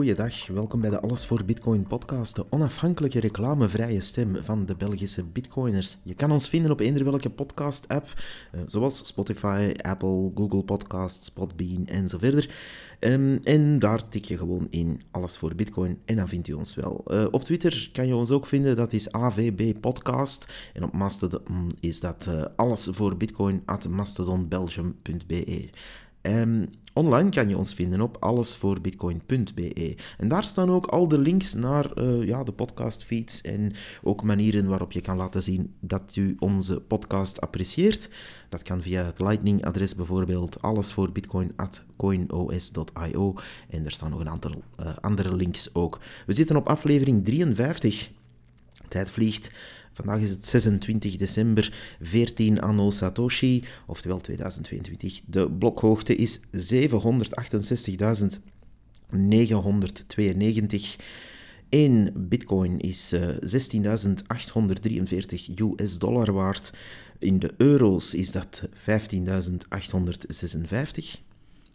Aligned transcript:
goeiedag. 0.00 0.46
Welkom 0.46 0.80
bij 0.80 0.90
de 0.90 1.00
Alles 1.00 1.26
voor 1.26 1.44
Bitcoin 1.44 1.86
podcast, 1.86 2.36
de 2.36 2.46
onafhankelijke 2.50 3.20
reclamevrije 3.20 4.00
stem 4.00 4.36
van 4.42 4.66
de 4.66 4.74
Belgische 4.74 5.24
bitcoiners. 5.24 5.96
Je 6.02 6.14
kan 6.14 6.30
ons 6.30 6.48
vinden 6.48 6.70
op 6.70 6.80
eender 6.80 7.04
welke 7.04 7.30
podcast-app, 7.30 8.22
eh, 8.52 8.60
zoals 8.66 9.06
Spotify, 9.06 9.72
Apple, 9.76 10.30
Google 10.34 10.62
Podcasts, 10.62 11.28
Podbean 11.28 11.86
en 11.86 12.08
zo 12.08 12.18
verder. 12.18 12.54
Ehm, 12.98 13.38
en 13.42 13.78
daar 13.78 14.08
tik 14.08 14.24
je 14.24 14.38
gewoon 14.38 14.66
in 14.70 15.00
Alles 15.10 15.36
voor 15.36 15.54
Bitcoin 15.54 15.98
en 16.04 16.16
dan 16.16 16.28
vind 16.28 16.46
je 16.46 16.56
ons 16.56 16.74
wel. 16.74 17.04
Uh, 17.06 17.26
op 17.30 17.44
Twitter 17.44 17.90
kan 17.92 18.06
je 18.06 18.14
ons 18.14 18.30
ook 18.30 18.46
vinden, 18.46 18.76
dat 18.76 18.92
is 18.92 19.12
AVB 19.12 19.80
Podcast. 19.80 20.52
En 20.72 20.82
op 20.82 20.92
Mastodon 20.92 21.70
is 21.80 22.00
dat 22.00 22.26
uh, 22.28 22.44
Alles 22.56 22.88
voor 22.90 23.16
Bitcoin 23.16 23.62
at 23.64 23.88
mastodonbelgium.be. 23.88 25.70
Um, 26.22 26.68
online 26.92 27.30
kan 27.30 27.48
je 27.48 27.56
ons 27.56 27.74
vinden 27.74 28.00
op 28.00 28.16
allesvoorbitcoin.be. 28.20 29.96
En 30.18 30.28
daar 30.28 30.42
staan 30.42 30.70
ook 30.70 30.86
al 30.86 31.08
de 31.08 31.18
links 31.18 31.54
naar 31.54 31.98
uh, 31.98 32.26
ja, 32.26 32.44
de 32.44 32.52
podcastfeeds 32.52 33.40
en 33.40 33.72
ook 34.02 34.22
manieren 34.22 34.68
waarop 34.68 34.92
je 34.92 35.00
kan 35.00 35.16
laten 35.16 35.42
zien 35.42 35.74
dat 35.80 36.16
u 36.16 36.36
onze 36.38 36.80
podcast 36.80 37.40
apprecieert. 37.40 38.10
Dat 38.48 38.62
kan 38.62 38.82
via 38.82 39.04
het 39.04 39.18
Lightning-adres 39.18 39.94
bijvoorbeeld 39.94 40.62
allesvoorbitcoin.coinos.io. 40.62 43.34
En 43.68 43.84
er 43.84 43.90
staan 43.90 44.10
nog 44.10 44.20
een 44.20 44.28
aantal 44.28 44.62
uh, 44.80 44.86
andere 45.00 45.34
links 45.34 45.74
ook. 45.74 46.00
We 46.26 46.32
zitten 46.32 46.56
op 46.56 46.68
aflevering 46.68 47.24
53. 47.24 48.10
Tijd 48.88 49.10
vliegt. 49.10 49.50
Vandaag 49.92 50.20
is 50.20 50.30
het 50.30 50.46
26 50.46 51.16
december, 51.16 51.96
14 52.00 52.60
anno 52.60 52.90
Satoshi, 52.90 53.64
oftewel 53.86 54.20
2022. 54.20 55.20
De 55.26 55.50
blokhoogte 55.50 56.16
is 56.16 56.40
768.992. 56.40 56.44
1 61.68 62.28
bitcoin 62.28 62.78
is 62.78 63.12
uh, 63.12 63.28
16.843 63.28 63.34
US 65.54 65.98
dollar 65.98 66.32
waard. 66.32 66.72
In 67.18 67.38
de 67.38 67.54
euro's 67.56 68.14
is 68.14 68.30
dat 68.30 68.62
15.856. 68.74 68.80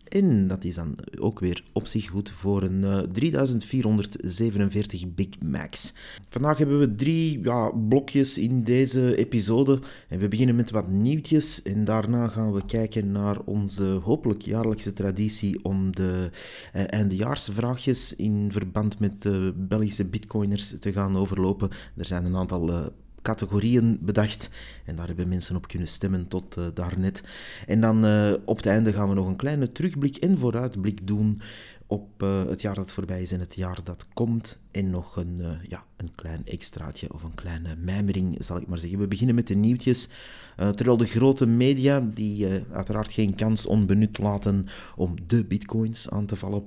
En 0.07 0.47
dat 0.47 0.63
is 0.63 0.75
dan 0.75 0.95
ook 1.19 1.39
weer 1.39 1.63
op 1.73 1.87
zich 1.87 2.07
goed 2.07 2.29
voor 2.29 2.63
een 2.63 2.81
uh, 2.81 2.99
3447 2.99 5.13
Big 5.13 5.27
Macs. 5.43 5.93
Vandaag 6.29 6.57
hebben 6.57 6.79
we 6.79 6.95
drie 6.95 7.43
ja, 7.43 7.69
blokjes 7.69 8.37
in 8.37 8.63
deze 8.63 9.15
episode. 9.15 9.79
En 10.07 10.19
we 10.19 10.27
beginnen 10.27 10.55
met 10.55 10.71
wat 10.71 10.87
nieuwtjes. 10.87 11.61
En 11.61 11.83
daarna 11.83 12.27
gaan 12.27 12.53
we 12.53 12.65
kijken 12.65 13.11
naar 13.11 13.39
onze 13.39 13.83
hopelijk 13.83 14.41
jaarlijkse 14.41 14.93
traditie 14.93 15.63
om 15.63 15.95
de 15.95 16.29
uh, 16.75 16.83
eindejaarsvraagjes 16.87 18.15
in 18.15 18.51
verband 18.51 18.99
met 18.99 19.21
de 19.21 19.53
Belgische 19.55 20.05
bitcoiners 20.05 20.79
te 20.79 20.91
gaan 20.91 21.17
overlopen. 21.17 21.69
Er 21.97 22.05
zijn 22.05 22.25
een 22.25 22.35
aantal 22.35 22.91
categorieën 23.25 23.97
bedacht. 24.01 24.49
En 24.85 24.95
daar 24.95 25.07
hebben 25.07 25.27
mensen 25.27 25.55
op 25.55 25.67
kunnen 25.67 25.87
stemmen 25.87 26.27
tot 26.27 26.57
uh, 26.57 26.65
daarnet. 26.73 27.23
En 27.67 27.81
dan 27.81 28.05
uh, 28.05 28.33
op 28.45 28.57
het 28.57 28.65
einde 28.65 28.93
gaan 28.93 29.09
we 29.09 29.15
nog 29.15 29.27
een 29.27 29.35
kleine 29.35 29.71
terugblik 29.71 30.17
en 30.17 30.37
vooruitblik 30.37 31.07
doen 31.07 31.39
op 31.87 32.23
uh, 32.23 32.45
het 32.45 32.61
jaar 32.61 32.75
dat 32.75 32.91
voorbij 32.91 33.21
is 33.21 33.31
en 33.31 33.39
het 33.39 33.55
jaar 33.55 33.79
dat 33.83 34.05
komt. 34.13 34.57
En 34.71 34.89
nog 34.89 35.15
een, 35.15 35.37
ja, 35.67 35.83
een 35.97 36.11
klein 36.15 36.41
extraatje 36.45 37.13
of 37.13 37.23
een 37.23 37.35
kleine 37.35 37.75
mijmering, 37.75 38.35
zal 38.39 38.57
ik 38.57 38.67
maar 38.67 38.77
zeggen. 38.77 38.99
We 38.99 39.07
beginnen 39.07 39.35
met 39.35 39.47
de 39.47 39.55
nieuwtjes. 39.55 40.09
terwijl 40.55 40.97
de 40.97 41.05
grote 41.05 41.45
media, 41.45 41.99
die 42.13 42.47
uiteraard 42.71 43.13
geen 43.13 43.35
kans 43.35 43.65
onbenut 43.65 44.17
laten 44.17 44.67
om 44.95 45.15
de 45.27 45.45
bitcoins 45.45 46.09
aan 46.09 46.25
te 46.25 46.35
vallen 46.35 46.63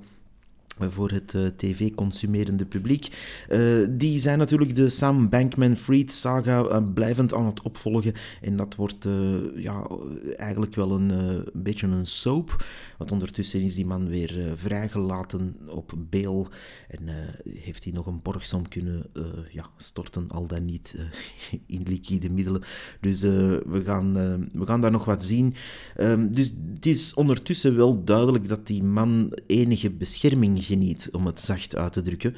voor 0.89 1.11
het 1.11 1.33
uh, 1.33 1.45
tv-consumerende 1.55 2.65
publiek. 2.65 3.07
Uh, 3.49 3.87
die 3.89 4.19
zijn 4.19 4.37
natuurlijk 4.37 4.75
de 4.75 4.89
Sam 4.89 5.29
Bankman-Fried 5.29 6.11
saga 6.11 6.63
uh, 6.63 6.93
blijvend 6.93 7.33
aan 7.33 7.45
het 7.45 7.61
opvolgen. 7.61 8.13
En 8.41 8.57
dat 8.57 8.75
wordt 8.75 9.07
ja, 9.55 9.87
eigenlijk 10.35 10.75
wel 10.75 10.91
een, 10.91 11.43
beetje 11.53 11.87
een 11.87 12.05
soap. 12.05 12.65
Want 12.97 13.11
ondertussen 13.11 13.61
is 13.61 13.75
die 13.75 13.85
man 13.85 14.07
weer 14.07 14.51
vrijgelaten 14.55 15.55
op 15.67 15.93
bail. 16.09 16.47
En 16.87 17.09
heeft 17.49 17.83
hij 17.83 17.93
nog 17.93 18.05
een 18.05 18.21
borgsom 18.21 18.67
kunnen 18.67 19.05
ja, 19.51 19.65
storten, 19.77 20.29
al 20.29 20.47
dan 20.47 20.65
niet 20.65 20.95
in 21.65 21.83
liquide 21.83 22.29
middelen. 22.29 22.63
Dus 23.01 23.21
we, 23.21 23.81
gaan, 23.85 24.13
we 24.53 24.65
gaan 24.65 24.81
daar 24.81 24.91
nog 24.91 25.05
wat 25.05 25.25
zien. 25.25 25.53
Um, 25.99 26.33
dus 26.33 26.53
het 26.73 26.85
is 26.85 27.13
ondertussen 27.13 27.75
wel 27.75 28.03
duidelijk 28.03 28.47
dat 28.47 28.67
die 28.67 28.83
man 28.83 29.37
enige 29.47 29.89
bescherming 29.89 30.65
geniet, 30.69 31.09
om 31.11 31.25
het 31.25 31.39
zacht 31.39 31.75
uit 31.75 31.93
te 31.93 32.01
drukken. 32.01 32.35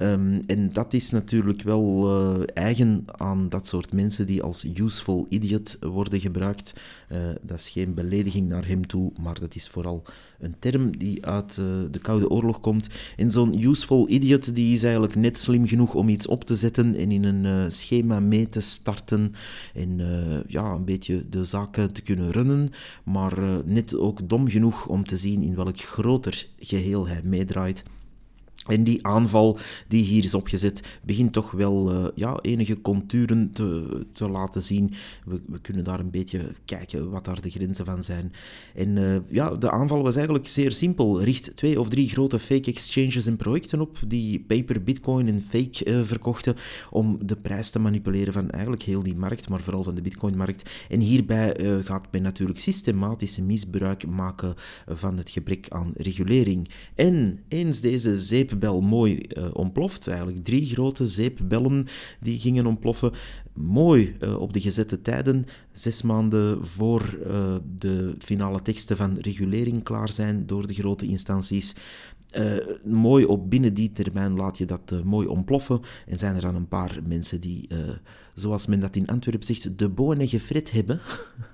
Um, 0.00 0.42
en 0.46 0.68
dat 0.72 0.92
is 0.92 1.10
natuurlijk 1.10 1.62
wel 1.62 2.06
uh, 2.06 2.42
eigen 2.54 3.04
aan 3.06 3.48
dat 3.48 3.66
soort 3.66 3.92
mensen 3.92 4.26
die 4.26 4.42
als 4.42 4.66
useful 4.74 5.26
idiot 5.28 5.78
worden 5.80 6.20
gebruikt. 6.20 6.72
Uh, 7.12 7.18
dat 7.42 7.58
is 7.58 7.68
geen 7.68 7.94
belediging 7.94 8.48
naar 8.48 8.66
hem 8.66 8.86
toe, 8.86 9.12
maar 9.20 9.40
dat 9.40 9.54
is 9.54 9.68
vooral 9.68 10.02
een 10.38 10.54
term 10.58 10.98
die 10.98 11.26
uit 11.26 11.56
uh, 11.60 11.66
de 11.90 11.98
Koude 11.98 12.30
Oorlog 12.30 12.60
komt. 12.60 12.88
En 13.16 13.30
zo'n 13.30 13.64
useful 13.64 14.08
idiot 14.08 14.54
die 14.54 14.74
is 14.74 14.82
eigenlijk 14.82 15.14
net 15.14 15.38
slim 15.38 15.66
genoeg 15.66 15.94
om 15.94 16.08
iets 16.08 16.26
op 16.26 16.44
te 16.44 16.56
zetten 16.56 16.94
en 16.96 17.10
in 17.10 17.24
een 17.24 17.72
schema 17.72 18.20
mee 18.20 18.48
te 18.48 18.60
starten 18.60 19.34
en 19.74 20.00
ja, 20.46 20.72
een 20.72 20.84
beetje 20.84 21.28
de 21.28 21.44
zaken 21.44 21.92
te 21.92 22.02
kunnen 22.02 22.30
runnen, 22.30 22.70
maar 23.04 23.62
net 23.64 23.96
ook 23.96 24.28
dom 24.28 24.48
genoeg 24.48 24.86
om 24.86 25.04
te 25.04 25.16
zien 25.16 25.42
in 25.42 25.54
welk 25.54 25.80
groter 25.80 26.46
geheel 26.58 27.08
hij 27.08 27.20
meedraait. 27.24 27.82
En 28.66 28.84
die 28.84 29.06
aanval 29.06 29.58
die 29.88 30.04
hier 30.04 30.24
is 30.24 30.34
opgezet, 30.34 30.82
begint 31.04 31.32
toch 31.32 31.50
wel 31.50 31.92
uh, 31.92 32.08
ja, 32.14 32.38
enige 32.40 32.80
contouren 32.80 33.50
te, 33.50 33.86
te 34.12 34.28
laten 34.28 34.62
zien. 34.62 34.94
We, 35.24 35.40
we, 35.46 35.60
kunnen 35.60 35.84
daar 35.84 36.00
een 36.00 36.10
beetje 36.10 36.52
kijken 36.64 37.10
wat 37.10 37.24
daar 37.24 37.40
de 37.40 37.50
grenzen 37.50 37.84
van 37.84 38.02
zijn. 38.02 38.32
En 38.74 38.96
uh, 38.96 39.16
ja, 39.28 39.50
de 39.50 39.70
aanval 39.70 40.02
was 40.02 40.14
eigenlijk 40.14 40.48
zeer 40.48 40.72
simpel. 40.72 41.22
Richt 41.22 41.56
twee 41.56 41.80
of 41.80 41.88
drie 41.88 42.08
grote 42.08 42.38
fake 42.38 42.70
exchanges 42.70 43.26
en 43.26 43.36
projecten 43.36 43.80
op 43.80 43.98
die 44.06 44.40
paper, 44.40 44.82
bitcoin 44.82 45.28
en 45.28 45.42
fake 45.48 45.84
uh, 45.84 46.00
verkochten 46.02 46.54
om 46.90 47.18
de 47.26 47.36
prijs 47.36 47.70
te 47.70 47.78
manipuleren 47.78 48.32
van 48.32 48.50
eigenlijk 48.50 48.82
heel 48.82 49.02
die 49.02 49.16
markt, 49.16 49.48
maar 49.48 49.60
vooral 49.60 49.82
van 49.82 49.94
de 49.94 50.02
bitcoinmarkt. 50.02 50.70
En 50.88 51.00
hierbij 51.00 51.80
gaat 51.84 52.12
men 52.12 52.22
natuurlijk 52.22 52.58
systematische 52.58 53.42
misbruik 53.42 54.06
maken 54.06 54.54
van 54.86 55.16
het 55.16 55.30
gebrek 55.30 55.66
aan 55.68 55.92
regulering. 55.96 56.68
En 56.94 57.40
eens 57.48 57.80
deze 57.80 58.18
zeep 58.18 58.51
zeepbel 58.52 58.80
mooi 58.80 59.20
uh, 59.38 59.44
ontploft. 59.52 60.08
Eigenlijk 60.08 60.44
drie 60.44 60.66
grote 60.66 61.06
zeepbellen 61.06 61.86
die 62.20 62.38
gingen 62.38 62.66
ontploffen. 62.66 63.12
Mooi 63.52 64.16
uh, 64.20 64.40
op 64.40 64.52
de 64.52 64.60
gezette 64.60 65.00
tijden, 65.00 65.46
zes 65.72 66.02
maanden 66.02 66.66
voor 66.66 67.18
uh, 67.26 67.54
de 67.76 68.14
finale 68.18 68.62
teksten 68.62 68.96
van 68.96 69.18
regulering 69.18 69.82
klaar 69.82 70.12
zijn 70.12 70.46
door 70.46 70.66
de 70.66 70.74
grote 70.74 71.06
instanties. 71.06 71.74
Mooi 72.84 73.24
op 73.24 73.50
binnen 73.50 73.74
die 73.74 73.92
termijn 73.92 74.36
laat 74.36 74.58
je 74.58 74.64
dat 74.64 74.94
mooi 75.04 75.26
ontploffen. 75.26 75.80
En 76.06 76.18
zijn 76.18 76.34
er 76.34 76.40
dan 76.40 76.54
een 76.54 76.68
paar 76.68 76.98
mensen 77.06 77.40
die, 77.40 77.68
zoals 78.34 78.66
men 78.66 78.80
dat 78.80 78.96
in 78.96 79.06
Antwerpen 79.06 79.46
zegt, 79.46 79.78
de 79.78 79.88
bonen 79.88 80.28
gefret 80.28 80.70
hebben. 80.70 81.00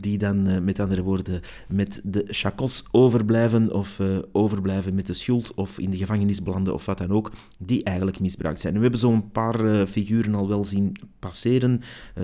die 0.00 0.18
dan 0.18 0.48
uh, 0.48 0.58
met 0.58 0.80
andere 0.80 1.02
woorden 1.02 1.40
met 1.68 2.00
de 2.04 2.24
chacos 2.26 2.84
overblijven 2.90 3.72
of 3.72 3.98
uh, 3.98 4.18
overblijven 4.32 4.94
met 4.94 5.06
de 5.06 5.12
schuld 5.12 5.54
of 5.54 5.78
in 5.78 5.90
de 5.90 5.96
gevangenis 5.96 6.42
belanden 6.42 6.74
of 6.74 6.86
wat 6.86 6.98
dan 6.98 7.10
ook, 7.10 7.32
die 7.58 7.84
eigenlijk 7.84 8.20
misbruikt 8.20 8.60
zijn. 8.60 8.74
We 8.74 8.80
hebben 8.80 9.00
zo'n 9.00 9.30
paar 9.30 9.64
uh, 9.64 9.86
figuren 9.86 10.34
al 10.34 10.48
wel 10.48 10.64
zien 10.64 10.96
passeren, 11.18 11.80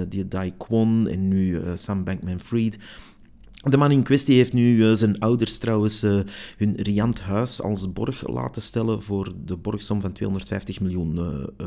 die 0.08 0.28
Dai 0.28 0.52
Kwon 0.56 1.08
en 1.08 1.28
nu 1.28 1.60
Sam 1.74 2.04
Bankman-Fried. 2.04 2.78
De 3.58 3.76
man 3.76 3.90
in 3.90 4.02
kwestie 4.02 4.36
heeft 4.36 4.52
nu 4.52 4.76
uh, 4.76 4.92
zijn 4.92 5.18
ouders 5.18 5.58
trouwens 5.58 6.04
uh, 6.04 6.20
hun 6.56 6.74
riant 6.76 7.20
huis 7.20 7.62
als 7.62 7.92
borg 7.92 8.28
laten 8.28 8.62
stellen 8.62 9.02
voor 9.02 9.32
de 9.44 9.56
borgsom 9.56 10.00
van 10.00 10.12
250 10.12 10.80
miljoen 10.80 11.14
uh, 11.16 11.66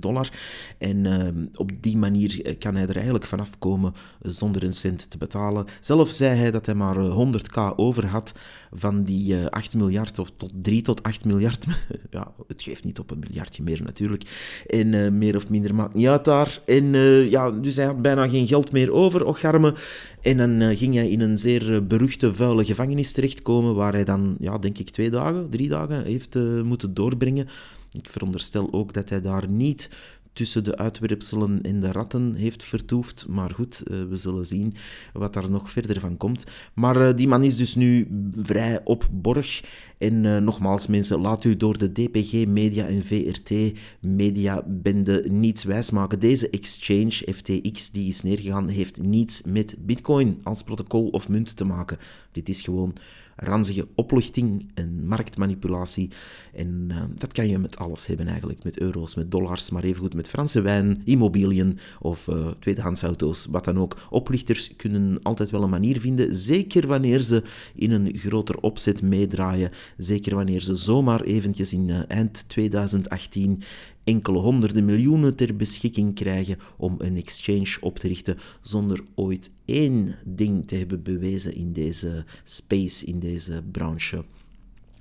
dollar. 0.00 0.30
En 0.78 1.50
op 1.54 1.70
die 1.80 1.96
manier 1.96 2.56
kan 2.58 2.74
hij 2.74 2.86
er 2.86 2.94
eigenlijk 2.94 3.24
vanaf 3.24 3.58
komen 3.58 3.92
zonder 4.20 4.64
een 4.64 4.72
cent 4.72 5.10
te 5.10 5.18
betalen. 5.18 5.66
Zelf 5.80 6.08
zei 6.08 6.38
hij 6.38 6.50
dat 6.50 6.66
hij 6.66 6.74
maar 6.74 6.96
100k 6.96 7.76
over 7.76 8.06
had 8.06 8.32
van 8.72 9.04
die 9.04 9.46
8 9.46 9.74
miljard 9.74 10.18
of 10.18 10.30
tot 10.36 10.50
3 10.62 10.82
tot 10.82 11.02
8 11.02 11.24
miljard. 11.24 11.64
ja, 12.10 12.32
het 12.46 12.62
geeft 12.62 12.84
niet 12.84 12.98
op 12.98 13.10
een 13.10 13.18
miljardje 13.18 13.62
meer 13.62 13.82
natuurlijk. 13.82 14.24
En 14.66 15.18
meer 15.18 15.36
of 15.36 15.48
minder 15.48 15.74
maakt 15.74 15.94
niet 15.94 16.06
uit 16.06 16.24
daar. 16.24 16.60
En 16.66 16.84
ja, 17.30 17.50
dus 17.50 17.76
hij 17.76 17.84
had 17.84 18.02
bijna 18.02 18.28
geen 18.28 18.46
geld 18.46 18.72
meer 18.72 18.92
over, 18.92 19.24
ocharme. 19.24 19.74
En 20.20 20.36
dan 20.36 20.60
uh, 20.60 20.78
ging 20.78 20.94
hij 20.94 21.08
in 21.08 21.20
een 21.20 21.38
zeer 21.38 21.70
uh, 21.70 21.80
beruchte, 21.80 22.34
vuile 22.34 22.64
gevangenis 22.64 23.12
terechtkomen, 23.12 23.74
waar 23.74 23.92
hij 23.92 24.04
dan, 24.04 24.36
ja, 24.40 24.58
denk 24.58 24.78
ik, 24.78 24.90
twee 24.90 25.10
dagen, 25.10 25.50
drie 25.50 25.68
dagen 25.68 26.04
heeft 26.04 26.36
uh, 26.36 26.62
moeten 26.62 26.94
doorbrengen. 26.94 27.48
Ik 27.92 28.10
veronderstel 28.10 28.68
ook 28.72 28.92
dat 28.92 29.08
hij 29.08 29.20
daar 29.20 29.48
niet 29.48 29.90
tussen 30.38 30.64
de 30.64 30.76
uitwerpselen 30.76 31.62
en 31.62 31.80
de 31.80 31.92
ratten 31.92 32.34
heeft 32.34 32.64
vertoefd. 32.64 33.26
Maar 33.28 33.50
goed, 33.50 33.82
we 33.84 34.16
zullen 34.16 34.46
zien 34.46 34.74
wat 35.12 35.32
daar 35.32 35.50
nog 35.50 35.70
verder 35.70 36.00
van 36.00 36.16
komt. 36.16 36.44
Maar 36.74 37.16
die 37.16 37.28
man 37.28 37.42
is 37.44 37.56
dus 37.56 37.74
nu 37.74 38.08
vrij 38.36 38.80
op 38.84 39.08
borg. 39.12 39.62
En 39.98 40.44
nogmaals, 40.44 40.86
mensen, 40.86 41.20
laat 41.20 41.44
u 41.44 41.56
door 41.56 41.78
de 41.78 41.92
DPG 41.92 42.46
Media 42.46 42.86
en 42.86 43.02
VRT 43.02 43.52
Media 44.00 44.62
bende 44.66 45.24
niets 45.28 45.64
wijsmaken. 45.64 46.20
Deze 46.20 46.50
exchange, 46.50 47.26
FTX, 47.34 47.90
die 47.90 48.08
is 48.08 48.22
neergegaan, 48.22 48.68
heeft 48.68 49.02
niets 49.02 49.42
met 49.42 49.76
Bitcoin 49.78 50.40
als 50.42 50.62
protocol 50.62 51.08
of 51.08 51.28
munt 51.28 51.56
te 51.56 51.64
maken. 51.64 51.98
Dit 52.32 52.48
is 52.48 52.60
gewoon 52.60 52.92
ranzige 53.40 53.88
oplichting 53.94 54.70
en 54.74 55.06
marktmanipulatie. 55.06 56.10
En 56.54 56.88
uh, 56.90 57.02
dat 57.14 57.32
kan 57.32 57.48
je 57.48 57.58
met 57.58 57.76
alles 57.76 58.06
hebben 58.06 58.26
eigenlijk. 58.26 58.64
Met 58.64 58.80
euro's, 58.80 59.14
met 59.14 59.30
dollars, 59.30 59.70
maar 59.70 59.82
evengoed 59.82 60.14
met 60.14 60.28
Franse 60.28 60.60
wijn, 60.60 61.02
immobiliën 61.04 61.78
of 62.00 62.26
uh, 62.26 62.46
tweedehands 62.60 63.02
auto's, 63.02 63.46
wat 63.46 63.64
dan 63.64 63.78
ook. 63.78 63.96
Oplichters 64.10 64.76
kunnen 64.76 65.22
altijd 65.22 65.50
wel 65.50 65.62
een 65.62 65.70
manier 65.70 66.00
vinden, 66.00 66.34
zeker 66.34 66.86
wanneer 66.86 67.20
ze 67.20 67.42
in 67.74 67.90
een 67.90 68.12
groter 68.16 68.60
opzet 68.60 69.02
meedraaien. 69.02 69.70
Zeker 69.96 70.34
wanneer 70.34 70.60
ze 70.60 70.76
zomaar 70.76 71.20
eventjes 71.20 71.72
in 71.72 71.88
uh, 71.88 71.98
eind 72.08 72.48
2018 72.48 73.62
enkele 74.08 74.38
honderden 74.38 74.84
miljoenen 74.84 75.34
ter 75.34 75.56
beschikking 75.56 76.14
krijgen 76.14 76.58
om 76.76 76.94
een 76.98 77.16
exchange 77.16 77.76
op 77.80 77.98
te 77.98 78.08
richten 78.08 78.38
zonder 78.62 79.00
ooit 79.14 79.50
één 79.64 80.16
ding 80.24 80.68
te 80.68 80.74
hebben 80.74 81.02
bewezen 81.02 81.54
in 81.54 81.72
deze 81.72 82.24
space, 82.44 83.06
in 83.06 83.18
deze 83.18 83.62
branche. 83.72 84.24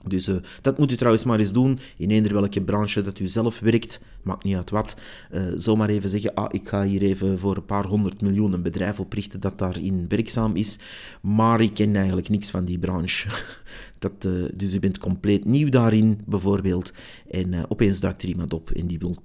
Dus 0.08 0.28
uh, 0.28 0.36
dat 0.62 0.78
moet 0.78 0.92
u 0.92 0.96
trouwens 0.96 1.24
maar 1.24 1.40
eens 1.40 1.54
doen 1.54 1.80
in 1.98 2.12
eender 2.12 2.34
welke 2.34 2.62
branche 2.62 3.02
dat 3.02 3.20
u 3.20 3.28
zelf 3.28 3.60
werkt, 3.60 4.02
maakt 4.24 4.44
niet 4.44 4.56
uit 4.56 4.70
wat. 4.70 4.96
Uh, 5.32 5.42
zomaar 5.56 5.90
even 5.90 6.10
zeggen, 6.10 6.34
ah, 6.34 6.48
ik 6.52 6.68
ga 6.68 6.84
hier 6.84 7.02
even 7.02 7.40
voor 7.40 7.56
een 7.56 7.66
paar 7.66 7.86
honderd 7.86 8.22
miljoen 8.22 8.54
een 8.54 8.62
bedrijf 8.62 9.00
oprichten 9.00 9.40
dat 9.40 9.60
daarin 9.60 10.06
werkzaam 10.08 10.56
is, 10.56 10.80
maar 11.22 11.62
ik 11.62 11.74
ken 11.74 11.96
eigenlijk 11.96 12.30
niks 12.30 12.50
van 12.50 12.66
die 12.66 12.80
branche. 12.80 13.30
dat, 14.00 14.26
uh, 14.26 14.46
dus 14.54 14.74
u 14.74 14.80
bent 14.80 14.98
compleet 14.98 15.46
nieuw 15.46 15.70
daarin, 15.70 16.20
bijvoorbeeld, 16.26 16.94
en 17.30 17.70
opeens 17.70 18.00
duikt 18.00 18.22
er 18.22 18.30
iemand 18.30 18.54
op 18.54 18.72
en 18.72 18.88
die 18.88 19.00
wil 19.00 19.16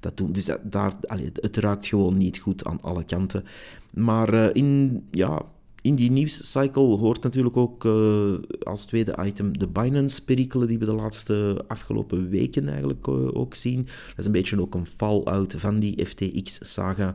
dat 0.00 0.16
doen. 0.16 0.32
Dus 0.32 0.44
dat, 0.44 0.60
daar, 0.62 0.92
het 1.40 1.56
ruikt 1.56 1.86
gewoon 1.86 2.16
niet 2.16 2.38
goed 2.38 2.64
aan 2.64 2.80
alle 2.80 3.04
kanten. 3.04 3.44
Maar 3.94 4.56
in, 4.56 5.02
ja, 5.10 5.42
in 5.84 5.94
die 5.94 6.10
nieuwscycle 6.10 6.96
hoort 6.96 7.22
natuurlijk 7.22 7.56
ook 7.56 7.84
uh, 7.84 8.34
als 8.62 8.86
tweede 8.86 9.16
item 9.24 9.58
de 9.58 9.66
Binance-perikelen 9.66 10.68
die 10.68 10.78
we 10.78 10.84
de 10.84 10.94
laatste 10.94 11.64
afgelopen 11.68 12.28
weken 12.28 12.68
eigenlijk 12.68 13.06
uh, 13.06 13.36
ook 13.36 13.54
zien. 13.54 13.76
Dat 13.84 14.18
is 14.18 14.24
een 14.24 14.32
beetje 14.32 14.60
ook 14.60 14.74
een 14.74 14.86
fallout 14.86 15.54
van 15.56 15.78
die 15.78 16.06
FTX-saga. 16.06 17.14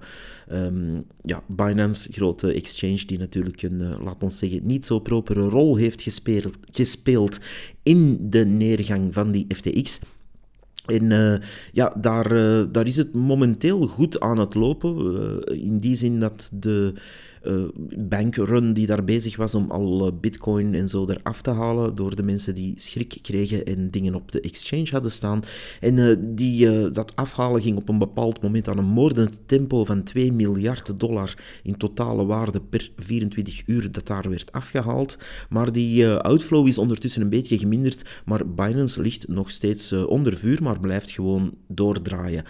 Um, 0.51 1.05
ja, 1.23 1.43
Binance, 1.47 2.11
grote 2.11 2.53
exchange 2.53 3.05
die 3.05 3.17
natuurlijk 3.17 3.61
een, 3.61 3.81
uh, 3.81 4.03
laat 4.03 4.23
ons 4.23 4.37
zeggen, 4.37 4.65
niet 4.65 4.85
zo 4.85 4.99
propere 4.99 5.41
rol 5.41 5.75
heeft 5.75 6.01
gespeeld, 6.01 6.57
gespeeld 6.71 7.39
in 7.83 8.29
de 8.29 8.45
neergang 8.45 9.13
van 9.13 9.31
die 9.31 9.45
FTX. 9.55 9.99
En 10.85 11.41
ja, 11.71 11.93
daar, 11.97 12.29
daar 12.71 12.87
is 12.87 12.97
het 12.97 13.13
momenteel 13.13 13.87
goed 13.87 14.19
aan 14.19 14.37
het 14.37 14.55
lopen. 14.55 15.43
In 15.43 15.79
die 15.79 15.95
zin 15.95 16.19
dat 16.19 16.49
de 16.53 16.93
uh, 17.43 17.63
bankrun 17.97 18.73
die 18.73 18.85
daar 18.85 19.03
bezig 19.03 19.35
was 19.35 19.55
om 19.55 19.71
al 19.71 20.17
bitcoin 20.19 20.73
en 20.73 20.87
zo 20.87 21.05
eraf 21.07 21.41
te 21.41 21.49
halen 21.49 21.95
door 21.95 22.15
de 22.15 22.23
mensen 22.23 22.55
die 22.55 22.73
schrik 22.75 23.17
kregen 23.21 23.65
en 23.65 23.91
dingen 23.91 24.15
op 24.15 24.31
de 24.31 24.41
exchange 24.41 24.87
hadden 24.91 25.11
staan. 25.11 25.43
En 25.79 25.97
uh, 25.97 26.15
die, 26.19 26.65
uh, 26.65 26.93
dat 26.93 27.15
afhalen 27.15 27.61
ging 27.61 27.77
op 27.77 27.89
een 27.89 27.97
bepaald 27.97 28.41
moment 28.41 28.67
aan 28.67 28.77
een 28.77 28.85
moordend 28.85 29.41
tempo 29.45 29.85
van 29.85 30.03
2 30.03 30.33
miljard 30.33 30.99
dollar 30.99 31.37
in 31.63 31.77
totale 31.77 32.25
waarde 32.25 32.61
per 32.61 32.91
24 32.97 33.63
uur 33.65 33.91
dat 33.91 34.07
daar 34.07 34.29
werd 34.29 34.51
afgehaald. 34.51 35.17
Maar 35.49 35.71
die 35.71 36.07
outflow 36.07 36.67
is 36.67 36.77
ondertussen 36.77 37.21
een 37.21 37.29
beetje 37.29 37.57
geminderd, 37.57 38.21
maar 38.25 38.47
Binance 38.47 39.01
ligt 39.01 39.27
nog 39.27 39.51
steeds 39.51 39.93
onder 39.93 40.37
vuur, 40.37 40.63
maar 40.63 40.79
blijft 40.79 41.11
gewoon 41.11 41.53
doordraaien. 41.67 42.43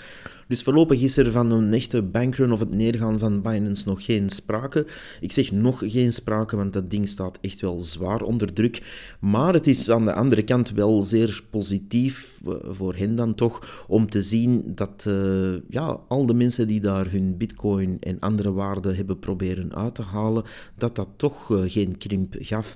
Dus 0.50 0.63
voorlopig 0.63 1.01
is 1.01 1.18
er 1.18 1.31
van 1.31 1.51
een 1.51 1.74
echte 1.74 2.01
bankrun 2.01 2.51
of 2.51 2.60
het 2.60 2.75
neergaan 2.75 3.19
van 3.19 3.42
Binance 3.42 3.90
nog 3.90 4.06
geen 4.06 4.30
sprake. 4.30 4.86
Ik 5.22 5.31
zeg 5.31 5.51
nog 5.51 5.81
geen 5.86 6.13
sprake, 6.13 6.56
want 6.56 6.74
dat 6.74 6.90
ding 6.90 7.07
staat 7.07 7.38
echt 7.42 7.62
wel 7.62 7.81
zwaar 7.81 8.22
onder 8.22 8.54
druk. 8.54 8.81
Maar 9.19 9.54
het 9.54 9.68
is 9.68 9.90
aan 9.90 10.06
de 10.06 10.13
andere 10.13 10.44
kant 10.44 10.72
wel 10.72 11.01
zeer 11.04 11.44
positief, 11.50 12.40
eh, 12.46 12.54
voor 12.63 12.96
hen 12.96 13.16
dan 13.16 13.36
toch, 13.36 13.86
om 13.88 14.10
te 14.10 14.22
zien 14.22 14.72
dat 14.75 15.06
uh, 15.07 15.56
ja, 15.68 16.00
al 16.07 16.25
de 16.25 16.34
mensen 16.34 16.68
die 16.68 16.80
daar 16.80 17.12
hun 17.12 17.38
bitcoin 17.38 17.98
en 18.00 18.19
andere 18.19 18.51
waarden 18.51 18.96
hebben 18.96 19.19
proberen 19.19 19.75
uit 19.75 19.96
te 19.96 20.04
halen, 20.04 20.44
dat 20.78 20.96
dat 20.96 21.10
toch 21.16 21.50
uh, 21.50 21.62
geen 21.66 21.98
krimp 21.98 22.36
gaf. 22.40 22.75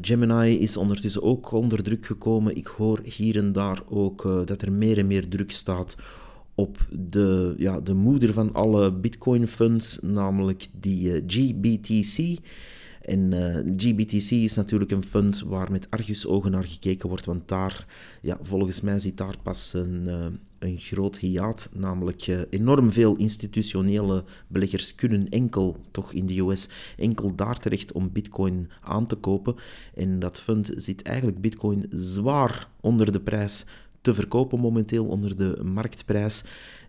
Gemini 0.00 0.58
is 0.58 0.76
ondertussen 0.76 1.22
ook 1.22 1.52
onder 1.52 1.82
druk 1.82 2.06
gekomen. 2.06 2.56
Ik 2.56 2.66
hoor 2.66 3.00
hier 3.02 3.36
en 3.36 3.52
daar 3.52 3.82
ook 3.88 4.22
dat 4.44 4.62
er 4.62 4.72
meer 4.72 4.98
en 4.98 5.06
meer 5.06 5.28
druk 5.28 5.50
staat 5.50 5.96
op 6.54 6.86
de, 6.90 7.54
ja, 7.58 7.80
de 7.80 7.94
moeder 7.94 8.32
van 8.32 8.52
alle 8.52 8.92
Bitcoin 8.92 9.48
funds, 9.48 9.98
namelijk 10.02 10.66
die 10.80 11.12
eh, 11.12 11.22
GBTC. 11.26 12.38
En 13.02 13.32
eh, 13.32 13.72
GBTC 13.76 14.30
is 14.30 14.54
natuurlijk 14.54 14.90
een 14.90 15.04
fund 15.04 15.40
waar 15.40 15.70
met 15.70 15.90
argusogen 15.90 16.50
naar 16.50 16.64
gekeken 16.64 17.08
wordt, 17.08 17.24
want 17.24 17.48
daar, 17.48 17.86
ja, 18.22 18.38
volgens 18.42 18.80
mij 18.80 18.98
zit 18.98 19.16
daar 19.16 19.36
pas 19.42 19.72
een, 19.74 20.02
uh, 20.06 20.26
een 20.58 20.78
groot 20.78 21.18
hiaat, 21.18 21.70
namelijk 21.72 22.46
enorm 22.50 22.92
veel 22.92 23.16
institutionele 23.16 24.24
beleggers 24.46 24.94
kunnen 24.94 25.28
enkel, 25.28 25.76
toch 25.90 26.12
in 26.12 26.26
de 26.26 26.40
US, 26.40 26.68
enkel 26.96 27.34
daar 27.34 27.58
terecht 27.58 27.92
om 27.92 28.12
bitcoin 28.12 28.70
aan 28.80 29.06
te 29.06 29.16
kopen. 29.16 29.54
En 29.94 30.18
dat 30.18 30.40
fund 30.40 30.72
zit 30.76 31.02
eigenlijk 31.02 31.40
bitcoin 31.40 31.86
zwaar 31.90 32.68
onder 32.80 33.12
de 33.12 33.20
prijs 33.20 33.64
te 34.04 34.14
verkopen 34.14 34.60
momenteel 34.60 35.06
onder 35.06 35.36
de 35.36 35.60
marktprijs. 35.62 36.44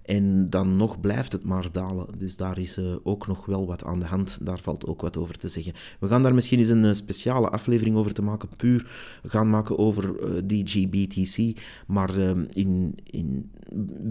En 0.05 0.49
dan 0.49 0.75
nog 0.75 0.99
blijft 0.99 1.31
het 1.31 1.43
maar 1.43 1.71
dalen. 1.71 2.07
Dus 2.17 2.37
daar 2.37 2.59
is 2.59 2.77
uh, 2.77 2.95
ook 3.03 3.27
nog 3.27 3.45
wel 3.45 3.67
wat 3.67 3.83
aan 3.83 3.99
de 3.99 4.05
hand. 4.05 4.39
Daar 4.41 4.59
valt 4.61 4.85
ook 4.85 5.01
wat 5.01 5.17
over 5.17 5.37
te 5.37 5.47
zeggen. 5.47 5.73
We 5.99 6.07
gaan 6.07 6.23
daar 6.23 6.33
misschien 6.33 6.59
eens 6.59 6.69
een 6.69 6.83
uh, 6.83 6.93
speciale 6.93 7.49
aflevering 7.49 7.95
over 7.95 8.13
te 8.13 8.21
maken. 8.21 8.49
Puur 8.57 8.89
gaan 9.23 9.49
maken 9.49 9.77
over 9.77 10.03
uh, 10.03 10.41
die 10.43 10.67
GBTC. 10.67 11.61
Maar 11.87 12.17
in, 12.53 12.95
in 13.03 13.51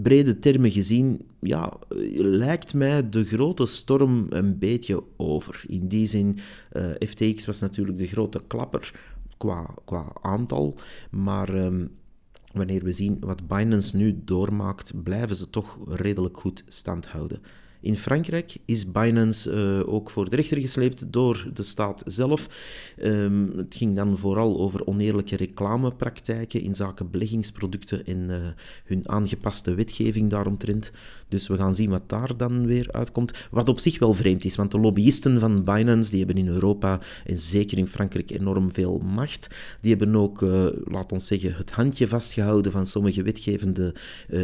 brede 0.03 0.39
termen 0.39 0.71
gezien, 0.71 1.21
ja, 1.39 1.73
lijkt 2.17 2.73
mij 2.73 3.09
de 3.09 3.25
grote 3.25 3.65
storm 3.65 4.25
een 4.29 4.57
beetje 4.59 5.03
over. 5.17 5.63
In 5.67 5.87
die 5.87 6.07
zin, 6.07 6.39
FTX 6.99 7.45
was 7.45 7.59
natuurlijk 7.59 7.97
de 7.97 8.07
grote 8.07 8.41
klapper 8.47 8.93
qua, 9.37 9.73
qua 9.85 10.13
aantal. 10.21 10.77
Maar. 11.09 11.55
Um, 11.65 11.89
wanneer 12.55 12.83
we 12.83 12.91
zien 12.91 13.17
wat 13.19 13.47
Binance 13.47 13.97
nu 13.97 14.21
doormaakt, 14.23 15.03
blijven 15.03 15.35
ze 15.35 15.49
toch 15.49 15.77
redelijk 15.85 16.37
goed 16.37 16.63
stand 16.67 17.07
houden. 17.07 17.41
In 17.85 17.97
Frankrijk 17.97 18.57
is 18.65 18.91
Binance 18.91 19.51
uh, 19.51 19.93
ook 19.93 20.09
voor 20.09 20.29
de 20.29 20.35
rechter 20.35 20.61
gesleept 20.61 21.11
door 21.11 21.47
de 21.53 21.63
staat 21.63 22.03
zelf. 22.05 22.49
Um, 23.03 23.51
het 23.57 23.75
ging 23.75 23.95
dan 23.95 24.17
vooral 24.17 24.59
over 24.59 24.87
oneerlijke 24.87 25.35
reclamepraktijken 25.35 26.61
in 26.61 26.75
zaken 26.75 27.11
beleggingsproducten 27.11 28.05
en 28.05 28.29
uh, 28.29 28.35
hun 28.85 29.09
aangepaste 29.09 29.73
wetgeving 29.73 30.29
daaromtrent. 30.29 30.91
Dus 31.27 31.47
we 31.47 31.57
gaan 31.57 31.75
zien 31.75 31.89
wat 31.89 32.09
daar 32.09 32.37
dan 32.37 32.65
weer 32.65 32.91
uitkomt. 32.91 33.47
Wat 33.51 33.69
op 33.69 33.79
zich 33.79 33.99
wel 33.99 34.13
vreemd 34.13 34.45
is, 34.45 34.55
want 34.55 34.71
de 34.71 34.79
lobbyisten 34.79 35.39
van 35.39 35.63
Binance 35.63 36.09
die 36.09 36.25
hebben 36.25 36.43
in 36.43 36.47
Europa 36.47 36.99
en 37.25 37.37
zeker 37.37 37.77
in 37.77 37.87
Frankrijk 37.87 38.31
enorm 38.31 38.73
veel 38.73 38.97
macht. 38.97 39.55
Die 39.81 39.95
hebben 39.95 40.15
ook, 40.15 40.41
uh, 40.41 40.67
laat 40.83 41.11
ons 41.11 41.27
zeggen, 41.27 41.55
het 41.55 41.71
handje 41.71 42.07
vastgehouden 42.07 42.71
van 42.71 42.85
sommige 42.85 43.23
wetgevende 43.23 43.93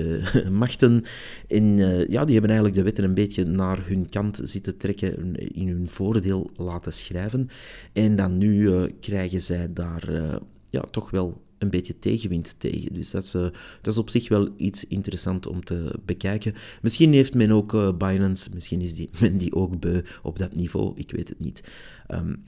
machten. 0.51 1.03
En 1.48 1.77
ja, 2.10 2.25
die 2.25 2.33
hebben 2.33 2.51
eigenlijk 2.51 2.75
de 2.75 2.83
wetten 2.83 3.03
een 3.03 3.13
beetje 3.13 3.29
naar 3.38 3.88
hun 3.88 4.09
kant 4.09 4.39
zitten 4.43 4.77
trekken, 4.77 5.35
in 5.35 5.67
hun 5.67 5.88
voordeel 5.88 6.51
laten 6.55 6.93
schrijven. 6.93 7.50
En 7.93 8.15
dan 8.15 8.38
nu 8.38 8.61
uh, 8.61 8.83
krijgen 9.00 9.41
zij 9.41 9.73
daar 9.73 10.09
uh, 10.09 10.35
ja, 10.69 10.81
toch 10.81 11.09
wel 11.09 11.41
een 11.57 11.69
beetje 11.69 12.00
tegenwind 12.00 12.55
tegen. 12.57 12.93
Dus 12.93 13.11
dat 13.11 13.23
is, 13.23 13.35
uh, 13.35 13.41
dat 13.81 13.93
is 13.93 13.97
op 13.97 14.09
zich 14.09 14.29
wel 14.29 14.50
iets 14.57 14.88
interessant 14.88 15.47
om 15.47 15.63
te 15.63 16.00
bekijken. 16.05 16.53
Misschien 16.81 17.13
heeft 17.13 17.33
men 17.33 17.51
ook 17.51 17.97
Binance, 17.97 18.50
misschien 18.53 18.81
is 18.81 18.95
die, 18.95 19.09
men 19.21 19.38
die 19.38 19.55
ook 19.55 19.79
beu 19.79 20.01
op 20.23 20.38
dat 20.38 20.55
niveau, 20.55 20.91
ik 20.95 21.11
weet 21.11 21.29
het 21.29 21.39
niet. 21.39 21.63
Um, 22.09 22.43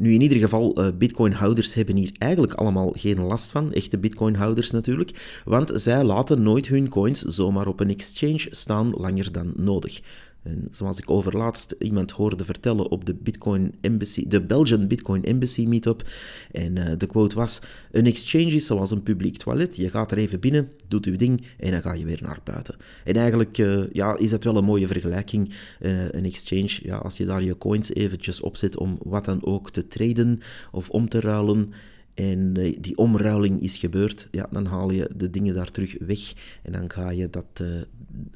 nu, 0.00 0.12
in 0.12 0.20
ieder 0.20 0.38
geval, 0.38 0.80
uh, 0.80 0.88
Bitcoin-houders 0.98 1.74
hebben 1.74 1.96
hier 1.96 2.12
eigenlijk 2.18 2.52
allemaal 2.52 2.92
geen 2.96 3.22
last 3.22 3.50
van. 3.50 3.72
Echte 3.72 3.98
Bitcoin-houders 3.98 4.70
natuurlijk. 4.70 5.42
Want 5.44 5.72
zij 5.74 6.04
laten 6.04 6.42
nooit 6.42 6.66
hun 6.66 6.88
coins 6.88 7.20
zomaar 7.20 7.66
op 7.66 7.80
een 7.80 7.90
exchange 7.90 8.46
staan 8.50 8.90
langer 8.96 9.32
dan 9.32 9.52
nodig. 9.56 10.00
En 10.42 10.66
zoals 10.70 10.98
ik 10.98 11.10
overlaatst 11.10 11.74
iemand 11.78 12.10
hoorde 12.10 12.44
vertellen 12.44 12.90
op 12.90 13.04
de 13.04 13.14
Bitcoin 13.14 13.74
Embassy, 13.80 14.28
de 14.28 14.40
Belgian 14.42 14.86
Bitcoin 14.86 15.24
Embassy 15.24 15.66
meetup. 15.66 16.08
En 16.52 16.76
uh, 16.76 16.84
de 16.98 17.06
quote 17.06 17.36
was: 17.36 17.60
Een 17.90 18.06
exchange 18.06 18.50
is 18.50 18.66
zoals 18.66 18.90
een 18.90 19.02
publiek 19.02 19.36
toilet. 19.36 19.76
Je 19.76 19.90
gaat 19.90 20.10
er 20.10 20.18
even 20.18 20.40
binnen, 20.40 20.70
doet 20.88 21.06
uw 21.06 21.16
ding 21.16 21.46
en 21.58 21.70
dan 21.70 21.80
ga 21.80 21.92
je 21.92 22.04
weer 22.04 22.20
naar 22.22 22.40
buiten. 22.44 22.76
En 23.04 23.14
eigenlijk 23.14 23.58
uh, 23.58 23.84
ja, 23.92 24.16
is 24.16 24.30
dat 24.30 24.44
wel 24.44 24.56
een 24.56 24.64
mooie 24.64 24.86
vergelijking. 24.86 25.54
Uh, 25.80 26.08
een 26.10 26.24
exchange, 26.24 26.78
ja, 26.82 26.96
als 26.96 27.16
je 27.16 27.24
daar 27.24 27.42
je 27.42 27.58
coins 27.58 27.94
eventjes 27.94 28.40
opzet 28.40 28.76
om 28.76 28.98
wat 29.02 29.24
dan 29.24 29.44
ook 29.44 29.70
te 29.70 29.86
traden 29.86 30.38
of 30.72 30.90
om 30.90 31.08
te 31.08 31.20
ruilen 31.20 31.72
en 32.14 32.52
die 32.80 32.96
omruiling 32.96 33.62
is 33.62 33.78
gebeurd, 33.78 34.28
ja, 34.30 34.48
dan 34.50 34.66
haal 34.66 34.90
je 34.90 35.10
de 35.16 35.30
dingen 35.30 35.54
daar 35.54 35.70
terug 35.70 35.96
weg 35.98 36.32
en 36.62 36.72
dan 36.72 36.90
ga 36.90 37.10
je, 37.10 37.30
dat, 37.30 37.62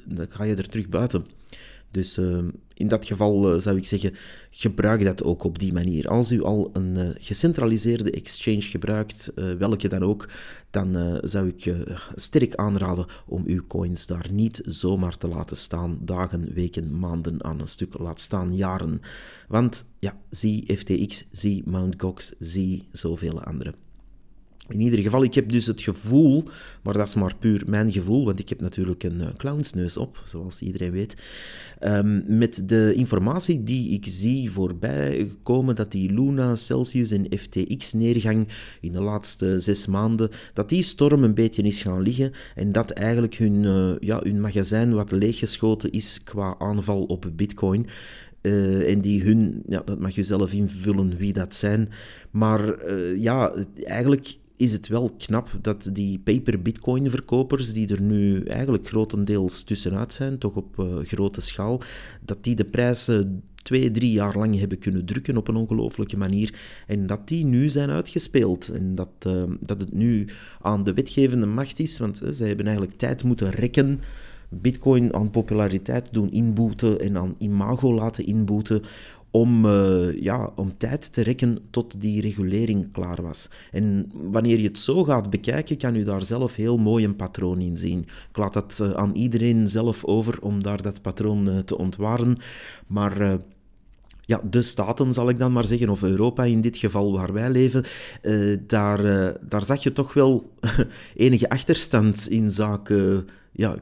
dan 0.05 0.27
ga 0.29 0.43
je 0.43 0.55
er 0.55 0.69
terug 0.69 0.89
buiten. 0.89 1.25
Dus 1.95 2.17
uh, 2.17 2.37
in 2.73 2.87
dat 2.87 3.05
geval 3.05 3.53
uh, 3.53 3.61
zou 3.61 3.77
ik 3.77 3.85
zeggen, 3.85 4.13
gebruik 4.49 5.03
dat 5.03 5.23
ook 5.23 5.43
op 5.43 5.59
die 5.59 5.73
manier. 5.73 6.07
Als 6.07 6.31
u 6.31 6.43
al 6.43 6.69
een 6.73 6.97
uh, 6.97 7.09
gecentraliseerde 7.19 8.11
exchange 8.11 8.61
gebruikt, 8.61 9.31
welke 9.57 9.87
dan 9.87 10.03
ook, 10.03 10.29
dan 10.69 11.19
zou 11.23 11.47
ik 11.47 11.75
sterk 12.15 12.55
aanraden 12.55 13.05
om 13.27 13.43
uw 13.45 13.67
coins 13.67 14.05
daar 14.05 14.27
niet 14.31 14.61
zomaar 14.65 15.17
te 15.17 15.27
laten 15.27 15.57
staan, 15.57 15.97
dagen, 16.01 16.53
weken, 16.53 16.99
maanden 16.99 17.43
aan 17.43 17.59
een 17.59 17.67
stuk, 17.67 17.99
laat 17.99 18.21
staan 18.21 18.55
jaren. 18.55 19.01
Want 19.47 19.85
ja, 19.99 20.19
zie 20.29 20.77
FTX, 20.77 21.25
zie 21.31 21.63
Mt. 21.69 22.01
Gox, 22.01 22.33
zie 22.39 22.87
zoveel 22.91 23.43
andere. 23.43 23.73
In 24.69 24.81
ieder 24.81 24.99
geval, 24.99 25.23
ik 25.23 25.33
heb 25.33 25.49
dus 25.49 25.65
het 25.65 25.81
gevoel, 25.81 26.43
maar 26.83 26.93
dat 26.93 27.07
is 27.07 27.15
maar 27.15 27.35
puur 27.35 27.63
mijn 27.67 27.91
gevoel, 27.91 28.25
want 28.25 28.39
ik 28.39 28.49
heb 28.49 28.61
natuurlijk 28.61 29.03
een 29.03 29.19
uh, 29.21 29.27
clownsneus 29.37 29.97
op, 29.97 30.21
zoals 30.23 30.61
iedereen 30.61 30.91
weet. 30.91 31.15
Um, 31.83 32.23
met 32.27 32.69
de 32.69 32.93
informatie 32.95 33.63
die 33.63 33.89
ik 33.89 34.05
zie 34.07 34.51
voorbij 34.51 35.31
komen, 35.43 35.75
dat 35.75 35.91
die 35.91 36.13
Luna, 36.13 36.55
Celsius 36.55 37.11
en 37.11 37.27
FTX-neergang 37.37 38.47
in 38.81 38.91
de 38.91 39.01
laatste 39.01 39.59
zes 39.59 39.87
maanden, 39.87 40.29
dat 40.53 40.69
die 40.69 40.83
storm 40.83 41.23
een 41.23 41.33
beetje 41.33 41.61
is 41.61 41.81
gaan 41.81 42.01
liggen 42.01 42.31
en 42.55 42.71
dat 42.71 42.91
eigenlijk 42.91 43.35
hun, 43.35 43.63
uh, 43.63 43.91
ja, 43.99 44.19
hun 44.23 44.41
magazijn 44.41 44.93
wat 44.93 45.11
leeggeschoten 45.11 45.91
is 45.91 46.23
qua 46.23 46.55
aanval 46.57 47.03
op 47.03 47.31
Bitcoin. 47.35 47.87
Uh, 48.41 48.91
en 48.91 49.01
die 49.01 49.23
hun, 49.23 49.63
ja, 49.67 49.81
dat 49.85 49.99
mag 49.99 50.15
je 50.15 50.23
zelf 50.23 50.53
invullen 50.53 51.17
wie 51.17 51.33
dat 51.33 51.55
zijn. 51.55 51.89
Maar 52.31 52.93
ja, 53.19 53.53
eigenlijk 53.83 54.37
is 54.57 54.71
het 54.71 54.87
wel 54.87 55.11
knap 55.17 55.49
dat 55.61 55.89
die 55.93 56.19
paper 56.19 56.61
bitcoin 56.61 57.09
verkopers, 57.09 57.73
die 57.73 57.87
er 57.87 58.01
nu 58.01 58.43
eigenlijk 58.43 58.87
grotendeels 58.87 59.63
tussenuit 59.63 60.13
zijn, 60.13 60.37
toch 60.37 60.55
op 60.55 60.79
uh, 60.79 60.85
grote 61.03 61.41
schaal, 61.41 61.81
dat 62.21 62.43
die 62.43 62.55
de 62.55 62.65
prijzen 62.65 63.43
twee, 63.65 63.91
drie 63.91 64.11
jaar 64.11 64.37
lang 64.37 64.59
hebben 64.59 64.79
kunnen 64.79 65.05
drukken 65.05 65.37
op 65.37 65.47
een 65.47 65.55
ongelooflijke 65.55 66.17
manier. 66.17 66.59
En 66.87 67.07
dat 67.07 67.27
die 67.27 67.45
nu 67.45 67.69
zijn 67.69 67.89
uitgespeeld. 67.89 68.67
En 68.67 68.95
dat, 68.95 69.09
uh, 69.27 69.43
dat 69.59 69.81
het 69.81 69.93
nu 69.93 70.27
aan 70.61 70.83
de 70.83 70.93
wetgevende 70.93 71.45
macht 71.45 71.79
is, 71.79 71.99
want 71.99 72.23
uh, 72.23 72.29
zij 72.31 72.47
hebben 72.47 72.65
eigenlijk 72.65 72.97
tijd 72.97 73.23
moeten 73.23 73.49
rekken. 73.49 74.01
Bitcoin 74.49 75.13
aan 75.13 75.29
populariteit 75.29 76.07
doen 76.11 76.31
inboeten 76.31 76.99
en 76.99 77.17
aan 77.17 77.35
imago 77.37 77.93
laten 77.93 78.25
inboeten 78.25 78.81
om, 79.35 79.65
uh, 79.65 80.21
ja, 80.21 80.51
om 80.55 80.77
tijd 80.77 81.13
te 81.13 81.21
rekken 81.21 81.59
tot 81.69 82.01
die 82.01 82.21
regulering 82.21 82.91
klaar 82.91 83.21
was. 83.21 83.49
En 83.71 84.11
wanneer 84.13 84.59
je 84.59 84.67
het 84.67 84.79
zo 84.79 85.03
gaat 85.03 85.29
bekijken, 85.29 85.77
kan 85.77 85.95
u 85.95 86.03
daar 86.03 86.23
zelf 86.23 86.55
heel 86.55 86.77
mooi 86.77 87.05
een 87.05 87.15
patroon 87.15 87.59
in 87.59 87.77
zien. 87.77 87.99
Ik 88.29 88.37
laat 88.37 88.53
dat 88.53 88.79
uh, 88.81 88.91
aan 88.91 89.13
iedereen 89.15 89.67
zelf 89.67 90.05
over 90.05 90.41
om 90.41 90.63
daar 90.63 90.81
dat 90.81 91.01
patroon 91.01 91.49
uh, 91.49 91.57
te 91.57 91.77
ontwaren. 91.77 92.37
Maar 92.87 93.39
ja, 94.21 94.41
de 94.49 94.61
Staten 94.61 95.13
zal 95.13 95.29
ik 95.29 95.39
dan 95.39 95.51
maar 95.51 95.65
zeggen, 95.65 95.89
of 95.89 96.03
Europa 96.03 96.43
in 96.43 96.61
dit 96.61 96.77
geval 96.77 97.11
waar 97.11 97.33
wij 97.33 97.49
leven, 97.49 97.83
daar, 98.67 99.01
daar 99.47 99.63
zag 99.63 99.83
je 99.83 99.93
toch 99.93 100.13
wel 100.13 100.51
enige 101.15 101.49
achterstand 101.49 102.29
in 102.29 102.51
zaken 102.51 103.27
ja, 103.51 103.75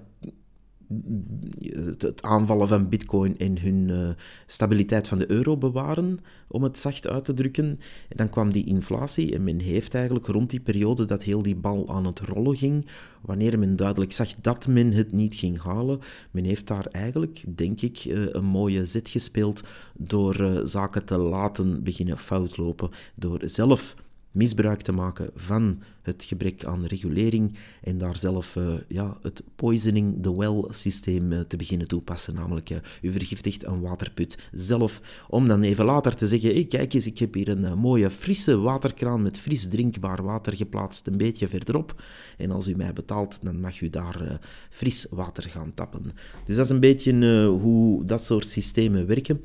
het 1.97 2.21
aanvallen 2.21 2.67
van 2.67 2.89
bitcoin 2.89 3.37
en 3.37 3.59
hun 3.59 3.89
uh, 3.89 4.09
stabiliteit 4.45 5.07
van 5.07 5.19
de 5.19 5.31
euro 5.31 5.57
bewaren, 5.57 6.19
om 6.47 6.63
het 6.63 6.77
zacht 6.77 7.07
uit 7.07 7.25
te 7.25 7.33
drukken. 7.33 7.65
En 8.09 8.17
dan 8.17 8.29
kwam 8.29 8.51
die 8.51 8.65
inflatie 8.65 9.33
en 9.33 9.43
men 9.43 9.59
heeft 9.59 9.95
eigenlijk 9.95 10.27
rond 10.27 10.49
die 10.49 10.59
periode 10.59 11.05
dat 11.05 11.23
heel 11.23 11.41
die 11.41 11.55
bal 11.55 11.89
aan 11.89 12.05
het 12.05 12.19
rollen 12.19 12.55
ging, 12.55 12.85
wanneer 13.21 13.59
men 13.59 13.75
duidelijk 13.75 14.11
zag 14.11 14.35
dat 14.41 14.67
men 14.67 14.91
het 14.91 15.11
niet 15.11 15.35
ging 15.35 15.61
halen, 15.61 15.99
men 16.31 16.43
heeft 16.43 16.67
daar 16.67 16.85
eigenlijk, 16.85 17.43
denk 17.55 17.81
ik, 17.81 18.05
uh, 18.05 18.25
een 18.29 18.45
mooie 18.45 18.85
zet 18.85 19.09
gespeeld 19.09 19.63
door 19.97 20.41
uh, 20.41 20.59
zaken 20.63 21.05
te 21.05 21.17
laten 21.17 21.83
beginnen 21.83 22.17
fout 22.17 22.57
lopen, 22.57 22.89
door 23.15 23.39
zelf 23.45 23.95
misbruik 24.33 24.81
te 24.81 24.91
maken 24.91 25.29
van 25.35 25.81
het 26.01 26.23
gebrek 26.23 26.65
aan 26.65 26.85
regulering 26.85 27.57
en 27.81 27.97
daar 27.97 28.17
zelf 28.17 28.55
uh, 28.55 28.73
ja, 28.87 29.17
het 29.21 29.43
poisoning 29.55 30.23
the 30.23 30.37
well 30.37 30.63
systeem 30.69 31.31
uh, 31.31 31.39
te 31.39 31.57
beginnen 31.57 31.87
toepassen. 31.87 32.33
Namelijk, 32.33 32.69
uh, 32.69 32.77
u 33.01 33.11
vergiftigt 33.11 33.65
een 33.65 33.81
waterput 33.81 34.37
zelf, 34.51 35.01
om 35.29 35.47
dan 35.47 35.61
even 35.61 35.85
later 35.85 36.15
te 36.15 36.27
zeggen, 36.27 36.53
hey, 36.53 36.65
kijk 36.65 36.93
eens, 36.93 37.05
ik 37.05 37.19
heb 37.19 37.33
hier 37.33 37.49
een 37.49 37.77
mooie 37.77 38.09
frisse 38.09 38.57
waterkraan 38.57 39.21
met 39.21 39.39
fris 39.39 39.67
drinkbaar 39.67 40.23
water 40.23 40.55
geplaatst, 40.55 41.07
een 41.07 41.17
beetje 41.17 41.47
verderop. 41.47 42.03
En 42.37 42.51
als 42.51 42.67
u 42.67 42.75
mij 42.75 42.93
betaalt, 42.93 43.39
dan 43.43 43.59
mag 43.59 43.81
u 43.81 43.89
daar 43.89 44.39
fris 44.69 45.07
water 45.09 45.43
gaan 45.49 45.73
tappen. 45.73 46.03
Dus 46.45 46.55
dat 46.55 46.65
is 46.65 46.71
een 46.71 46.79
beetje 46.79 47.45
hoe 47.45 48.05
dat 48.05 48.23
soort 48.23 48.49
systemen 48.49 49.07
werken. 49.07 49.41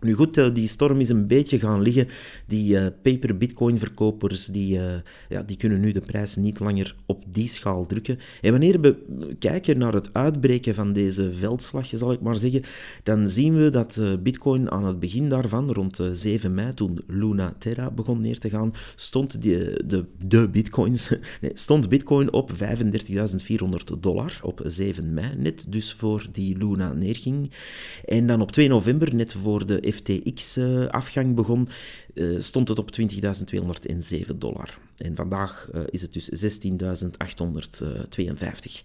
Nu 0.00 0.14
goed, 0.14 0.38
eh, 0.38 0.54
die 0.54 0.68
storm 0.68 1.00
is 1.00 1.08
een 1.08 1.26
beetje 1.26 1.58
gaan 1.58 1.82
liggen. 1.82 2.08
Die 2.46 2.74
uh, 2.74 2.86
paper 3.02 3.36
bitcoin 3.36 3.78
verkopers 3.78 4.46
die, 4.46 4.76
uh, 4.76 4.84
ja, 5.28 5.42
die 5.42 5.56
kunnen 5.56 5.80
nu 5.80 5.92
de 5.92 6.00
prijs 6.00 6.36
niet 6.36 6.60
langer 6.60 6.94
op 7.06 7.24
die 7.28 7.48
schaal 7.48 7.86
drukken. 7.86 8.18
En 8.40 8.50
wanneer 8.50 8.80
we 8.80 8.96
kijken 9.38 9.78
naar 9.78 9.92
het 9.92 10.14
uitbreken 10.14 10.74
van 10.74 10.92
deze 10.92 11.32
veldslag, 11.32 11.86
zal 11.92 12.12
ik 12.12 12.20
maar 12.20 12.36
zeggen, 12.36 12.62
dan 13.02 13.28
zien 13.28 13.56
we 13.56 13.70
dat 13.70 14.00
bitcoin 14.22 14.70
aan 14.70 14.84
het 14.84 14.98
begin 14.98 15.28
daarvan, 15.28 15.72
rond 15.72 16.00
7 16.12 16.54
mei, 16.54 16.74
toen 16.74 17.00
Luna 17.06 17.54
Terra 17.58 17.90
begon 17.90 18.20
neer 18.20 18.38
te 18.38 18.50
gaan, 18.50 18.72
stond 18.94 19.42
de, 19.42 19.84
de 20.26 20.48
bitcoins, 20.48 21.10
stond 21.52 21.88
bitcoin 21.88 22.32
op 22.32 22.52
35.400 22.52 23.98
dollar 24.00 24.38
op 24.42 24.60
7 24.64 25.14
mei, 25.14 25.36
net 25.36 25.64
dus 25.68 25.92
voor 25.92 26.26
die 26.32 26.56
Luna 26.56 26.92
neerging. 26.92 27.50
En 28.04 28.26
dan 28.26 28.40
op 28.40 28.52
2 28.52 28.68
november, 28.68 29.14
net 29.14 29.32
voor 29.32 29.66
de 29.66 29.86
FTX-afgang 29.92 31.34
begon, 31.34 31.68
eh, 32.14 32.24
stond 32.38 32.68
het 32.68 32.78
op 32.78 32.90
20.207 32.90 34.38
dollar. 34.38 34.78
En 34.96 35.16
vandaag 35.16 35.68
eh, 35.72 35.80
is 35.90 36.02
het 36.02 36.12
dus 36.12 36.28
16.852. 36.28 38.82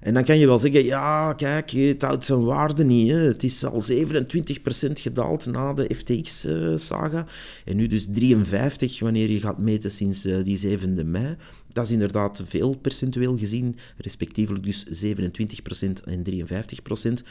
En 0.00 0.14
dan 0.14 0.24
kan 0.24 0.38
je 0.38 0.46
wel 0.46 0.58
zeggen, 0.58 0.84
ja, 0.84 1.32
kijk, 1.32 1.70
het 1.70 2.02
houdt 2.02 2.24
zijn 2.24 2.44
waarde 2.44 2.84
niet. 2.84 3.10
Het 3.10 3.42
is 3.42 3.64
al 3.64 3.82
27% 3.82 5.00
gedaald 5.00 5.46
na 5.46 5.72
de 5.72 5.90
FTX-saga. 5.94 7.26
En 7.64 7.76
nu 7.76 7.86
dus 7.86 8.06
53 8.10 9.00
wanneer 9.00 9.30
je 9.30 9.40
gaat 9.40 9.58
meten 9.58 9.90
sinds 9.90 10.22
die 10.22 10.58
7e 10.58 11.04
mei. 11.04 11.36
Dat 11.68 11.84
is 11.84 11.90
inderdaad 11.90 12.42
veel 12.44 12.76
percentueel 12.76 13.38
gezien, 13.38 13.76
respectievelijk 13.96 14.64
dus 14.64 15.04
27% 15.04 16.04
en 16.04 16.22
53%. 16.22 17.24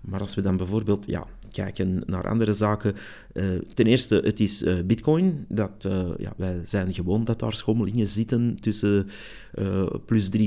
Maar 0.00 0.20
als 0.20 0.34
we 0.34 0.42
dan 0.42 0.56
bijvoorbeeld 0.56 1.06
ja, 1.06 1.26
kijken 1.52 2.02
naar 2.06 2.28
andere 2.28 2.52
zaken. 2.52 2.94
Uh, 3.32 3.44
ten 3.74 3.86
eerste, 3.86 4.20
het 4.24 4.40
is 4.40 4.62
uh, 4.62 4.74
Bitcoin. 4.84 5.44
Dat, 5.48 5.84
uh, 5.86 6.08
ja, 6.18 6.32
wij 6.36 6.60
zijn 6.64 6.94
gewoon 6.94 7.24
dat 7.24 7.38
daar 7.38 7.52
schommelingen 7.52 8.08
zitten 8.08 8.56
tussen 8.60 9.08
plus 10.06 10.30
300% 10.36 10.40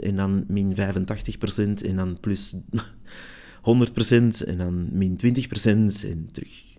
en 0.00 0.16
dan 0.16 0.44
min 0.48 0.74
85% 0.74 0.78
en 1.86 1.96
dan 1.96 2.18
plus 2.20 2.54
100% 2.54 2.56
en 4.46 4.56
dan 4.56 4.88
min 4.92 5.18
20% 5.24 5.58
en 5.64 6.28
terug 6.32 6.71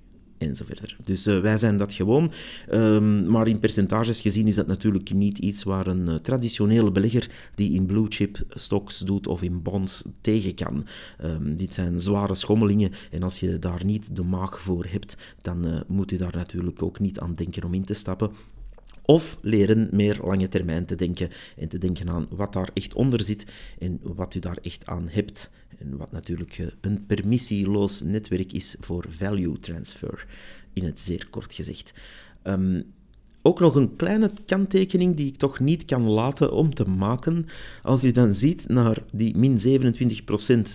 Dus 1.04 1.28
uh, 1.28 1.40
wij 1.40 1.58
zijn 1.58 1.78
dat 1.78 1.94
gewoon. 1.94 2.32
Um, 2.72 3.28
maar 3.28 3.48
in 3.48 3.60
percentages 3.60 4.22
gezien 4.22 4.48
is 4.48 4.56
dat 4.56 4.68
natuurlijk 4.68 5.14
niet 5.14 5.38
iets 5.38 5.64
waar 5.64 5.88
een 5.88 6.10
uh, 6.10 6.16
traditionele 6.16 6.92
belegger 6.92 7.30
die 7.56 7.74
in 7.74 7.86
blue 7.86 8.06
chip 8.10 8.38
stocks 8.50 9.00
doet 9.00 9.28
of 9.28 9.42
in 9.42 9.62
bonds 9.62 10.04
tegen 10.22 10.56
kan. 10.56 10.86
Um, 11.24 11.56
dit 11.56 11.74
zijn 11.74 12.02
zware 12.02 12.36
schommelingen 12.36 12.92
en 13.12 13.24
als 13.24 13.40
je 13.40 13.60
daar 13.60 13.86
niet 13.86 14.16
de 14.16 14.24
maag 14.24 14.62
voor 14.62 14.86
hebt, 14.90 15.18
dan 15.42 15.68
uh, 15.68 15.80
moet 15.88 16.10
je 16.10 16.18
daar 16.18 16.36
natuurlijk 16.36 16.84
ook 16.84 17.00
niet 17.00 17.20
aan 17.20 17.36
denken 17.36 17.64
om 17.64 17.74
in 17.74 17.86
te 17.86 17.94
stappen. 17.94 18.32
Of 19.06 19.38
leren 19.42 19.90
meer 19.92 20.20
lange 20.22 20.48
termijn 20.48 20.86
te 20.86 20.96
denken 20.96 21.30
en 21.58 21.68
te 21.68 21.78
denken 21.78 22.10
aan 22.10 22.28
wat 22.30 22.54
daar 22.54 22.70
echt 22.74 22.94
onder 22.94 23.24
zit 23.24 23.46
en 23.80 24.00
wat 24.02 24.36
u 24.36 24.40
daar 24.40 24.58
echt 24.62 24.86
aan 24.86 25.08
hebt. 25.10 25.52
En 25.78 25.98
wat 25.98 26.12
natuurlijk 26.12 26.58
eh, 26.58 26.68
een 26.82 27.06
permissieloos 27.06 28.02
netwerk 28.02 28.54
is 28.54 28.76
voor 28.80 29.06
value 29.08 29.60
transfer, 29.60 30.26
in 30.74 30.84
het 30.84 31.00
zeer 31.00 31.28
kort 31.30 31.54
gezegd. 31.54 31.94
Um, 32.44 32.94
ook 33.46 33.60
nog 33.60 33.76
een 33.76 33.96
kleine 33.96 34.32
kanttekening 34.46 35.16
die 35.16 35.28
ik 35.28 35.38
toch 35.38 35.60
niet 35.60 35.86
kan 35.86 36.10
laten 36.10 36.52
om 36.52 36.74
te 36.74 36.90
maken. 36.90 37.46
Als 37.82 38.02
je 38.02 38.12
dan 38.12 38.34
ziet 38.34 38.68
naar 38.68 38.98
die 39.12 39.38
min 39.38 39.82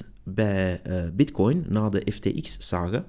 27% 0.02 0.06
bij 0.22 0.80
uh, 0.86 1.02
Bitcoin 1.14 1.64
na 1.68 1.88
de 1.88 2.12
FTX-saga, 2.12 3.04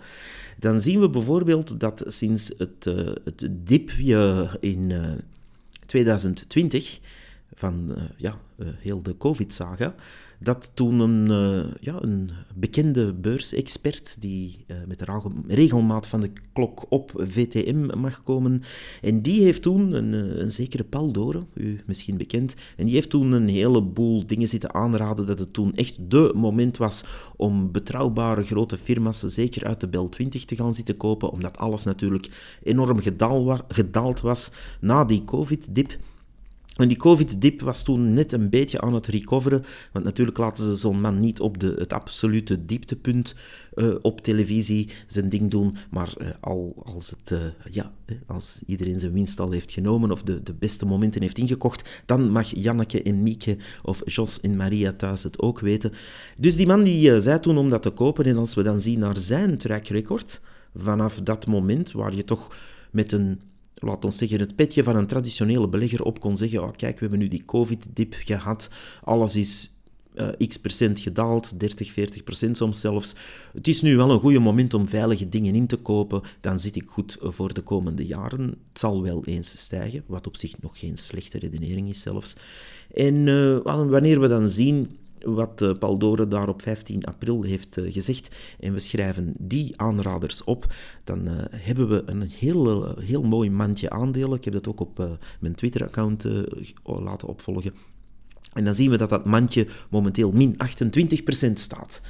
dan 0.60 0.82
zien 0.82 1.00
we 1.00 1.10
bijvoorbeeld 1.10 1.80
dat 1.80 2.04
sinds 2.08 2.54
het, 2.58 2.86
uh, 2.86 3.12
het 3.24 3.48
dipje 3.52 4.50
in 4.60 4.94
2020 5.86 7.00
van 7.54 7.96
ja, 8.18 8.40
heel 8.64 9.04
de 9.04 9.18
COVID-saga, 9.18 9.96
dat 10.40 10.72
toen 10.74 11.00
een, 11.00 11.30
uh, 11.30 11.74
ja, 11.80 11.96
een 12.02 12.30
bekende 12.56 13.14
beursexpert, 13.14 14.22
die 14.22 14.66
uh, 14.68 14.78
met 14.88 15.00
de 15.00 15.06
regelmaat 15.48 16.08
van 16.08 16.20
de 16.20 16.32
klok 16.54 16.86
op 16.90 17.12
VTM 17.16 18.00
mag 18.00 18.24
komen, 18.24 18.62
en 19.02 19.22
die 19.22 19.42
heeft 19.42 19.62
toen, 19.62 19.94
een, 19.94 20.14
eh, 20.14 20.40
een 20.40 20.52
zekere 20.52 20.84
Paul 20.84 21.12
Doren, 21.12 21.48
u 21.54 21.80
misschien 21.86 22.18
bekend, 22.18 22.56
en 22.78 22.86
die 22.86 22.96
heeft 22.96 23.10
toen 23.10 23.32
een 23.32 23.48
heleboel 23.48 24.26
dingen 24.26 24.48
zitten 24.48 24.74
aanraden 24.74 25.26
dat 25.26 25.40
het 25.40 25.54
toen 25.54 25.76
echt 25.76 25.98
de 26.12 26.32
moment 26.36 26.78
was 26.78 27.04
om 27.36 27.72
betrouwbare 27.72 28.44
grote 28.44 28.78
firma's 28.78 29.20
zeker 29.20 29.66
uit 29.66 29.80
de 29.80 29.88
Bel 29.88 30.10
20 30.10 30.46
te 30.46 30.56
gaan 30.56 30.74
zitten 30.74 30.98
kopen, 30.98 31.32
omdat 31.32 31.58
alles 31.58 31.84
natuurlijk 31.84 32.58
enorm 32.64 33.00
gedaald 33.68 34.22
was 34.22 34.52
na 34.80 35.06
die 35.06 35.24
COVID-dip. 35.26 35.98
En 36.80 36.88
die 36.88 36.98
COVID-dip 36.98 37.62
was 37.62 37.84
toen 37.84 38.14
net 38.14 38.32
een 38.32 38.50
beetje 38.50 38.82
aan 38.82 38.94
het 38.94 39.08
recoveren, 39.08 39.64
want 39.92 40.06
natuurlijk 40.06 40.38
laten 40.38 40.64
ze 40.64 40.76
zo'n 40.76 41.02
man 41.02 41.20
niet 41.20 41.40
op 41.40 41.60
de, 41.60 41.76
het 41.78 41.94
absolute 41.94 42.66
dieptepunt 42.66 43.36
uh, 43.74 43.96
op 44.02 44.22
televisie 44.22 44.90
zijn 45.08 45.30
ding 45.30 45.52
doen, 45.52 45.76
maar 45.90 46.14
uh, 46.22 46.28
al 46.40 46.82
als, 46.86 47.10
het, 47.10 47.32
uh, 47.32 47.40
ja, 47.70 47.92
als 48.28 48.62
iedereen 48.66 49.00
zijn 49.00 49.12
winst 49.12 49.40
al 49.40 49.52
heeft 49.52 49.72
genomen 49.72 50.12
of 50.12 50.24
de, 50.24 50.44
de 50.44 50.54
beste 50.54 50.86
momenten 50.86 51.22
heeft 51.22 51.38
ingekocht, 51.38 52.04
dan 52.06 52.32
mag 52.32 52.56
Janneke 52.56 53.04
en 53.04 53.24
Mieke 53.24 53.58
of 53.84 54.02
Jos 54.06 54.40
en 54.40 54.56
Maria 54.56 54.94
thuis 54.94 55.24
het 55.24 55.40
ook 55.40 55.60
weten. 55.60 55.92
Dus 56.38 56.56
die 56.56 56.68
man 56.68 56.84
die 56.84 57.20
zei 57.20 57.40
toen 57.40 57.58
om 57.58 57.70
dat 57.70 57.82
te 57.82 57.90
kopen, 57.90 58.26
en 58.26 58.38
als 58.38 58.54
we 58.54 58.64
dan 58.64 58.82
zien 58.82 59.00
naar 59.00 59.18
zijn 59.18 59.58
track 59.58 59.88
record, 59.88 60.42
vanaf 60.76 61.22
dat 61.22 61.48
moment 61.48 61.92
waar 61.92 62.16
je 62.16 62.24
toch 62.24 62.58
met 62.92 63.12
een 63.12 63.42
laat 63.80 64.06
ons 64.06 64.18
zeggen, 64.18 64.40
het 64.40 64.56
petje 64.56 64.84
van 64.84 64.96
een 64.96 65.08
traditionele 65.08 65.70
belegger 65.70 66.04
op 66.04 66.20
kon 66.20 66.38
zeggen, 66.38 66.64
oh, 66.64 66.72
kijk, 66.76 66.94
we 66.94 67.00
hebben 67.00 67.20
nu 67.20 67.28
die 67.28 67.46
covid-dip 67.46 68.14
gehad, 68.18 68.70
alles 69.04 69.36
is 69.36 69.72
uh, 70.16 70.48
x 70.48 70.58
procent 70.58 71.00
gedaald, 71.00 71.60
30, 71.60 71.92
40 71.92 72.24
procent 72.24 72.58
soms 72.58 72.80
zelfs. 72.80 73.16
Het 73.54 73.68
is 73.68 73.82
nu 73.82 73.96
wel 73.96 74.12
een 74.12 74.20
goede 74.20 74.40
moment 74.40 74.74
om 74.74 74.88
veilige 74.88 75.30
dingen 75.30 75.56
in 75.56 75.68
te 75.68 75.76
kopen, 75.78 76.22
dan 76.42 76.60
zit 76.60 76.76
ik 76.76 76.88
goed 76.88 77.18
voor 77.22 77.54
de 77.54 77.62
komende 77.62 78.06
jaren. 78.06 78.42
Het 78.42 78.80
zal 78.80 79.02
wel 79.02 79.26
eens 79.26 79.58
stijgen, 79.58 80.04
wat 80.08 80.28
op 80.28 80.38
zich 80.38 80.62
nog 80.62 80.80
geen 80.80 80.98
slechte 80.98 81.40
redenering 81.40 81.90
is 81.90 82.02
zelfs. 82.02 82.36
En 82.94 83.16
uh, 83.16 83.58
wanneer 83.64 84.22
we 84.22 84.28
dan 84.28 84.50
zien 84.50 84.98
wat 85.22 85.62
uh, 85.62 85.78
Paul 85.78 85.98
Dore 85.98 86.28
daar 86.28 86.50
op 86.50 86.62
15 86.62 87.04
april 87.04 87.44
heeft 87.44 87.78
uh, 87.78 87.94
gezegd 87.94 88.36
en 88.60 88.74
we 88.74 88.80
schrijven 88.80 89.34
die 89.38 89.74
aanraders 89.76 90.44
op, 90.44 90.74
dan 91.04 91.28
uh, 91.28 91.34
hebben 91.52 91.90
we 91.90 92.04
een 92.06 92.22
heel, 92.22 92.96
heel 93.00 93.24
mooi 93.24 93.52
mandje 93.52 93.90
aandelen. 93.90 94.38
Ik 94.38 94.44
heb 94.44 94.54
dat 94.54 94.68
ook 94.68 94.80
op 94.80 95.20
mijn 95.40 95.56
Twitter-account 95.56 96.28
laten 96.84 97.28
opvolgen. 97.28 97.74
En 98.54 98.64
dan 98.66 98.76
zien 98.76 98.90
we 98.90 98.98
dat 98.98 99.10
dat 99.10 99.26
mandje 99.26 99.68
momenteel 99.90 100.32
min 100.32 100.56
28% 101.50 101.54
staat. 101.54 102.02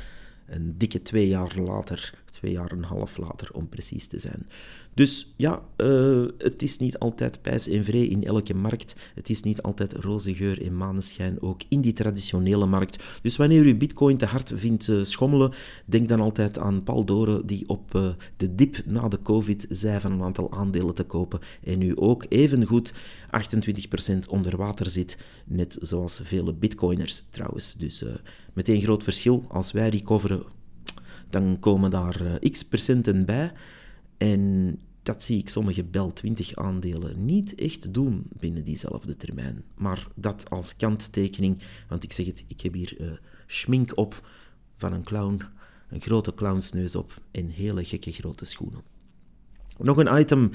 Een 0.46 0.76
dikke 0.78 1.02
twee 1.02 1.28
jaar 1.28 1.56
later, 1.66 2.14
twee 2.30 2.52
jaar 2.52 2.72
en 2.72 2.78
een 2.78 2.84
half 2.84 3.18
later 3.18 3.50
om 3.54 3.70
precies 3.70 4.08
te 4.08 4.20
zijn. 4.20 4.48
Dus 4.94 5.34
ja, 5.36 5.62
uh, 5.78 6.26
het 6.38 6.62
is 6.62 6.78
niet 6.78 7.00
altijd 7.00 7.42
pijs 7.42 7.68
en 7.68 7.84
vree 7.84 8.08
in 8.08 8.24
elke 8.24 8.54
markt. 8.54 8.96
Het 9.16 9.30
is 9.30 9.42
niet 9.42 9.62
altijd 9.62 9.94
roze 9.94 10.36
geur 10.36 10.66
en 10.66 10.78
maneschijn, 10.78 11.42
ook 11.42 11.62
in 11.70 11.82
die 11.82 11.94
traditionele 11.94 12.66
markt. 12.66 13.04
Dus 13.22 13.36
wanneer 13.36 13.66
u 13.66 13.76
bitcoin 13.76 14.18
te 14.18 14.26
hard 14.26 14.52
vindt 14.56 14.88
uh, 14.88 15.04
schommelen, 15.04 15.54
denk 15.86 16.08
dan 16.08 16.20
altijd 16.20 16.60
aan 16.60 16.84
Paul 16.84 17.06
Doren, 17.06 17.46
die 17.46 17.70
op 17.70 17.96
uh, 17.96 18.10
de 18.38 18.56
dip 18.56 18.82
na 18.86 19.08
de 19.08 19.22
covid 19.22 19.66
zei 19.70 20.00
van 20.00 20.12
een 20.12 20.22
aantal 20.22 20.52
aandelen 20.52 20.96
te 20.96 21.04
kopen 21.04 21.40
en 21.64 21.78
nu 21.78 21.98
ook 21.98 22.26
evengoed 22.30 22.94
28% 22.94 24.30
onder 24.30 24.58
water 24.58 24.90
zit, 24.90 25.18
net 25.46 25.78
zoals 25.82 26.20
vele 26.24 26.54
bitcoiners 26.54 27.24
trouwens. 27.30 27.76
Dus 27.76 28.04
meteen 28.54 28.82
groot 28.82 29.04
verschil. 29.04 29.44
Als 29.48 29.72
wij 29.72 29.90
recoveren, 29.90 30.44
dan 31.30 31.58
komen 31.60 31.92
daar 31.92 32.40
x 32.52 32.64
procenten 32.64 33.26
bij. 33.26 33.52
En 34.18 34.76
dat 35.04 35.24
zie 35.24 35.38
ik 35.38 35.50
sommige 35.50 35.84
Bel 35.84 36.14
20 36.14 36.56
aandelen 36.56 37.26
niet 37.26 37.56
echt 37.56 37.94
doen 37.94 38.24
binnen 38.40 38.64
diezelfde 38.64 39.16
termijn. 39.16 39.64
Maar 39.76 40.08
dat 40.16 40.50
als 40.50 40.76
kanttekening, 40.76 41.62
want 41.88 42.04
ik 42.04 42.12
zeg 42.12 42.26
het, 42.26 42.44
ik 42.48 42.62
heb 42.62 42.74
hier 42.74 43.02
uh, 43.02 43.12
schmink 43.48 43.98
op 43.98 44.28
van 44.76 44.94
een 44.94 45.04
clown, 45.04 45.42
een 45.90 46.02
grote 46.02 46.34
clownsneus 46.34 46.96
op 46.96 47.22
en 47.32 47.50
hele 47.50 47.86
gekke 47.86 48.12
grote 48.12 48.46
schoenen. 48.46 48.82
Nog 49.80 49.98
een 49.98 50.20
item 50.20 50.52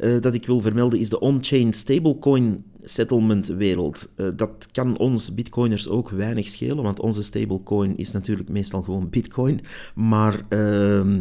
uh, 0.00 0.20
dat 0.20 0.34
ik 0.34 0.46
wil 0.46 0.60
vermelden 0.60 0.98
is 0.98 1.08
de 1.08 1.20
on-chain 1.20 1.72
stablecoin 1.72 2.64
settlement 2.80 3.46
wereld. 3.46 4.12
Uh, 4.16 4.28
dat 4.36 4.68
kan 4.72 4.98
ons 4.98 5.34
bitcoiners 5.34 5.88
ook 5.88 6.10
weinig 6.10 6.48
schelen, 6.48 6.82
want 6.82 7.00
onze 7.00 7.22
stablecoin 7.22 7.96
is 7.96 8.12
natuurlijk 8.12 8.48
meestal 8.48 8.82
gewoon 8.82 9.10
bitcoin. 9.10 9.60
Maar 9.94 10.40
uh, 10.48 11.16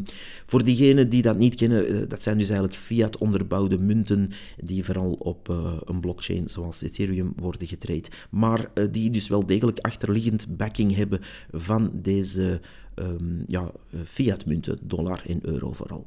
voor 0.46 0.64
diegenen 0.64 1.10
die 1.10 1.22
dat 1.22 1.38
niet 1.38 1.56
kennen, 1.56 1.92
uh, 1.92 2.02
dat 2.08 2.22
zijn 2.22 2.38
dus 2.38 2.50
eigenlijk 2.50 2.80
fiat 2.80 3.18
onderbouwde 3.18 3.78
munten 3.78 4.30
die 4.64 4.86
vooral 4.86 5.12
op 5.12 5.48
een 5.86 6.00
blockchain 6.00 6.50
zoals 6.50 6.82
Ethereum 6.82 7.34
worden 7.36 7.68
getraind. 7.68 8.10
Maar 8.30 8.72
die 8.92 9.10
dus 9.10 9.28
wel 9.28 9.46
degelijk 9.46 9.80
achterliggend 9.80 10.58
backing 10.58 10.96
hebben 10.96 11.20
van 11.52 11.92
deze 11.94 12.62
um, 12.96 13.44
ja, 13.48 13.72
fiat 14.04 14.46
munten, 14.46 14.80
dollar 14.82 15.24
en 15.28 15.40
euro 15.42 15.72
vooral. 15.72 16.06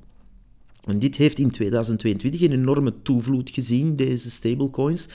En 0.84 0.98
dit 0.98 1.16
heeft 1.16 1.38
in 1.38 1.50
2022 1.50 2.40
een 2.40 2.52
enorme 2.52 3.02
toevloed 3.02 3.50
gezien, 3.50 3.96
deze 3.96 4.30
stablecoins. 4.30 5.08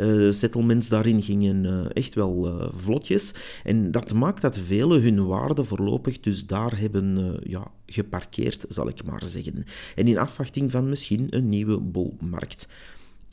Uh, 0.00 0.32
settlements 0.32 0.88
daarin 0.88 1.22
gingen 1.22 1.64
uh, 1.64 1.86
echt 1.92 2.14
wel 2.14 2.46
uh, 2.46 2.68
vlotjes. 2.72 3.34
En 3.64 3.90
dat 3.90 4.14
maakt 4.14 4.42
dat 4.42 4.58
velen 4.58 5.02
hun 5.02 5.26
waarde 5.26 5.64
voorlopig 5.64 6.20
dus 6.20 6.46
daar 6.46 6.78
hebben 6.78 7.36
ja, 7.42 7.70
geparkeerd, 7.86 8.64
zal 8.68 8.88
ik 8.88 9.04
maar 9.04 9.22
zeggen. 9.26 9.64
En 9.94 10.08
in 10.08 10.18
afwachting 10.18 10.70
van 10.70 10.88
misschien 10.88 11.26
een 11.30 11.48
nieuwe 11.48 11.80
bolmarkt. 11.80 12.68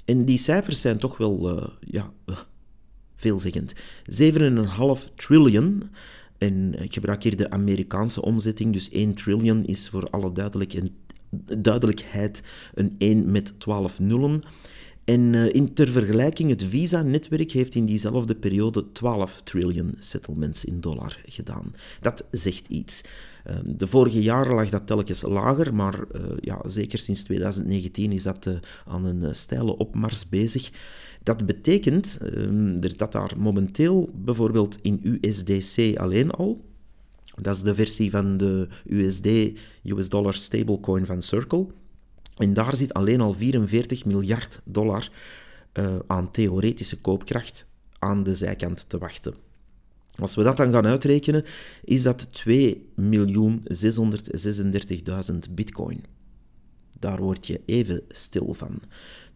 En 0.06 0.26
die 0.26 0.38
cijfers 0.38 0.82
zijn 0.82 0.98
toch 0.98 1.18
wel 1.18 1.70
ja, 1.80 2.12
veelzeggend. 3.16 3.74
7,5 3.76 5.16
trillion. 5.16 5.84
En 6.38 6.84
ik 6.84 6.94
gebruik 6.94 7.24
hier 7.24 7.38
de 7.38 7.50
Amerikaanse 7.50 8.22
omzetting, 8.22 8.74
dus 8.74 8.90
1 8.90 9.14
trillion 9.14 9.66
is 9.66 9.90
voor 9.90 10.10
alle 10.10 10.32
duidelijkheid 10.32 10.92
duidelijkheid 11.58 12.44
een 12.74 12.96
1 12.98 13.32
met 13.32 13.60
12 13.60 14.00
nullen. 14.00 14.42
En 15.06 15.34
uh, 15.34 15.54
in 15.54 15.74
ter 15.74 15.88
vergelijking, 15.88 16.50
het 16.50 16.64
Visa-netwerk 16.64 17.52
heeft 17.52 17.76
in 17.76 17.86
diezelfde 17.86 18.36
periode 18.36 18.92
12 18.92 19.42
trillion 19.42 19.96
settlements 20.00 20.66
in 20.66 20.80
dollar 20.80 21.22
gedaan. 21.26 21.74
Dat 22.02 22.24
zegt 22.32 22.68
iets. 22.68 23.04
Uh, 23.50 23.56
de 23.66 23.88
vorige 23.88 24.22
jaren 24.22 24.56
lag 24.56 24.70
dat 24.70 24.88
telkens 24.88 25.22
lager, 25.22 25.74
maar 25.74 26.00
uh, 26.16 26.22
ja, 26.40 26.62
zeker 26.68 27.00
sinds 27.00 27.24
2019 27.24 28.12
is 28.12 28.24
dat 28.24 28.50
aan 28.86 29.06
een 29.06 29.36
steile 29.36 29.78
opmars 29.78 30.30
bezig. 30.30 30.72
Dat 31.24 31.46
betekent 31.46 32.18
ehm, 32.18 32.80
dat 32.80 33.12
daar 33.12 33.34
momenteel 33.38 34.10
bijvoorbeeld 34.14 34.78
in 34.82 35.20
USDC 35.22 35.98
alleen 35.98 36.32
al 36.32 36.62
dat 37.42 37.56
is 37.56 37.62
de 37.62 37.76
versie 37.76 38.12
van 38.12 38.38
de 38.38 38.68
USD, 38.86 39.28
US 39.84 40.10
dollar 40.10 40.34
stablecoin 40.34 41.06
van 41.06 41.22
Circle. 41.22 41.68
En 42.38 42.54
daar 42.54 42.76
zit 42.76 42.94
alleen 42.94 43.22
al 43.22 43.34
44 43.34 44.06
miljard 44.06 44.62
dollar 44.64 45.10
uh, 45.74 45.96
aan 46.08 46.32
theoretische 46.32 47.02
koopkracht 47.02 47.68
aan 48.00 48.24
de 48.24 48.34
zijkant 48.34 48.90
te 48.90 48.98
wachten. 48.98 49.34
Als 50.16 50.36
we 50.36 50.44
dat 50.44 50.58
dan 50.58 50.72
gaan 50.72 50.86
uitrekenen, 50.86 51.44
is 51.84 52.04
dat 52.04 52.28
2.636.000 52.50 52.56
bitcoin. 55.52 56.04
Daar 57.00 57.22
word 57.22 57.48
je 57.48 57.62
even 57.66 58.02
stil 58.10 58.54
van. 58.54 58.82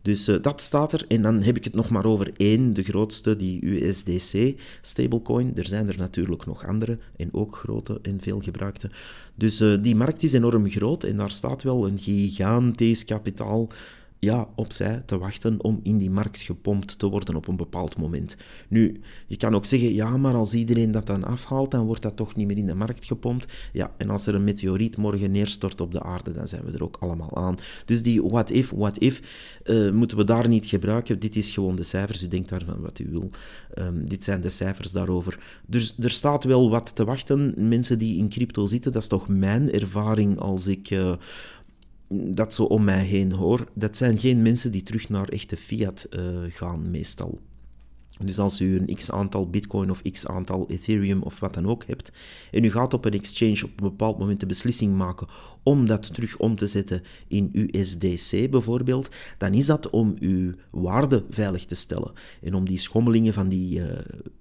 Dus 0.01 0.27
uh, 0.27 0.41
dat 0.41 0.62
staat 0.62 0.93
er. 0.93 1.05
En 1.07 1.21
dan 1.21 1.41
heb 1.41 1.57
ik 1.57 1.63
het 1.63 1.75
nog 1.75 1.89
maar 1.89 2.05
over 2.05 2.31
één, 2.38 2.73
de 2.73 2.83
grootste, 2.83 3.35
die 3.35 3.65
USDC 3.65 4.59
stablecoin. 4.81 5.51
Er 5.55 5.67
zijn 5.67 5.88
er 5.88 5.97
natuurlijk 5.97 6.45
nog 6.45 6.65
andere 6.65 6.97
en 7.15 7.29
ook 7.31 7.55
grote 7.55 7.99
en 8.01 8.19
veel 8.21 8.39
gebruikte. 8.39 8.89
Dus 9.35 9.62
uh, 9.62 9.77
die 9.81 9.95
markt 9.95 10.23
is 10.23 10.33
enorm 10.33 10.69
groot 10.69 11.03
en 11.03 11.17
daar 11.17 11.31
staat 11.31 11.63
wel 11.63 11.88
een 11.88 11.97
gigantisch 11.97 13.05
kapitaal 13.05 13.69
ja, 14.19 14.47
opzij 14.55 15.03
te 15.05 15.17
wachten 15.17 15.63
om 15.63 15.79
in 15.84 15.97
die 15.97 16.12
markt 16.12 16.41
gepompt 16.41 16.99
te 16.99 17.08
worden 17.08 17.36
op 17.36 17.47
een 17.47 17.55
bepaald 17.55 17.97
moment. 17.97 18.38
Nu, 18.69 19.01
je 19.27 19.38
kan 19.38 19.55
ook 19.55 19.65
zeggen, 19.65 19.93
ja, 19.93 20.17
maar 20.17 20.34
als 20.34 20.53
iedereen 20.53 20.91
dat 20.91 21.05
dan 21.05 21.23
afhaalt, 21.23 21.71
dan 21.71 21.86
wordt 21.86 22.01
dat 22.01 22.15
toch 22.15 22.36
niet 22.36 22.47
meer 22.47 22.58
in 22.58 22.65
de 22.65 22.75
markt 22.75 23.05
gepompt. 23.05 23.53
Ja, 23.73 23.93
en 23.97 24.10
als 24.10 24.27
er 24.27 24.36
een 24.36 24.43
meteoriet 24.43 24.97
morgen 24.97 25.32
neerstort 25.32 25.82
op 25.82 25.91
de 25.91 26.03
aarde, 26.03 26.32
dan 26.32 26.47
zijn 26.47 26.63
we 26.65 26.71
er 26.71 26.84
ook 26.84 26.97
allemaal 26.99 27.38
aan. 27.38 27.55
Dus 27.86 28.03
die 28.03 28.23
what 28.23 28.49
if, 28.49 28.69
what 28.69 28.97
if, 28.97 29.21
uh, 29.63 29.91
moeten 29.91 30.17
we 30.17 30.23
daar 30.23 30.47
niet 30.47 30.65
gebruiken. 30.65 31.19
Dit 31.19 31.36
is 31.36 31.51
gewoon 31.51 31.75
de 31.75 31.84
cijfers, 31.84 32.23
u 32.23 32.27
denkt 32.27 32.49
daarvan 32.49 32.82
wat 32.82 32.99
u 32.99 33.08
wil. 33.10 33.29
Um, 33.77 34.10
dit 34.10 34.23
zijn 34.23 34.41
de 34.41 34.49
cijfers 34.49 34.91
daarover. 34.91 35.39
Dus 35.67 35.95
er 35.99 36.12
staat 36.12 36.43
wel 36.43 36.69
wat 36.69 36.95
te 36.95 37.05
wachten. 37.05 37.53
Mensen 37.58 37.99
die 37.99 38.17
in 38.17 38.29
crypto 38.29 38.65
zitten, 38.65 38.91
dat 38.91 39.01
is 39.01 39.08
toch 39.08 39.27
mijn 39.27 39.71
ervaring 39.71 40.39
als 40.39 40.67
ik... 40.67 40.89
Uh, 40.89 41.13
dat 42.10 42.54
zo 42.54 42.63
om 42.63 42.84
mij 42.84 43.04
heen 43.04 43.32
hoor, 43.32 43.67
dat 43.74 43.95
zijn 43.95 44.17
geen 44.17 44.41
mensen 44.41 44.72
die 44.72 44.84
terug 44.84 45.10
naar 45.10 45.30
echte 45.30 45.58
fiat 45.58 46.08
uh, 46.12 46.22
gaan, 46.50 46.91
meestal. 46.91 47.39
Dus 48.24 48.39
als 48.39 48.62
u 48.62 48.80
een 48.80 48.95
x-aantal 48.95 49.50
bitcoin 49.50 49.89
of 49.89 50.02
x-aantal 50.02 50.69
ethereum 50.69 51.22
of 51.22 51.39
wat 51.39 51.54
dan 51.54 51.67
ook 51.67 51.86
hebt, 51.86 52.12
en 52.52 52.63
u 52.63 52.72
gaat 52.72 52.93
op 52.93 53.06
een 53.06 53.13
exchange 53.13 53.63
op 53.63 53.69
een 53.69 53.89
bepaald 53.89 54.17
moment 54.17 54.39
de 54.39 54.45
beslissing 54.45 54.95
maken 54.95 55.28
om 55.63 55.88
dat 55.88 56.13
terug 56.13 56.38
om 56.38 56.56
te 56.56 56.67
zetten 56.67 57.02
in 57.28 57.50
USDC 57.54 58.50
bijvoorbeeld, 58.52 59.10
dan 59.38 59.54
is 59.54 59.65
dat 59.65 59.89
om 59.89 60.15
uw 60.19 60.54
waarde 60.72 61.26
veilig 61.30 61.65
te 61.65 61.76
stellen. 61.76 62.12
En 62.41 62.54
om 62.54 62.65
die 62.65 62.78
schommelingen 62.78 63.34
van 63.34 63.50
die, 63.50 63.80
uh, 63.80 63.86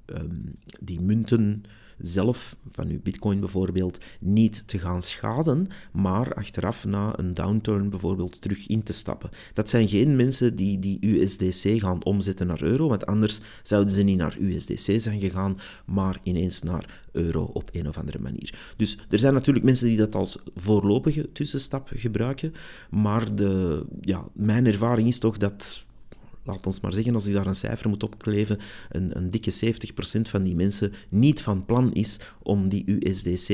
um, 0.07 0.55
die 0.81 1.01
munten 1.01 1.63
zelf, 2.01 2.57
van 2.73 2.89
uw 2.89 3.01
bitcoin 3.03 3.41
bijvoorbeeld, 3.41 3.99
niet 4.21 4.69
te 4.69 4.79
gaan 4.79 5.03
schaden, 5.03 5.69
maar 5.93 6.35
achteraf 6.35 6.85
na 6.85 7.19
een 7.19 7.35
downturn 7.35 7.91
bijvoorbeeld 7.91 8.41
terug 8.41 8.67
in 8.67 8.83
te 8.83 8.93
stappen. 8.93 9.31
Dat 9.55 9.69
zijn 9.71 9.89
geen 9.89 10.17
mensen 10.17 10.57
die 10.57 10.79
die 10.79 10.99
USDC 11.01 11.81
gaan 11.81 12.05
omzetten 12.05 12.47
naar 12.47 12.63
euro, 12.63 12.89
want 12.89 13.07
anders 13.07 13.41
zouden 13.63 13.93
ze 13.93 14.03
niet 14.03 14.19
naar 14.19 14.37
USDC 14.41 15.01
zijn 15.01 15.21
gegaan, 15.21 15.59
maar 15.85 16.21
ineens 16.23 16.63
naar 16.63 17.03
euro 17.13 17.51
op 17.53 17.71
een 17.73 17.89
of 17.89 17.99
andere 17.99 18.19
manier. 18.19 18.59
Dus 18.77 18.99
er 19.09 19.19
zijn 19.19 19.35
natuurlijk 19.35 19.65
mensen 19.65 19.87
die 19.87 19.97
dat 19.97 20.15
als 20.15 20.39
voorlopige 20.55 21.33
tussenstap 21.33 21.91
gebruiken, 21.95 22.53
maar 22.91 23.35
de, 23.35 23.85
ja, 24.01 24.29
mijn 24.33 24.67
ervaring 24.67 25.09
is 25.09 25.19
toch 25.19 25.37
dat 25.37 25.87
laat 26.49 26.67
ons 26.67 26.81
maar 26.81 26.93
zeggen, 26.93 27.15
als 27.15 27.27
ik 27.27 27.35
daar 27.35 27.47
een 27.47 27.55
cijfer 27.55 27.89
moet 27.89 28.03
opkleven, 28.03 28.59
een, 28.89 29.17
een 29.17 29.31
dikke 29.31 29.75
70% 30.19 30.21
van 30.21 30.43
die 30.43 30.55
mensen 30.55 30.93
niet 31.09 31.41
van 31.41 31.65
plan 31.65 31.93
is 31.93 32.19
om 32.43 32.69
die 32.69 32.85
USDC 32.87 33.49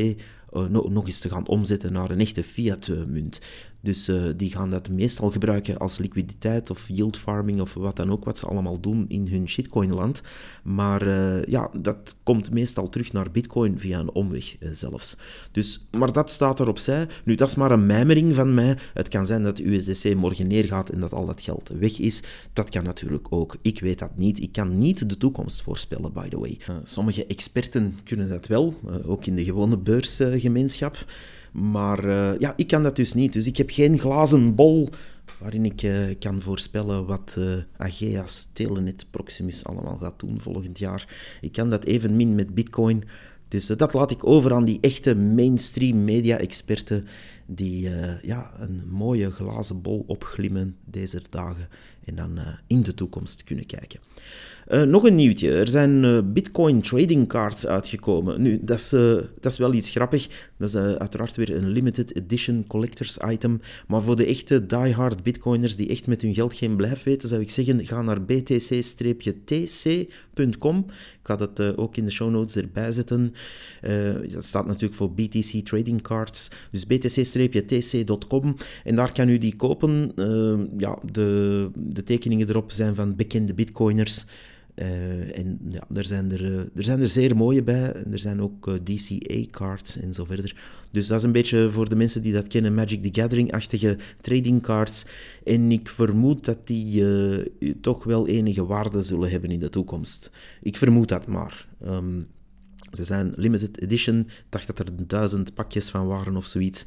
uh, 0.53 0.69
nog 0.69 1.07
eens 1.07 1.19
te 1.19 1.29
gaan 1.29 1.47
omzetten 1.47 1.93
naar 1.93 2.11
een 2.11 2.21
echte 2.21 2.45
fiat-munt. 2.45 3.41
Dus 3.85 4.09
uh, 4.09 4.23
die 4.37 4.51
gaan 4.51 4.71
dat 4.71 4.89
meestal 4.89 5.31
gebruiken 5.31 5.79
als 5.79 5.99
liquiditeit 5.99 6.71
of 6.71 6.89
yield 6.89 7.17
farming 7.17 7.61
of 7.61 7.75
wat 7.75 7.97
dan 7.97 8.11
ook, 8.11 8.25
wat 8.25 8.39
ze 8.39 8.47
allemaal 8.47 8.81
doen 8.81 9.05
in 9.09 9.29
hun 9.29 9.49
shitcoin-land. 9.49 10.23
Maar 10.63 11.07
uh, 11.07 11.45
ja, 11.45 11.71
dat 11.77 12.17
komt 12.23 12.51
meestal 12.51 12.89
terug 12.89 13.13
naar 13.13 13.31
bitcoin 13.31 13.81
via 13.81 13.99
een 13.99 14.13
omweg 14.13 14.57
uh, 14.61 14.69
zelfs. 14.73 15.17
Dus, 15.53 15.89
maar 15.91 16.13
dat 16.13 16.31
staat 16.31 16.61
er 16.61 16.69
opzij. 16.69 17.09
Nu, 17.25 17.35
dat 17.35 17.49
is 17.49 17.55
maar 17.55 17.71
een 17.71 17.87
mijmering 17.87 18.35
van 18.35 18.55
mij. 18.55 18.77
Het 18.95 19.09
kan 19.09 19.27
zijn 19.27 19.43
dat 19.43 19.59
USDC 19.59 20.15
morgen 20.15 20.47
neergaat 20.47 20.91
en 20.91 21.01
dat 21.01 21.13
al 21.13 21.27
dat 21.27 21.43
geld 21.43 21.71
weg 21.79 21.99
is. 21.99 22.23
Dat 22.53 22.71
kan 22.71 22.85
natuurlijk 22.85 23.27
ook. 23.31 23.57
Ik 23.63 23.81
weet 23.81 23.99
dat 23.99 24.17
niet. 24.17 24.41
Ik 24.41 24.53
kan 24.53 24.79
niet 24.79 25.09
de 25.09 25.17
toekomst 25.17 25.63
voorspellen, 25.63 26.13
by 26.13 26.29
the 26.29 26.39
way. 26.39 26.59
sommige 26.85 27.27
experten 27.27 27.99
kunnen 28.05 28.29
dat 28.29 28.47
wel, 28.47 28.75
ook 29.07 29.27
in 29.27 29.37
de 29.37 29.45
gewone 29.45 29.77
beursgemeenschap. 29.77 31.05
Maar 31.55 32.05
uh, 32.05 32.39
ja, 32.39 32.53
ik 32.57 32.67
kan 32.67 32.83
dat 32.83 32.97
dus 32.97 33.15
niet. 33.15 33.33
Dus 33.33 33.47
ik 33.47 33.57
heb 33.57 33.71
geen 33.71 33.99
glazen 33.99 34.55
bol 34.55 34.89
waarin 35.39 35.65
ik 35.65 35.83
uh, 35.83 35.95
kan 36.19 36.41
voorspellen 36.43 37.07
wat 37.07 37.37
uh, 37.39 37.53
Ageas, 37.77 38.49
Telenet, 38.53 39.07
Proximus 39.11 39.65
allemaal 39.65 39.97
gaat 39.97 40.21
doen 40.21 40.41
volgend 40.41 40.79
jaar. 40.79 41.09
Ik 41.41 41.53
kan 41.53 41.71
dat 41.71 41.85
evenmin 41.85 42.35
met 42.35 42.55
Bitcoin. 42.55 43.05
Dus 43.49 43.67
dat 43.67 43.93
laat 43.93 44.11
ik 44.11 44.27
over 44.27 44.55
aan 44.55 44.65
die 44.65 44.79
echte 44.81 45.15
mainstream 45.15 46.05
media-experten 46.05 47.07
die 47.47 47.91
ja, 48.23 48.53
een 48.59 48.83
mooie 48.91 49.31
glazen 49.31 49.83
bol 49.83 50.05
opglimmen 50.07 50.77
deze 50.85 51.23
dagen 51.31 51.69
en 52.07 52.15
dan 52.15 52.39
in 52.67 52.83
de 52.83 52.95
toekomst 52.95 53.45
kunnen 53.45 53.67
kijken. 53.67 54.01
Uh, 54.69 54.83
nog 54.83 55.05
een 55.05 55.15
nieuwtje. 55.15 55.55
Er 55.55 55.69
zijn 55.69 56.05
uh, 56.05 56.19
Bitcoin 56.25 56.83
trading 56.83 57.29
cards 57.29 57.67
uitgekomen. 57.67 58.43
Nu, 58.43 58.59
dat 58.63 58.79
is, 58.79 58.89
dat 59.41 59.53
is 59.53 59.59
wel 59.59 59.73
iets 59.73 59.91
grappig. 59.91 60.29
Dat 60.57 60.69
is 60.69 60.77
uiteraard 60.77 61.37
weer 61.37 61.55
een 61.55 61.69
limited 61.69 62.17
edition 62.17 62.65
collectors 62.67 63.19
item. 63.27 63.61
Maar 63.87 64.03
voor 64.03 64.17
de 64.17 64.27
echte 64.27 64.67
diehard 64.67 65.23
Bitcoiners 65.23 65.77
die 65.77 65.89
echt 65.89 66.07
met 66.07 66.23
hun 66.23 66.35
geld 66.35 66.55
geen 66.55 66.77
blijf 66.77 67.03
weten, 67.03 67.29
zou 67.29 67.41
ik 67.41 67.51
zeggen: 67.51 67.87
ga 67.87 68.03
naar 68.03 68.23
btc-tc.com. 68.23 68.87
Ik 71.25 71.31
ga 71.31 71.37
dat 71.37 71.77
ook 71.77 71.97
in 71.97 72.05
de 72.05 72.11
show 72.11 72.31
notes 72.31 72.57
erbij 72.57 72.93
zetten. 72.93 73.35
dat 74.33 74.45
staat 74.45 74.67
natuurlijk 74.67 74.95
voor 74.95 75.13
BTC 75.13 75.65
Trading 75.65 76.03
Cards. 76.03 76.51
Dus 76.71 76.87
btc-tc.com. 76.87 78.57
En 78.85 78.95
daar 78.97 79.13
kan 79.13 79.29
u 79.29 79.39
die 79.39 79.57
kopen. 79.57 80.13
ja, 80.77 80.99
de, 81.13 81.71
de 81.75 82.03
tekeningen 82.03 82.49
erop 82.49 82.73
zijn 82.73 82.95
van 82.95 83.17
bekende 83.17 83.55
Bitcoiners. 83.55 84.25
Uh, 84.77 85.39
en 85.39 85.59
ja, 85.69 85.87
er 85.95 86.05
zijn 86.05 86.33
er, 86.33 86.43
uh, 86.43 86.59
er 86.59 86.85
zijn 86.85 87.01
er 87.01 87.09
zeer 87.09 87.37
mooie 87.37 87.63
bij. 87.63 87.93
Er 87.93 88.19
zijn 88.19 88.41
ook 88.41 88.69
eh, 88.69 88.75
DCA-cards 88.75 90.01
en 90.01 90.15
zo 90.15 90.25
verder. 90.25 90.57
Dus 90.91 91.07
dat 91.07 91.19
is 91.19 91.25
een 91.25 91.33
beetje 91.33 91.71
voor 91.71 91.89
de 91.89 91.97
mensen 91.97 92.23
die 92.23 92.33
dat 92.33 92.49
kennen, 92.49 92.75
Magic 92.75 93.03
the 93.03 93.21
Gathering-achtige 93.21 93.99
trading 94.21 94.63
cards. 94.63 95.05
En 95.45 95.73
ik 95.73 95.89
vermoed 95.89 96.45
dat 96.45 96.67
die 96.67 97.05
toch 97.81 98.05
wel 98.05 98.27
enige 98.27 98.67
waarde 98.67 99.03
zullen 99.03 99.31
hebben 99.31 99.51
in 99.51 99.59
de 99.59 99.69
toekomst. 99.69 100.31
Ik 100.63 100.77
vermoed 100.77 101.09
dat 101.09 101.27
maar. 101.27 101.69
Um, 101.87 102.27
ze 102.93 103.05
zijn 103.05 103.33
limited 103.37 103.81
edition. 103.81 104.19
Ik 104.21 104.45
dacht 104.49 104.67
dat 104.67 104.79
er 104.79 105.07
duizend 105.07 105.55
pakjes 105.55 105.91
van 105.91 106.07
waren 106.07 106.37
of 106.37 106.47
zoiets. 106.47 106.87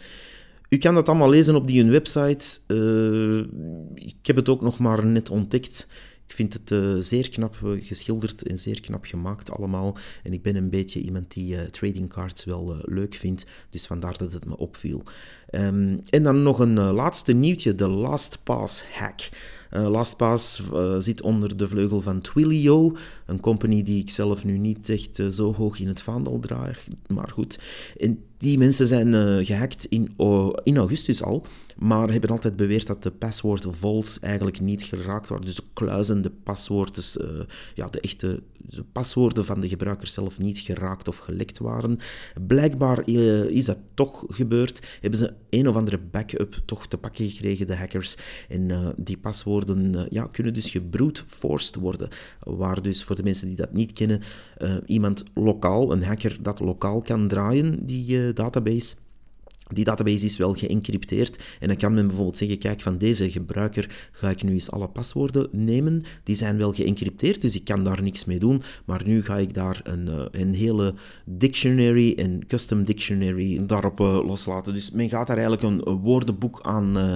U 0.69 0.77
kan 0.77 0.93
dat 0.93 1.07
allemaal 1.09 1.29
lezen 1.29 1.55
op 1.55 1.67
die 1.67 1.81
hun 1.81 1.91
website. 1.91 2.59
ik 3.93 4.27
heb 4.27 4.35
het 4.35 4.49
ook 4.49 4.61
nog 4.61 4.79
maar 4.79 5.05
net 5.05 5.29
ontdekt. 5.29 5.87
Ik 6.27 6.33
vind 6.33 6.53
het 6.53 6.71
uh, 6.71 6.95
zeer 6.99 7.29
knap 7.29 7.55
eh, 7.63 7.69
geschilderd 7.79 8.43
en 8.43 8.59
zeer 8.59 8.81
knap 8.81 9.05
gemaakt 9.05 9.51
allemaal. 9.51 9.97
En 10.23 10.33
ik 10.33 10.41
ben 10.41 10.55
een 10.55 10.69
beetje 10.69 11.01
iemand 11.01 11.33
die 11.33 11.55
uh, 11.55 11.61
trading 11.61 12.09
cards 12.09 12.45
wel 12.45 12.75
leuk 12.85 13.15
vindt, 13.15 13.45
dus 13.69 13.85
vandaar 13.85 14.17
dat 14.17 14.33
het 14.33 14.45
me 14.45 14.57
opviel. 14.57 15.03
Um, 15.51 16.01
en 16.09 16.23
dan 16.23 16.43
nog 16.43 16.59
een 16.59 16.73
laatste 16.73 17.33
nieuwtje, 17.33 17.75
de 17.75 17.87
LastPass 17.87 18.83
hack. 18.83 19.29
LastPass 19.69 20.63
zit 20.97 21.21
onder 21.21 21.57
de 21.57 21.67
vleugel 21.67 22.01
van 22.01 22.21
Twilio, 22.21 22.97
een 23.25 23.39
company 23.39 23.83
die 23.83 24.01
ik 24.01 24.09
zelf 24.09 24.45
nu 24.45 24.57
niet 24.57 24.89
echt 24.89 25.21
zo 25.29 25.53
hoog 25.53 25.79
in 25.79 25.87
het 25.87 26.01
vaandel 26.01 26.39
draag, 26.39 26.87
maar 27.07 27.29
goed. 27.29 27.59
En 27.97 28.23
die 28.37 28.57
mensen 28.57 28.87
zijn 28.87 29.45
gehackt 29.45 29.85
in, 29.85 30.11
in 30.63 30.77
augustus 30.77 31.23
al 31.23 31.45
maar 31.77 32.11
hebben 32.11 32.29
altijd 32.29 32.55
beweerd 32.55 32.87
dat 32.87 33.03
de 33.03 33.11
password 33.11 33.65
vaults 33.69 34.19
eigenlijk 34.19 34.59
niet 34.59 34.83
geraakt 34.83 35.29
worden. 35.29 35.45
Dus 35.45 35.55
de 35.55 35.63
kluizende 35.73 36.29
paswoorden, 36.29 36.93
dus, 36.93 37.17
uh, 37.17 37.27
ja, 37.73 37.87
de 37.89 37.99
echte 37.99 38.41
de 38.69 38.83
paswoorden 38.83 39.45
van 39.45 39.59
de 39.59 39.67
gebruiker 39.67 40.07
zelf 40.07 40.39
niet 40.39 40.59
geraakt 40.59 41.07
of 41.07 41.17
gelekt 41.17 41.57
waren. 41.57 41.97
Blijkbaar 42.47 43.09
uh, 43.09 43.43
is 43.43 43.65
dat 43.65 43.77
toch 43.93 44.25
gebeurd. 44.27 44.97
Hebben 45.01 45.19
ze 45.19 45.33
een 45.49 45.67
of 45.67 45.75
andere 45.75 45.97
backup 45.97 46.61
toch 46.65 46.87
te 46.87 46.97
pakken 46.97 47.29
gekregen, 47.29 47.67
de 47.67 47.75
hackers. 47.75 48.17
En 48.49 48.69
uh, 48.69 48.87
die 48.97 49.17
paswoorden 49.17 50.07
ja, 50.09 50.27
kunnen 50.31 50.53
dus 50.53 50.69
gebrute 50.69 51.23
forced 51.27 51.75
worden. 51.75 52.09
Waar 52.39 52.81
dus 52.81 53.03
voor 53.03 53.15
de 53.15 53.23
mensen 53.23 53.47
die 53.47 53.55
dat 53.55 53.73
niet 53.73 53.93
kennen, 53.93 54.21
iemand 54.85 55.23
lokaal, 55.33 55.91
een 55.91 56.03
hacker 56.03 56.37
dat 56.41 56.59
lokaal 56.59 57.01
kan 57.01 57.27
draaien, 57.27 57.85
die 57.85 58.33
database 58.33 58.95
die 59.73 59.83
database 59.83 60.25
is 60.25 60.37
wel 60.37 60.53
geëncrypteerd 60.53 61.39
en 61.59 61.67
dan 61.67 61.77
kan 61.77 61.93
men 61.93 62.07
bijvoorbeeld 62.07 62.37
zeggen, 62.37 62.57
kijk, 62.57 62.81
van 62.81 62.97
deze 62.97 63.31
gebruiker 63.31 64.09
ga 64.11 64.29
ik 64.29 64.43
nu 64.43 64.53
eens 64.53 64.71
alle 64.71 64.87
paswoorden 64.87 65.47
nemen. 65.51 66.03
Die 66.23 66.35
zijn 66.35 66.57
wel 66.57 66.73
geëncrypteerd, 66.73 67.41
dus 67.41 67.55
ik 67.55 67.65
kan 67.65 67.83
daar 67.83 68.03
niks 68.03 68.25
mee 68.25 68.39
doen, 68.39 68.61
maar 68.85 69.01
nu 69.05 69.23
ga 69.23 69.37
ik 69.37 69.53
daar 69.53 69.79
een, 69.83 70.07
eh, 70.07 70.25
een 70.31 70.53
hele 70.53 70.93
dictionary, 71.25 72.13
een 72.15 72.43
custom 72.47 72.83
dictionary, 72.83 73.65
daarop 73.65 73.99
uh, 73.99 74.25
loslaten. 74.25 74.73
Dus 74.73 74.91
men 74.91 75.09
gaat 75.09 75.27
daar 75.27 75.37
eigenlijk 75.37 75.85
een, 75.85 75.95
woordenboek 75.99 76.59
aan... 76.61 76.97
Uh, 76.97 77.13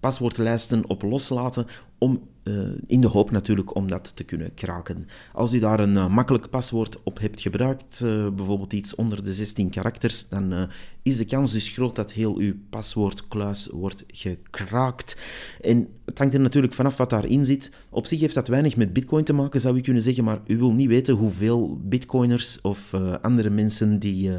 paswoordlijsten 0.00 0.88
op 0.88 1.02
loslaten 1.02 1.66
om 1.98 2.20
uh, 2.44 2.54
in 2.86 3.00
de 3.00 3.06
hoop 3.06 3.30
natuurlijk 3.30 3.74
om 3.74 3.88
dat 3.88 4.16
te 4.16 4.24
kunnen 4.24 4.54
kraken. 4.54 5.06
Als 5.32 5.52
u 5.52 5.58
daar 5.58 5.80
een 5.80 5.94
uh, 5.94 6.08
makkelijk 6.08 6.50
paswoord 6.50 7.02
op 7.02 7.18
hebt 7.18 7.40
gebruikt, 7.40 8.00
uh, 8.04 8.28
bijvoorbeeld 8.28 8.72
iets 8.72 8.94
onder 8.94 9.24
de 9.24 9.32
16 9.32 9.70
karakters, 9.70 10.28
dan 10.28 10.68
is 11.02 11.16
de 11.16 11.24
kans 11.24 11.52
dus 11.52 11.68
groot 11.68 11.96
dat 11.96 12.12
heel 12.12 12.36
uw 12.36 12.54
paswoordkluis 12.70 13.66
wordt 13.66 14.04
gekraakt. 14.06 15.16
En 15.60 15.88
het 16.04 16.18
hangt 16.18 16.34
er 16.34 16.40
natuurlijk 16.40 16.74
vanaf 16.74 16.96
wat 16.96 17.10
daarin 17.10 17.44
zit. 17.44 17.70
Op 17.88 18.06
zich 18.06 18.20
heeft 18.20 18.34
dat 18.34 18.48
weinig 18.48 18.76
met 18.76 18.92
bitcoin 18.92 19.24
te 19.24 19.32
maken, 19.32 19.60
zou 19.60 19.76
u 19.76 19.80
kunnen 19.80 20.02
zeggen, 20.02 20.24
maar 20.24 20.40
u 20.46 20.58
wil 20.58 20.72
niet 20.72 20.88
weten 20.88 21.14
hoeveel 21.14 21.80
bitcoiners 21.82 22.60
of 22.60 22.94
andere 23.20 23.50
mensen 23.50 23.98
die 23.98 24.30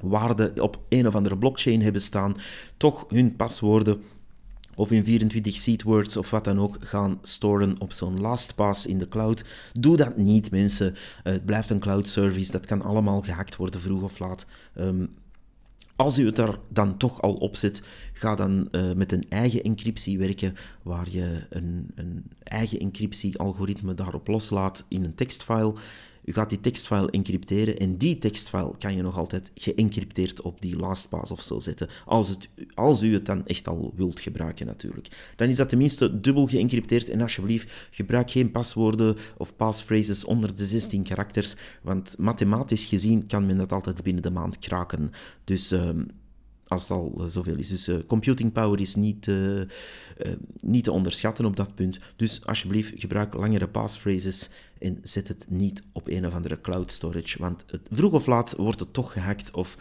waarde 0.00 0.52
op 0.60 0.80
een 0.88 1.06
of 1.06 1.14
andere 1.14 1.38
blockchain 1.38 1.82
hebben 1.82 2.02
staan, 2.02 2.36
toch 2.76 3.06
hun 3.08 3.36
paswoorden 3.36 4.02
of 4.76 4.90
in 4.90 5.04
24 5.04 5.56
seedwords 5.56 6.16
of 6.16 6.30
wat 6.30 6.44
dan 6.44 6.60
ook 6.60 6.76
gaan 6.80 7.18
storen 7.22 7.80
op 7.80 7.92
zo'n 7.92 8.20
LastPass 8.20 8.86
in 8.86 8.98
de 8.98 9.08
cloud. 9.08 9.44
Doe 9.72 9.96
dat 9.96 10.16
niet, 10.16 10.50
mensen. 10.50 10.94
het 11.22 11.44
blijft 11.44 11.70
een 11.70 11.78
cloud 11.78 12.08
service. 12.08 12.52
Dat 12.52 12.66
kan 12.66 12.82
allemaal 12.82 13.22
gehackt 13.22 13.56
worden, 13.56 13.80
vroeg 13.80 14.02
of 14.02 14.18
laat. 14.18 14.46
Um, 14.78 15.08
als 15.96 16.18
u 16.18 16.26
het 16.26 16.38
er 16.38 16.58
dan 16.68 16.96
toch 16.96 17.22
al 17.22 17.34
op 17.34 17.56
zet, 17.56 17.82
ga 18.12 18.34
dan 18.34 18.68
uh, 18.70 18.92
met 18.92 19.12
een 19.12 19.24
eigen 19.28 19.62
encryptie 19.62 20.18
werken, 20.18 20.54
waar 20.82 21.06
je 21.10 21.46
een, 21.50 21.90
een 21.94 22.24
eigen 22.42 22.78
encryptie-algoritme 22.78 23.94
daarop 23.94 24.28
loslaat 24.28 24.84
in 24.88 25.04
een 25.04 25.14
tekstfile. 25.14 25.74
U 26.26 26.32
gaat 26.32 26.48
die 26.48 26.60
tekstfile 26.60 27.10
encrypteren 27.10 27.78
en 27.78 27.96
die 27.96 28.18
tekstfile 28.18 28.72
kan 28.78 28.96
je 28.96 29.02
nog 29.02 29.16
altijd 29.16 29.50
geëncrypteerd 29.54 30.40
op 30.40 30.60
die 30.60 30.76
LastPass 30.76 31.30
of 31.30 31.42
zo 31.42 31.58
zetten, 31.58 31.88
als, 32.04 32.28
het, 32.28 32.48
als 32.74 33.02
u 33.02 33.14
het 33.14 33.26
dan 33.26 33.46
echt 33.46 33.68
al 33.68 33.92
wilt 33.96 34.20
gebruiken 34.20 34.66
natuurlijk. 34.66 35.32
Dan 35.36 35.48
is 35.48 35.56
dat 35.56 35.68
tenminste 35.68 36.20
dubbel 36.20 36.46
geëncrypteerd 36.46 37.08
en 37.08 37.20
alsjeblieft 37.20 37.72
gebruik 37.90 38.30
geen 38.30 38.50
paswoorden 38.50 39.16
of 39.36 39.56
passphrases 39.56 40.24
onder 40.24 40.56
de 40.56 40.66
16 40.66 41.02
karakters, 41.02 41.56
want 41.82 42.18
mathematisch 42.18 42.84
gezien 42.84 43.26
kan 43.26 43.46
men 43.46 43.56
dat 43.56 43.72
altijd 43.72 44.02
binnen 44.02 44.22
de 44.22 44.30
maand 44.30 44.58
kraken. 44.58 45.10
Dus... 45.44 45.72
Uh, 45.72 45.88
als 46.68 46.82
het 46.82 46.90
al 46.90 47.14
uh, 47.18 47.26
zoveel 47.26 47.56
is. 47.56 47.68
Dus 47.68 47.88
uh, 47.88 47.96
computing 48.06 48.52
power 48.52 48.80
is 48.80 48.94
niet, 48.94 49.26
uh, 49.26 49.62
niet 50.60 50.84
te 50.84 50.92
onderschatten 50.92 51.44
op 51.44 51.56
dat 51.56 51.74
punt. 51.74 51.98
Dus 52.16 52.44
alsjeblieft, 52.44 52.92
gebruik 52.96 53.34
langere 53.34 53.68
passphrases 53.68 54.50
en 54.78 54.98
zet 55.02 55.28
het 55.28 55.46
niet 55.48 55.82
op 55.92 56.08
een 56.08 56.26
of 56.26 56.34
andere 56.34 56.60
cloud 56.60 56.90
storage. 56.90 57.38
Want 57.38 57.64
het, 57.66 57.88
vroeg 57.90 58.12
of 58.12 58.26
laat 58.26 58.54
wordt 58.56 58.80
het 58.80 58.92
toch 58.92 59.12
gehackt 59.12 59.50
of 59.50 59.78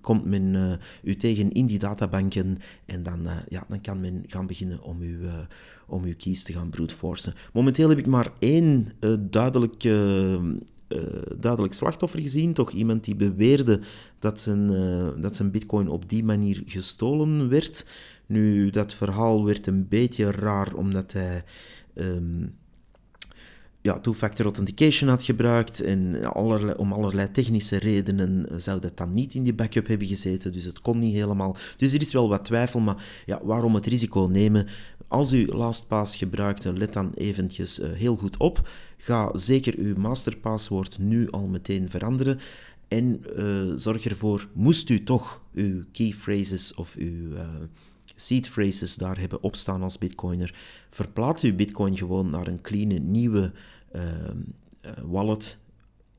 komt 0.00 0.24
men 0.24 0.78
u 1.02 1.16
tegen 1.16 1.52
in 1.52 1.66
die 1.66 1.78
databanken 1.78 2.58
en 2.84 3.02
dan, 3.02 3.28
ja, 3.48 3.64
dan 3.68 3.80
kan 3.80 4.00
men 4.00 4.24
gaan 4.26 4.46
beginnen 4.46 4.82
om 4.82 5.02
u 5.02 5.18
om 5.86 6.04
uw 6.04 6.14
keys 6.16 6.42
te 6.42 6.52
gaan 6.52 6.70
brute 6.70 6.94
Momenteel 7.52 7.88
heb 7.88 7.98
ik 7.98 8.06
maar 8.06 8.32
één 8.38 8.88
duidelijke 9.30 10.38
uh, 10.88 10.98
duidelijk 11.38 11.74
slachtoffer 11.74 12.20
gezien. 12.20 12.52
Toch 12.52 12.70
iemand 12.70 13.04
die 13.04 13.16
beweerde 13.16 13.80
dat 14.18 14.40
zijn, 14.40 14.72
uh, 14.72 15.08
dat 15.22 15.36
zijn 15.36 15.50
bitcoin 15.50 15.88
op 15.88 16.08
die 16.08 16.24
manier 16.24 16.62
gestolen 16.66 17.48
werd. 17.48 17.86
Nu, 18.26 18.70
dat 18.70 18.94
verhaal 18.94 19.44
werd 19.44 19.66
een 19.66 19.88
beetje 19.88 20.30
raar 20.30 20.74
omdat 20.74 21.12
hij 21.12 21.44
um, 21.94 22.54
ja, 23.86 24.00
two-factor 24.00 24.44
authentication 24.44 25.08
had 25.08 25.22
gebruikt 25.22 25.80
en 25.80 26.30
om 26.76 26.92
allerlei 26.92 27.30
technische 27.30 27.76
redenen 27.76 28.46
zou 28.56 28.80
dat 28.80 28.96
dan 28.96 29.14
niet 29.14 29.34
in 29.34 29.42
die 29.42 29.54
backup 29.54 29.86
hebben 29.86 30.06
gezeten, 30.06 30.52
dus 30.52 30.64
het 30.64 30.80
kon 30.80 30.98
niet 30.98 31.12
helemaal. 31.12 31.56
Dus 31.76 31.92
er 31.92 32.00
is 32.00 32.12
wel 32.12 32.28
wat 32.28 32.44
twijfel, 32.44 32.80
maar 32.80 33.04
ja, 33.26 33.40
waarom 33.44 33.74
het 33.74 33.86
risico 33.86 34.28
nemen? 34.32 34.66
Als 35.08 35.32
u 35.32 35.46
LastPass 35.46 36.16
gebruikt, 36.16 36.64
let 36.64 36.92
dan 36.92 37.12
eventjes 37.14 37.80
uh, 37.80 37.86
heel 37.92 38.16
goed 38.16 38.36
op. 38.36 38.68
Ga 38.98 39.36
zeker 39.36 39.74
uw 39.78 39.96
masterpaswoord 39.96 40.98
nu 40.98 41.30
al 41.30 41.46
meteen 41.46 41.90
veranderen. 41.90 42.38
En 42.88 43.22
uh, 43.36 43.72
zorg 43.76 44.06
ervoor, 44.06 44.48
moest 44.52 44.88
u 44.88 45.02
toch 45.02 45.42
uw 45.54 45.84
key 45.92 46.12
phrases 46.12 46.74
of 46.74 46.94
uw 46.98 47.32
uh, 47.32 47.40
seed 48.16 48.48
phrases 48.48 48.96
daar 48.96 49.18
hebben 49.18 49.42
opstaan 49.42 49.82
als 49.82 49.98
bitcoiner, 49.98 50.54
verplaats 50.90 51.42
uw 51.42 51.54
bitcoin 51.54 51.96
gewoon 51.96 52.30
naar 52.30 52.46
een 52.46 52.60
clean, 52.60 53.10
nieuwe 53.10 53.52
wallet 55.04 55.58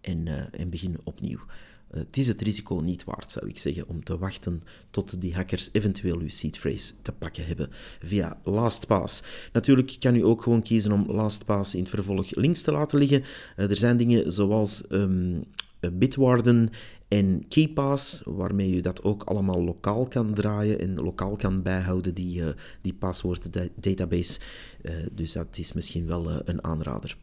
en, 0.01 0.51
en 0.51 0.69
begin 0.69 0.97
opnieuw. 1.03 1.39
Eh, 1.87 1.99
het 1.99 2.17
is 2.17 2.27
het 2.27 2.41
risico 2.41 2.75
niet 2.75 3.03
waard, 3.03 3.31
zou 3.31 3.47
ik 3.47 3.57
zeggen, 3.57 3.87
om 3.87 4.03
te 4.03 4.17
wachten 4.17 4.63
tot 4.89 5.21
die 5.21 5.33
hackers 5.33 5.69
eventueel 5.71 6.19
uw 6.19 6.29
seed 6.29 6.57
phrase 6.57 6.93
te 7.01 7.11
pakken 7.11 7.45
hebben 7.45 7.69
via 8.01 8.39
LastPass. 8.43 9.23
Natuurlijk 9.53 9.95
kan 9.99 10.15
u 10.15 10.23
ook 10.23 10.41
gewoon 10.41 10.61
kiezen 10.61 10.91
om 10.91 11.11
LastPass 11.11 11.75
in 11.75 11.81
het 11.81 11.89
vervolg 11.89 12.35
links 12.35 12.61
te 12.61 12.71
laten 12.71 12.99
liggen. 12.99 13.23
Eh, 13.55 13.69
er 13.69 13.77
zijn 13.77 13.97
dingen 13.97 14.31
zoals 14.31 14.83
um, 14.89 15.43
Bitwarden 15.91 16.69
en 17.07 17.47
KeyPass, 17.47 18.21
waarmee 18.25 18.75
u 18.75 18.81
dat 18.81 19.03
ook 19.03 19.23
allemaal 19.23 19.63
lokaal 19.63 20.07
kan 20.07 20.33
draaien 20.33 20.79
en 20.79 20.95
lokaal 20.95 21.35
kan 21.35 21.61
bijhouden, 21.61 22.13
die, 22.13 22.39
uh, 22.39 22.47
die 22.81 22.93
paswoorddatabase. 22.93 24.39
Uh, 24.81 24.91
dus 25.11 25.31
dat 25.31 25.57
is 25.57 25.73
misschien 25.73 26.07
wel 26.07 26.31
een 26.45 26.63
aanrader. 26.63 27.17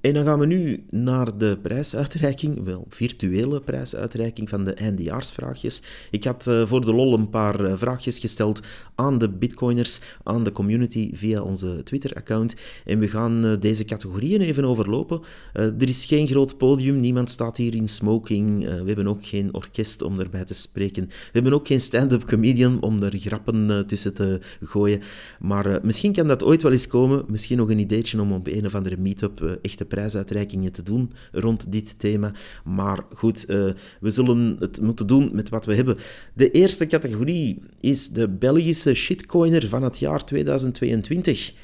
En 0.00 0.14
dan 0.14 0.24
gaan 0.24 0.38
we 0.38 0.46
nu 0.46 0.84
naar 0.90 1.38
de 1.38 1.58
prijsuitreiking, 1.62 2.64
wel 2.64 2.86
virtuele 2.88 3.60
prijsuitreiking 3.60 4.48
van 4.48 4.64
de 4.64 4.74
eindejaarsvraagjes. 4.74 5.82
Ik 6.10 6.24
had 6.24 6.46
uh, 6.46 6.66
voor 6.66 6.84
de 6.84 6.94
lol 6.94 7.14
een 7.14 7.30
paar 7.30 7.64
uh, 7.64 7.72
vraagjes 7.76 8.18
gesteld 8.18 8.60
aan 8.94 9.18
de 9.18 9.28
bitcoiners, 9.28 10.00
aan 10.22 10.44
de 10.44 10.52
community 10.52 11.10
via 11.14 11.42
onze 11.42 11.82
Twitter-account. 11.82 12.54
En 12.84 12.98
we 12.98 13.08
gaan 13.08 13.46
uh, 13.46 13.52
deze 13.60 13.84
categorieën 13.84 14.40
even 14.40 14.64
overlopen. 14.64 15.20
er 15.52 15.88
is 15.88 16.04
geen 16.04 16.26
groot 16.26 16.58
podium, 16.58 17.00
niemand 17.00 17.30
staat 17.30 17.56
hier 17.56 17.74
in 17.74 17.88
smoking. 17.88 18.64
we 18.64 18.86
hebben 18.86 19.08
ook 19.08 19.26
geen 19.26 19.54
orkest 19.54 20.02
om 20.02 20.20
erbij 20.20 20.44
te 20.44 20.54
spreken. 20.54 21.06
We 21.06 21.12
hebben 21.32 21.52
ook 21.52 21.66
geen 21.66 21.80
stand-up 21.80 22.24
comedian 22.24 22.82
om 22.82 23.02
er 23.02 23.18
grappen 23.18 23.86
tussen 23.86 24.14
te 24.14 24.40
gooien. 24.62 25.00
Maar 25.40 25.80
misschien 25.82 26.12
kan 26.12 26.28
dat 26.28 26.44
ooit 26.44 26.62
wel 26.62 26.72
eens 26.72 26.86
komen. 26.86 27.24
Misschien 27.28 27.56
nog 27.56 27.70
een 27.70 27.78
ideetje 27.78 28.20
om 28.20 28.32
op 28.32 28.46
een 28.46 28.66
of 28.66 28.74
andere 28.74 28.96
meetup 28.96 29.58
echte 29.62 29.86
prijsuitreikingen 29.98 30.72
te 30.72 30.82
doen 30.82 31.12
rond 31.32 31.72
dit 31.72 31.98
thema. 31.98 32.32
Maar 32.64 33.04
goed, 33.14 33.50
uh, 33.50 33.72
we 34.00 34.10
zullen 34.10 34.56
het 34.58 34.80
moeten 34.80 35.06
doen 35.06 35.30
met 35.32 35.48
wat 35.48 35.64
we 35.64 35.74
hebben. 35.74 35.96
De 36.34 36.50
eerste 36.50 36.86
categorie 36.86 37.62
is 37.80 38.08
de 38.08 38.28
Belgische 38.28 38.94
shitcoiner 38.94 39.68
van 39.68 39.82
het 39.82 39.98
jaar 39.98 40.24
2022. 40.24 41.54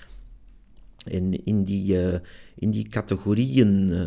En 1.05 1.45
in 1.45 1.65
die, 1.65 1.95
uh, 1.95 2.15
in 2.55 2.71
die 2.71 2.89
categorieën 2.89 3.89
uh, 3.89 4.01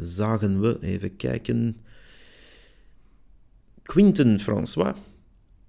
zagen 0.00 0.60
we, 0.60 0.78
even 0.80 1.16
kijken, 1.16 1.76
Quinten 3.82 4.40
François, 4.40 4.96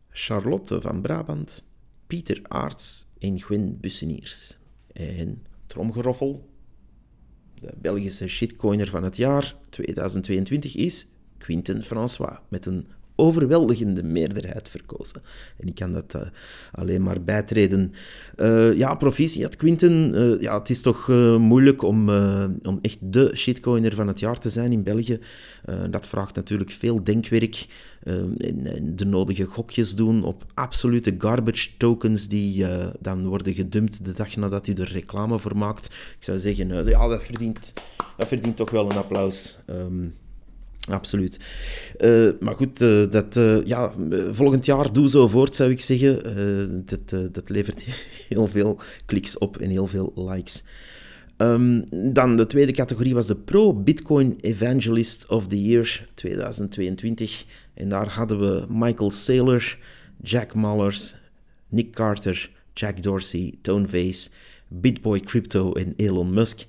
Charlotte 0.10 0.82
van 0.82 1.01
Brabant, 1.01 1.63
Pieter 2.08 2.39
Aarts 2.43 3.06
en 3.19 3.41
Gwen 3.41 3.80
Busseniers. 3.80 4.58
En 4.93 5.43
tromgeroffel, 5.67 6.55
de 7.62 7.74
Belgische 7.76 8.28
shitcoiner 8.28 8.88
van 8.88 9.04
het 9.04 9.18
jaar 9.18 9.56
2022 9.70 10.76
is 10.76 11.08
Quinten 11.38 11.84
François 11.84 12.38
met 12.50 12.65
een 12.65 12.88
overweldigende 13.15 14.04
meerderheid 14.04 14.69
verkozen. 14.69 15.21
En 15.58 15.67
ik 15.67 15.75
kan 15.75 15.93
dat 15.93 16.13
uh, 16.15 16.21
alleen 16.71 17.04
maar 17.04 17.23
bijtreden. 17.23 17.93
Uh, 18.38 18.73
ja, 18.78 18.95
proficiat 18.95 19.56
Quinten. 19.56 20.15
Uh, 20.15 20.41
ja, 20.41 20.60
het 20.60 20.69
is 20.69 20.82
toch 20.82 21.08
moeilijk 21.38 21.82
om, 21.82 22.10
om 22.63 22.80
echt 22.82 22.97
de 23.01 23.32
shitcoiner 23.36 23.95
van 23.95 24.08
het 24.08 24.19
jaar 24.19 24.38
te 24.38 24.49
zijn 24.49 24.71
in 24.71 24.84
België. 24.84 25.19
dat 25.89 26.08
vraagt 26.08 26.36
natuurlijk 26.36 26.71
veel 26.71 27.04
denkwerk 27.04 27.65
en, 28.04 28.38
en, 28.38 28.95
de 28.95 29.06
nodige 29.06 29.45
gokjes 29.45 29.95
doen 29.95 30.23
op 30.23 30.45
absolute 30.54 31.15
garbage 31.17 31.69
tokens 31.78 32.28
die 32.28 32.65
dan 32.99 33.28
worden 33.28 33.54
gedumpt 33.54 34.06
de 34.06 34.13
dag 34.13 34.36
nadat 34.36 34.65
hij 34.65 34.75
er 34.75 34.91
reclame 34.91 35.39
voor 35.39 35.58
maakt. 35.58 35.86
Ik 35.86 36.23
zou 36.23 36.39
zeggen, 36.39 36.86
ja, 36.86 37.08
dat 37.08 37.23
verdient, 37.23 37.73
dat 38.17 38.28
verdient 38.28 38.56
toch 38.56 38.69
wel 38.69 38.89
een 38.89 38.97
applaus. 38.97 39.58
Um, 39.69 40.13
Absoluut. 40.89 41.39
Uh, 41.98 42.30
maar 42.39 42.56
goed, 42.56 42.82
uh, 42.82 43.12
dat, 43.12 43.36
uh, 43.36 43.65
ja, 43.65 43.93
volgend 44.32 44.65
jaar 44.65 44.93
doe 44.93 45.10
zo 45.10 45.28
voort, 45.28 45.56
zou 45.56 45.71
ik 45.71 45.80
zeggen. 45.80 46.86
dat, 46.86 47.34
dat 47.34 47.50
levert 47.50 47.86
heel 48.30 48.48
veel 48.48 48.80
kliks 49.06 49.38
op 49.38 49.58
en 49.58 49.69
heel 49.69 49.88
veel 49.88 50.13
likes. 50.15 50.63
Um, 51.38 51.86
dan 52.13 52.38
de 52.38 52.48
tweede 52.48 52.71
categorie 52.71 53.13
was 53.13 53.28
de 53.28 53.36
Pro 53.36 53.74
Bitcoin 53.74 54.38
Evangelist 54.41 55.28
of 55.28 55.48
the 55.48 55.63
Year 55.63 56.08
2022. 56.13 57.45
En 57.74 57.89
daar 57.89 58.08
hadden 58.08 58.39
we 58.39 58.65
Michael 58.69 59.12
Saylor, 59.12 59.78
Jack 60.21 60.54
Mallers, 60.54 61.15
Nick 61.69 61.91
Carter, 61.91 62.50
Jack 62.74 63.04
Dorsey, 63.04 63.54
Tone 63.62 63.88
Vase, 63.88 64.30
Bitboy 64.67 65.19
Crypto 65.19 65.74
en 65.74 65.93
Elon 65.95 66.34
Musk. 66.34 66.65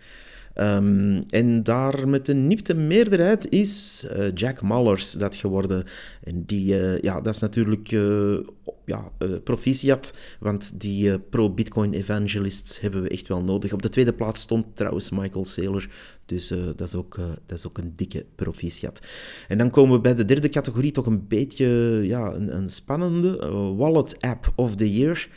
Um, 0.60 1.24
en 1.26 1.62
daar 1.62 2.08
met 2.08 2.28
een 2.28 2.46
nipte 2.46 2.74
meerderheid 2.74 3.50
is 3.50 4.06
uh, 4.16 4.34
Jack 4.34 4.62
Mallers 4.62 5.12
dat 5.12 5.36
geworden. 5.36 5.84
En 6.24 6.44
die, 6.46 6.80
uh, 6.80 6.98
ja, 6.98 7.20
dat 7.20 7.34
is 7.34 7.40
natuurlijk 7.40 7.90
uh, 7.90 8.38
ja, 8.84 9.10
proficiat, 9.44 10.14
want 10.40 10.80
die 10.80 11.18
pro-Bitcoin 11.18 11.92
evangelists 11.92 12.80
hebben 12.80 13.02
we 13.02 13.08
echt 13.08 13.28
wel 13.28 13.42
nodig. 13.42 13.72
Op 13.72 13.82
de 13.82 13.88
tweede 13.88 14.12
plaats 14.12 14.40
stond 14.40 14.66
trouwens 14.74 15.10
Michael 15.10 15.44
Saylor, 15.44 15.88
dus 16.26 16.48
dat, 16.76 16.88
is 16.88 16.94
ook, 16.94 17.16
dat 17.46 17.58
is 17.58 17.66
ook 17.66 17.78
een 17.78 17.92
dikke 17.96 18.24
proficiat. 18.34 19.00
En 19.48 19.58
dan 19.58 19.70
komen 19.70 19.94
we 19.94 20.00
bij 20.00 20.14
de 20.14 20.24
derde 20.24 20.48
categorie, 20.48 20.90
toch 20.90 21.06
een 21.06 21.26
beetje 21.26 21.66
ja, 22.02 22.32
een, 22.32 22.56
een 22.56 22.70
spannende, 22.70 23.50
Wallet 23.76 24.16
App 24.20 24.52
of 24.54 24.76
the 24.76 24.92
Year. 24.92 25.28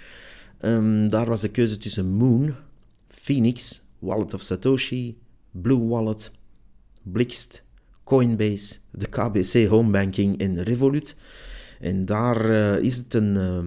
Um, 0.62 1.10
daar 1.10 1.26
was 1.26 1.42
de 1.42 1.50
keuze 1.50 1.78
tussen 1.78 2.06
Moon, 2.06 2.54
Phoenix 3.08 3.82
Wallet 4.00 4.34
of 4.34 4.42
Satoshi, 4.42 5.16
Blue 5.52 5.88
Wallet, 5.88 6.32
Blixt, 7.04 7.64
Coinbase, 8.04 8.78
de 8.92 9.08
KBC 9.08 9.68
Home 9.68 9.92
Banking 9.92 10.40
en 10.40 10.64
Revolut. 10.64 11.16
En 11.80 12.06
daar 12.06 12.50
uh, 12.50 12.78
is 12.84 12.98
het 12.98 13.14
een, 13.14 13.36
uh, 13.36 13.60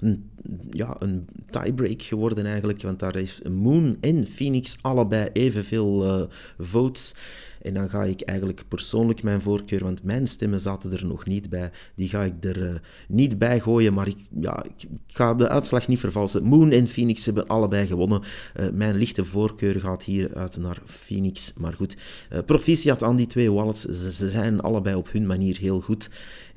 een, 0.00 0.30
ja, 0.70 0.96
een 0.98 1.26
tiebreak 1.50 2.02
geworden 2.02 2.46
eigenlijk, 2.46 2.82
want 2.82 2.98
daar 2.98 3.14
heeft 3.14 3.48
Moon 3.48 3.96
en 4.00 4.26
Phoenix 4.26 4.78
allebei 4.80 5.28
evenveel 5.32 6.20
uh, 6.20 6.26
votes. 6.58 7.14
En 7.62 7.74
dan 7.74 7.90
ga 7.90 8.04
ik 8.04 8.20
eigenlijk 8.20 8.64
persoonlijk 8.68 9.22
mijn 9.22 9.42
voorkeur, 9.42 9.84
want 9.84 10.02
mijn 10.02 10.26
stemmen 10.26 10.60
zaten 10.60 10.92
er 10.92 11.06
nog 11.06 11.26
niet 11.26 11.50
bij, 11.50 11.70
die 11.94 12.08
ga 12.08 12.22
ik 12.22 12.44
er 12.44 12.62
uh, 12.62 12.74
niet 13.08 13.38
bij 13.38 13.60
gooien, 13.60 13.94
maar 13.94 14.06
ik, 14.06 14.16
ja, 14.40 14.64
ik 14.64 14.88
ga 15.06 15.34
de 15.34 15.48
uitslag 15.48 15.88
niet 15.88 15.98
vervalsen. 15.98 16.42
Moon 16.42 16.70
en 16.70 16.88
Phoenix 16.88 17.24
hebben 17.24 17.46
allebei 17.46 17.86
gewonnen. 17.86 18.22
Uh, 18.60 18.68
mijn 18.72 18.96
lichte 18.96 19.24
voorkeur 19.24 19.80
gaat 19.80 20.02
hier 20.02 20.34
uit 20.34 20.56
naar 20.56 20.78
Phoenix, 20.84 21.52
maar 21.58 21.72
goed. 21.72 21.96
Uh, 22.32 22.38
proficiat 22.46 23.02
aan 23.02 23.16
die 23.16 23.26
twee 23.26 23.52
wallets, 23.52 23.82
ze 23.82 24.30
zijn 24.30 24.60
allebei 24.60 24.96
op 24.96 25.12
hun 25.12 25.26
manier 25.26 25.56
heel 25.58 25.80
goed. 25.80 26.10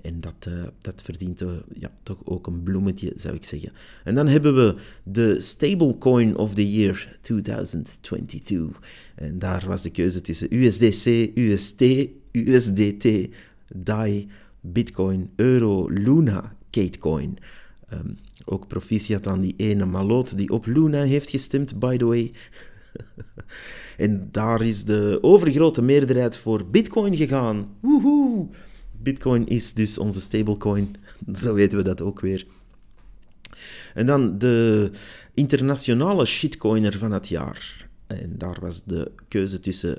En 0.03 0.21
dat, 0.21 0.47
uh, 0.47 0.63
dat 0.79 1.01
verdient 1.01 1.41
uh, 1.41 1.49
ja, 1.73 1.91
toch 2.03 2.21
ook 2.23 2.47
een 2.47 2.63
bloemetje, 2.63 3.13
zou 3.15 3.35
ik 3.35 3.43
zeggen. 3.43 3.71
En 4.03 4.15
dan 4.15 4.27
hebben 4.27 4.55
we 4.55 4.75
de 5.03 5.39
Stablecoin 5.39 6.37
of 6.37 6.53
the 6.53 6.71
Year 6.71 7.17
2022. 7.21 8.79
En 9.15 9.39
daar 9.39 9.63
was 9.67 9.81
de 9.81 9.89
keuze 9.89 10.21
tussen 10.21 10.47
USDC, 10.55 11.29
UST, 11.35 11.81
USDT, 12.31 13.27
DAI, 13.73 14.27
Bitcoin, 14.61 15.29
Euro, 15.35 15.89
Luna, 15.89 16.55
Katecoin. 16.69 17.37
Um, 17.93 18.17
ook 18.45 18.67
proficiat 18.67 19.27
aan 19.27 19.41
die 19.41 19.53
ene 19.57 19.85
maloot 19.85 20.37
die 20.37 20.49
op 20.49 20.65
Luna 20.65 21.03
heeft 21.03 21.29
gestemd, 21.29 21.79
by 21.79 21.97
the 21.97 22.05
way. 22.05 22.31
en 23.97 24.27
daar 24.31 24.61
is 24.61 24.83
de 24.85 25.17
overgrote 25.21 25.81
meerderheid 25.81 26.37
voor 26.37 26.65
Bitcoin 26.65 27.15
gegaan. 27.15 27.67
Woehoe! 27.79 28.47
Bitcoin 29.03 29.47
is 29.47 29.73
dus 29.73 29.97
onze 29.97 30.21
stablecoin. 30.21 30.95
Zo 31.41 31.53
weten 31.53 31.77
we 31.77 31.83
dat 31.83 32.01
ook 32.01 32.19
weer. 32.19 32.45
En 33.93 34.05
dan 34.05 34.37
de 34.37 34.91
internationale 35.33 36.25
shitcoiner 36.25 36.97
van 36.97 37.11
het 37.11 37.27
jaar. 37.27 37.87
En 38.07 38.33
daar 38.37 38.57
was 38.61 38.83
de 38.83 39.11
keuze 39.27 39.59
tussen 39.59 39.97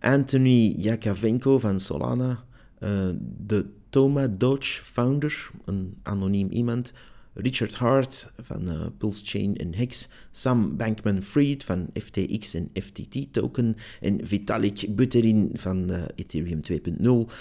Anthony 0.00 0.74
Yakovenko 0.76 1.58
van 1.58 1.80
Solana, 1.80 2.44
uh, 2.82 3.08
de 3.46 3.66
Toma 3.88 4.28
Doge 4.28 4.82
founder, 4.82 5.50
een 5.64 5.98
anoniem 6.02 6.50
iemand, 6.50 6.92
Richard 7.34 7.74
Hart 7.74 8.32
van 8.38 8.68
uh, 8.68 8.86
Pulse 8.98 9.26
Chain 9.26 9.56
en 9.56 9.74
Hex, 9.74 10.08
Sam 10.30 10.76
Bankman-Fried 10.76 11.64
van 11.64 11.90
FTX 11.94 12.54
en 12.54 12.70
FTT 12.82 13.32
Token 13.32 13.76
en 14.00 14.26
Vitalik 14.26 14.96
Buterin 14.96 15.50
van 15.54 15.90
uh, 15.90 16.02
Ethereum 16.14 16.60
2.0 16.70 17.32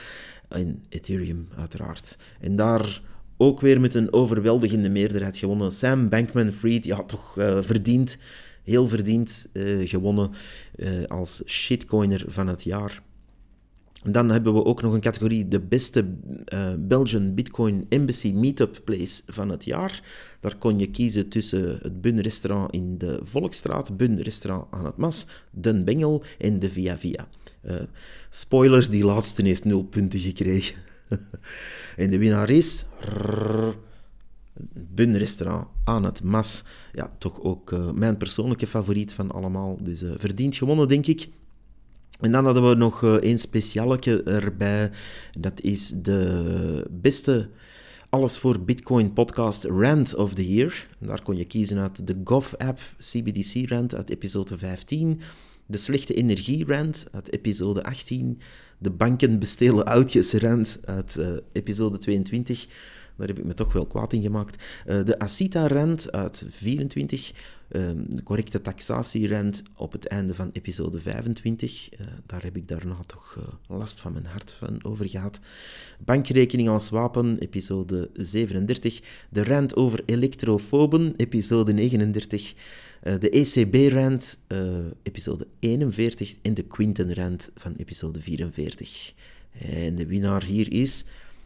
en 0.49 0.83
Ethereum 0.89 1.47
uiteraard. 1.57 2.17
En 2.39 2.55
daar 2.55 3.01
ook 3.37 3.61
weer 3.61 3.79
met 3.79 3.95
een 3.95 4.13
overweldigende 4.13 4.89
meerderheid 4.89 5.37
gewonnen. 5.37 5.71
Sam 5.71 6.09
Bankman-Fried, 6.09 6.85
ja, 6.85 7.03
toch 7.03 7.35
uh, 7.37 7.57
verdiend, 7.61 8.17
heel 8.63 8.87
verdiend 8.87 9.47
uh, 9.53 9.89
gewonnen 9.89 10.31
uh, 10.75 10.89
als 11.07 11.41
shitcoiner 11.45 12.23
van 12.27 12.47
het 12.47 12.63
jaar. 12.63 13.01
Dan 14.09 14.29
hebben 14.29 14.53
we 14.53 14.65
ook 14.65 14.81
nog 14.81 14.93
een 14.93 15.01
categorie, 15.01 15.47
de 15.47 15.59
beste 15.59 16.05
Belgian 16.79 17.33
Bitcoin 17.33 17.85
Embassy 17.89 18.31
Meetup 18.31 18.81
Place 18.83 19.21
van 19.27 19.49
het 19.49 19.65
jaar. 19.65 20.03
Daar 20.39 20.55
kon 20.55 20.79
je 20.79 20.87
kiezen 20.87 21.29
tussen 21.29 21.77
het 21.81 22.01
Bun 22.01 22.19
Restaurant 22.19 22.73
in 22.73 22.97
de 22.97 23.19
Volksstraat, 23.23 23.97
Bun 23.97 24.21
Restaurant 24.21 24.65
aan 24.69 24.85
het 24.85 24.97
Mas, 24.97 25.27
Den 25.51 25.83
Bengel 25.83 26.23
en 26.37 26.59
de 26.59 26.71
Via 26.71 26.97
Via. 26.97 27.27
Uh, 27.65 27.75
spoiler, 28.29 28.89
die 28.89 29.05
laatste 29.05 29.43
heeft 29.43 29.63
nul 29.63 29.83
punten 29.83 30.19
gekregen. 30.19 30.75
en 31.95 32.09
de 32.09 32.17
winnaar 32.17 32.49
is... 32.49 32.85
Bun 34.73 35.17
Restaurant 35.17 35.67
aan 35.83 36.03
het 36.03 36.23
Mas. 36.23 36.63
Ja, 36.93 37.11
toch 37.17 37.41
ook 37.41 37.71
uh, 37.71 37.91
mijn 37.91 38.17
persoonlijke 38.17 38.67
favoriet 38.67 39.13
van 39.13 39.31
allemaal. 39.31 39.77
Dus 39.83 40.03
uh, 40.03 40.11
verdiend 40.17 40.55
gewonnen, 40.55 40.87
denk 40.87 41.05
ik. 41.05 41.29
En 42.19 42.31
dan 42.31 42.45
hadden 42.45 42.69
we 42.69 42.75
nog 42.75 43.03
één 43.03 43.39
specialeke 43.39 44.23
erbij. 44.23 44.91
Dat 45.39 45.61
is 45.61 45.93
de 45.95 46.85
beste 46.89 47.49
alles 48.09 48.37
voor 48.37 48.59
Bitcoin 48.59 49.13
podcast 49.13 49.63
Rant 49.63 50.15
of 50.15 50.33
the 50.33 50.53
Year. 50.53 50.87
daar 50.99 51.21
kon 51.21 51.35
je 51.35 51.45
kiezen 51.45 51.79
uit 51.79 52.07
de 52.07 52.21
Gov-app 52.23 52.79
CBDC 52.97 53.69
Rant 53.69 53.95
uit 53.95 54.09
episode 54.09 54.57
15 54.57 55.19
de 55.69 55.77
slechte 55.77 56.13
energie-rant 56.13 57.07
uit 57.11 57.31
episode 57.31 57.83
18. 57.83 58.39
De 58.77 58.89
banken 58.89 59.39
bestelen 59.39 59.85
oudjes-rant 59.85 60.79
uit 60.85 61.15
uh, 61.19 61.27
episode 61.51 61.97
22. 61.97 62.67
Daar 63.17 63.27
heb 63.27 63.39
ik 63.39 63.45
me 63.45 63.53
toch 63.53 63.73
wel 63.73 63.85
kwaad 63.85 64.13
in 64.13 64.21
gemaakt. 64.21 64.63
Uh, 64.87 65.03
de 65.03 65.19
Asita-rant 65.19 66.11
uit 66.11 66.45
24. 66.47 67.31
Uh, 67.71 67.89
de 68.07 68.23
correcte 68.23 68.61
taxatie-rant 68.61 69.63
op 69.75 69.91
het 69.91 70.07
einde 70.07 70.35
van 70.35 70.49
episode 70.53 70.99
25. 70.99 71.89
Uh, 71.93 72.07
daar 72.25 72.43
heb 72.43 72.57
ik 72.57 72.67
daarna 72.67 72.97
toch 73.05 73.37
last 73.67 73.99
van 73.99 74.13
mijn 74.13 74.25
hart 74.25 74.51
van 74.51 74.83
over 74.83 75.09
gehad. 75.09 75.39
Bankrekening 75.99 76.69
als 76.69 76.89
wapen, 76.89 77.37
episode 77.39 78.09
37. 78.13 79.01
De 79.29 79.43
rant 79.43 79.75
over 79.75 80.03
elektrofoben, 80.05 81.13
episode 81.15 81.73
39. 81.73 82.53
Uh, 83.03 83.13
de 83.19 83.29
ECB-rand, 83.29 84.39
uh, 84.47 84.59
episode 85.03 85.47
41, 85.59 86.35
en 86.41 86.53
de 86.53 86.63
Quinten-rand 86.63 87.51
van 87.55 87.73
episode 87.77 88.21
44. 88.21 89.13
En 89.51 89.95
de 89.95 90.05
winnaar 90.05 90.43
hier 90.43 90.71
is 90.71 91.05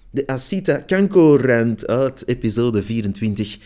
de 0.10 0.28
Asita 0.28 0.78
Kanko-rand 0.78 1.88
uit 1.88 2.28
episode 2.28 2.84
24. 2.84 3.58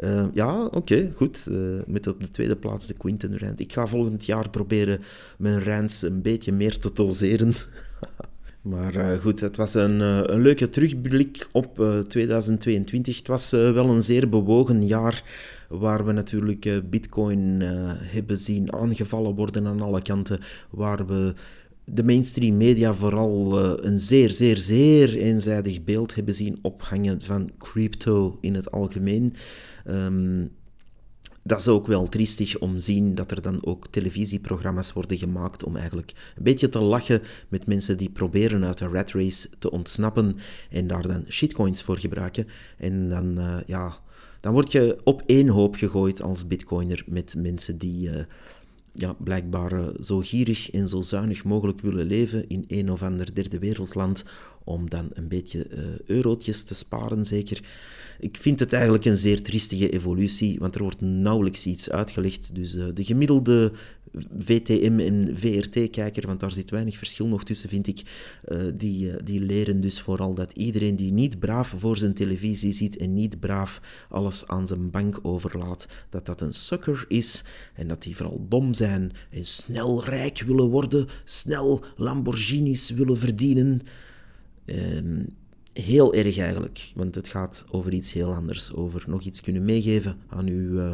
Uh, 0.00 0.24
ja, 0.32 0.64
oké, 0.64 1.10
goed. 1.14 1.46
met 1.86 2.06
op 2.06 2.20
de 2.20 2.30
tweede 2.30 2.56
plaats 2.56 2.86
de 2.86 2.94
Quinten-rand. 2.94 3.60
Ik 3.60 3.72
ga 3.72 3.86
volgend 3.86 4.26
jaar 4.26 4.50
proberen 4.50 5.00
mijn 5.38 5.64
rands 5.64 6.02
een 6.02 6.22
beetje 6.22 6.52
meer 6.52 6.78
te 6.78 6.90
doseren. 6.92 7.54
Maar 8.62 9.18
goed, 9.20 9.40
het 9.40 9.56
was 9.56 9.74
een, 9.74 10.00
een 10.00 10.42
leuke 10.42 10.68
terugblik 10.68 11.48
op 11.52 12.02
2022. 12.08 13.16
Het 13.16 13.26
was 13.26 13.50
wel 13.50 13.88
een 13.88 14.02
zeer 14.02 14.28
bewogen 14.28 14.86
jaar 14.86 15.22
waar 15.68 16.04
we 16.04 16.12
natuurlijk 16.12 16.64
uh, 16.64 16.78
Bitcoin 16.84 17.60
uh, 17.60 17.68
hebben 17.94 18.38
zien 18.38 18.72
aangevallen 18.72 19.34
worden 19.34 19.66
aan 19.66 19.80
alle 19.80 20.02
kanten, 20.02 20.40
waar 20.70 21.06
we 21.06 21.34
de 21.84 22.04
mainstream 22.04 22.56
media 22.56 22.94
vooral 22.94 23.64
uh, 23.64 23.72
een 23.76 23.98
zeer, 23.98 24.30
zeer, 24.30 24.56
zeer 24.56 25.16
eenzijdig 25.16 25.84
beeld 25.84 26.14
hebben 26.14 26.34
zien 26.34 26.58
ophangen 26.62 27.22
van 27.22 27.50
crypto 27.58 28.38
in 28.40 28.54
het 28.54 28.70
algemeen. 28.70 29.34
Um, 29.88 30.50
dat 31.42 31.60
is 31.60 31.68
ook 31.68 31.86
wel 31.86 32.08
triestig 32.08 32.58
om 32.58 32.72
te 32.72 32.80
zien 32.80 33.14
dat 33.14 33.30
er 33.30 33.42
dan 33.42 33.64
ook 33.64 33.86
televisieprogramma's 33.86 34.92
worden 34.92 35.18
gemaakt 35.18 35.64
om 35.64 35.76
eigenlijk 35.76 36.12
een 36.36 36.42
beetje 36.42 36.68
te 36.68 36.80
lachen 36.80 37.22
met 37.48 37.66
mensen 37.66 37.96
die 37.96 38.10
proberen 38.10 38.64
uit 38.64 38.78
de 38.78 38.88
rat 38.88 39.10
race 39.10 39.48
te 39.58 39.70
ontsnappen 39.70 40.36
en 40.70 40.86
daar 40.86 41.08
dan 41.08 41.24
shitcoins 41.28 41.82
voor 41.82 41.98
gebruiken. 41.98 42.46
En 42.78 43.08
dan, 43.08 43.38
ja, 43.66 43.98
dan 44.40 44.52
word 44.52 44.72
je 44.72 44.98
op 45.04 45.22
één 45.26 45.48
hoop 45.48 45.74
gegooid 45.74 46.22
als 46.22 46.46
bitcoiner 46.46 47.04
met 47.06 47.34
mensen 47.36 47.78
die 47.78 48.08
uh, 48.10 48.16
ja, 48.92 49.12
blijkbaar 49.12 49.72
uh, 49.72 49.86
zo 50.00 50.20
gierig 50.20 50.70
en 50.70 50.88
zo 50.88 51.00
zuinig 51.00 51.44
mogelijk 51.44 51.80
willen 51.80 52.06
leven 52.06 52.48
in 52.48 52.64
een 52.68 52.90
of 52.90 53.02
ander 53.02 53.34
derde 53.34 53.58
wereldland 53.58 54.24
om 54.64 54.90
dan 54.90 55.08
een 55.12 55.28
beetje 55.28 55.66
uh, 55.70 55.78
eurotjes 56.06 56.62
te 56.62 56.74
sparen, 56.74 57.24
zeker. 57.24 57.62
Ik 58.20 58.36
vind 58.36 58.60
het 58.60 58.72
eigenlijk 58.72 59.04
een 59.04 59.16
zeer 59.16 59.42
triestige 59.42 59.90
evolutie, 59.90 60.58
want 60.58 60.74
er 60.74 60.82
wordt 60.82 61.00
nauwelijks 61.00 61.66
iets 61.66 61.90
uitgelegd. 61.90 62.54
Dus 62.54 62.74
uh, 62.74 62.84
de 62.94 63.04
gemiddelde 63.04 63.72
VTM 64.38 64.98
en 64.98 65.36
VRT-kijker, 65.36 66.26
want 66.26 66.40
daar 66.40 66.52
zit 66.52 66.70
weinig 66.70 66.98
verschil 66.98 67.28
nog 67.28 67.44
tussen, 67.44 67.68
vind 67.68 67.86
ik, 67.86 68.02
uh, 68.48 68.58
die, 68.74 69.06
uh, 69.06 69.14
die 69.24 69.40
leren 69.40 69.80
dus 69.80 70.00
vooral 70.00 70.34
dat 70.34 70.52
iedereen 70.52 70.96
die 70.96 71.12
niet 71.12 71.38
braaf 71.38 71.74
voor 71.78 71.96
zijn 71.96 72.14
televisie 72.14 72.72
zit 72.72 72.96
en 72.96 73.14
niet 73.14 73.40
braaf 73.40 73.80
alles 74.08 74.46
aan 74.46 74.66
zijn 74.66 74.90
bank 74.90 75.18
overlaat, 75.22 75.88
dat 76.10 76.26
dat 76.26 76.40
een 76.40 76.52
sucker 76.52 77.04
is 77.08 77.44
en 77.74 77.88
dat 77.88 78.02
die 78.02 78.16
vooral 78.16 78.46
dom 78.48 78.74
zijn 78.74 79.12
en 79.30 79.44
snel 79.44 80.04
rijk 80.04 80.40
willen 80.40 80.68
worden, 80.68 81.06
snel 81.24 81.84
Lamborghinis 81.96 82.90
willen 82.90 83.18
verdienen. 83.18 83.80
Um, 84.66 85.36
heel 85.80 86.14
erg 86.14 86.38
eigenlijk, 86.38 86.92
want 86.94 87.14
het 87.14 87.28
gaat 87.28 87.64
over 87.70 87.92
iets 87.92 88.12
heel 88.12 88.34
anders. 88.34 88.72
Over 88.74 89.04
nog 89.06 89.22
iets 89.22 89.40
kunnen 89.40 89.64
meegeven 89.64 90.16
aan 90.28 90.46
uw 90.46 90.80
uh, 90.80 90.92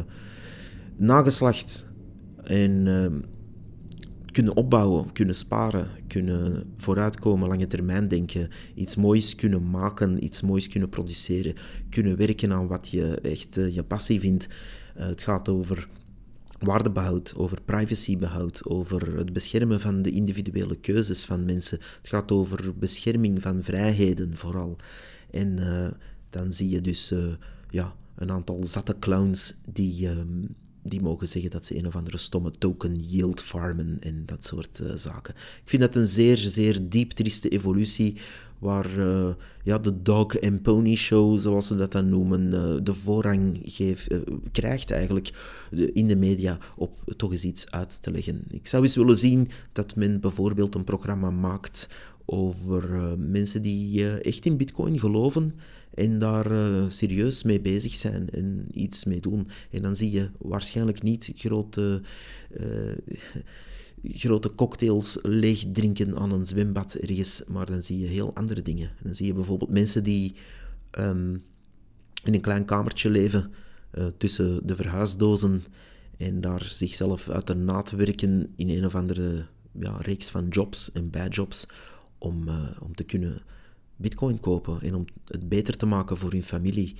nageslacht. 0.95 1.85
En 2.43 2.85
uh, 2.85 3.05
kunnen 4.31 4.55
opbouwen, 4.55 5.11
kunnen 5.11 5.35
sparen, 5.35 5.87
kunnen 6.07 6.73
vooruitkomen, 6.77 7.47
lange 7.47 7.67
termijn 7.67 8.07
denken, 8.07 8.49
iets 8.75 8.95
moois 8.95 9.35
kunnen 9.35 9.69
maken, 9.69 10.23
iets 10.23 10.41
moois 10.41 10.67
kunnen 10.67 10.89
produceren, 10.89 11.55
kunnen 11.89 12.17
werken 12.17 12.51
aan 12.51 12.67
wat 12.67 12.87
je 12.89 13.19
echt 13.21 13.57
uh, 13.57 13.75
je 13.75 13.83
passie 13.83 14.19
vindt. 14.19 14.47
het 14.93 15.23
gaat 15.23 15.49
over 15.49 15.87
waardebehoud, 16.65 17.33
over 17.35 17.61
privacybehoud, 17.61 18.65
over 18.65 19.17
het 19.17 19.33
beschermen 19.33 19.79
van 19.79 20.01
de 20.01 20.11
individuele 20.11 20.75
keuzes 20.75 21.25
van 21.25 21.45
mensen. 21.45 21.79
Het 21.97 22.07
gaat 22.07 22.31
over 22.31 22.77
bescherming 22.77 23.41
van 23.41 23.63
vrijheden 23.63 24.35
vooral. 24.35 24.75
En 25.31 25.57
uh, 25.59 25.87
dan 26.29 26.53
zie 26.53 26.69
je 26.69 26.81
dus 26.81 27.11
uh, 27.11 27.33
ja, 27.69 27.95
een 28.15 28.31
aantal 28.31 28.67
zatte 28.67 28.99
clowns 28.99 29.55
die, 29.65 30.09
ehm, 30.09 30.45
die 30.83 31.01
mogen 31.01 31.27
zeggen 31.27 31.51
dat 31.51 31.65
ze 31.65 31.77
een 31.77 31.87
of 31.87 31.95
andere 31.95 32.17
stomme 32.17 32.51
token 32.51 32.95
yield 32.95 33.41
farmen 33.41 33.97
en 33.99 34.25
dat 34.25 34.43
soort 34.43 34.79
uh, 34.83 34.91
zaken. 34.95 35.33
Ik 35.35 35.69
vind 35.69 35.81
dat 35.81 35.95
een 35.95 36.07
zeer, 36.07 36.37
zeer 36.37 36.89
diep 36.89 37.11
trieste 37.11 37.49
evolutie 37.49 38.17
waar 38.59 38.97
uh, 38.97 39.27
ja, 39.63 39.77
de 39.77 40.01
dog 40.01 40.41
and 40.41 40.61
pony 40.61 40.95
show, 40.95 41.39
zoals 41.39 41.67
ze 41.67 41.75
dat 41.75 41.91
dan 41.91 42.09
noemen, 42.09 42.41
uh, 42.41 42.75
de 42.83 42.93
voorrang 42.93 43.59
geeft, 43.63 44.07
krijgt 44.51 44.91
eigenlijk 44.91 45.33
in 45.93 46.07
de 46.07 46.15
media 46.15 46.57
op 46.75 47.13
toch 47.17 47.31
eens 47.31 47.43
iets 47.43 47.71
uit 47.71 48.01
te 48.01 48.11
leggen. 48.11 48.43
Ik 48.49 48.67
zou 48.67 48.83
eens 48.83 48.95
willen 48.95 49.17
zien 49.17 49.49
dat 49.71 49.95
men 49.95 50.19
bijvoorbeeld 50.19 50.75
een 50.75 50.83
programma 50.83 51.29
maakt 51.29 51.89
over 52.25 53.15
mensen 53.19 53.61
die 53.61 54.07
echt 54.07 54.45
in 54.45 54.57
bitcoin 54.57 54.99
geloven 54.99 55.53
en 55.93 56.19
daar 56.19 56.51
serieus 56.91 57.43
mee 57.43 57.61
bezig 57.61 57.95
zijn 57.95 58.29
en 58.29 58.67
iets 58.71 59.05
mee 59.05 59.19
doen. 59.19 59.47
En 59.71 59.81
dan 59.81 59.95
zie 59.95 60.11
je 60.11 60.29
waarschijnlijk 60.37 61.01
niet 61.01 61.31
grote, 61.35 62.01
grote 64.11 64.55
cocktails 64.55 65.17
leeg 65.21 65.65
drinken 65.71 66.17
aan 66.17 66.31
een 66.31 66.45
zwembad 66.45 66.93
ergens, 66.93 67.43
maar 67.47 67.65
dan 67.65 67.81
zie 67.81 67.99
je 67.99 68.07
heel 68.07 68.35
andere 68.35 68.61
dingen. 68.61 68.91
Dan 69.03 69.15
zie 69.15 69.25
je 69.25 69.33
bijvoorbeeld 69.33 69.71
mensen 69.71 70.03
die 70.03 70.35
um, 70.99 71.43
in 72.23 72.33
een 72.33 72.41
klein 72.41 72.65
kamertje 72.65 73.09
leven 73.09 73.51
uh, 73.97 74.05
tussen 74.17 74.67
de 74.67 74.75
verhuisdozen 74.75 75.63
en 76.17 76.41
daar 76.41 76.63
zichzelf 76.63 77.29
uit 77.29 77.47
de 77.47 77.55
naad 77.55 77.91
werken 77.91 78.53
in 78.55 78.69
een 78.69 78.85
of 78.85 78.95
andere 78.95 79.45
ja, 79.79 79.97
reeks 79.97 80.29
van 80.29 80.47
jobs 80.47 80.91
en 80.91 81.09
bijjobs 81.09 81.67
om, 82.17 82.49
om 82.81 82.95
te 82.95 83.03
kunnen 83.03 83.41
bitcoin 83.95 84.39
kopen 84.39 84.81
en 84.81 84.95
om 84.95 85.05
het 85.25 85.49
beter 85.49 85.77
te 85.77 85.85
maken 85.85 86.17
voor 86.17 86.31
hun 86.31 86.43
familie. 86.43 86.95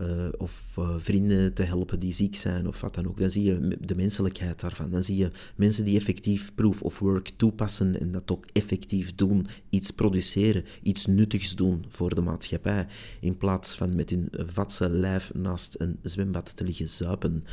Uh, 0.00 0.08
of 0.38 0.76
uh, 0.78 0.94
vrienden 0.96 1.54
te 1.54 1.62
helpen 1.62 2.00
die 2.00 2.12
ziek 2.12 2.36
zijn 2.36 2.68
of 2.68 2.80
wat 2.80 2.94
dan 2.94 3.08
ook. 3.08 3.18
Dan 3.18 3.30
zie 3.30 3.44
je 3.44 3.76
de 3.80 3.96
menselijkheid 3.96 4.60
daarvan. 4.60 4.90
Dan 4.90 5.02
zie 5.02 5.16
je 5.16 5.30
mensen 5.56 5.84
die 5.84 5.96
effectief 5.96 6.54
proof 6.54 6.82
of 6.82 6.98
work 6.98 7.30
toepassen 7.36 8.00
en 8.00 8.12
dat 8.12 8.30
ook 8.30 8.44
effectief 8.52 9.14
doen. 9.14 9.46
Iets 9.70 9.90
produceren, 9.90 10.64
iets 10.82 11.06
nuttigs 11.06 11.54
doen 11.54 11.84
voor 11.88 12.14
de 12.14 12.20
maatschappij. 12.20 12.86
In 13.20 13.36
plaats 13.36 13.74
van 13.74 13.94
met 13.94 14.10
hun 14.10 14.28
vatse 14.30 14.90
lijf 14.90 15.34
naast 15.34 15.74
een 15.78 15.98
zwembad 16.02 16.56
te 16.56 16.64
liggen 16.64 16.88
zuipen. 16.88 17.44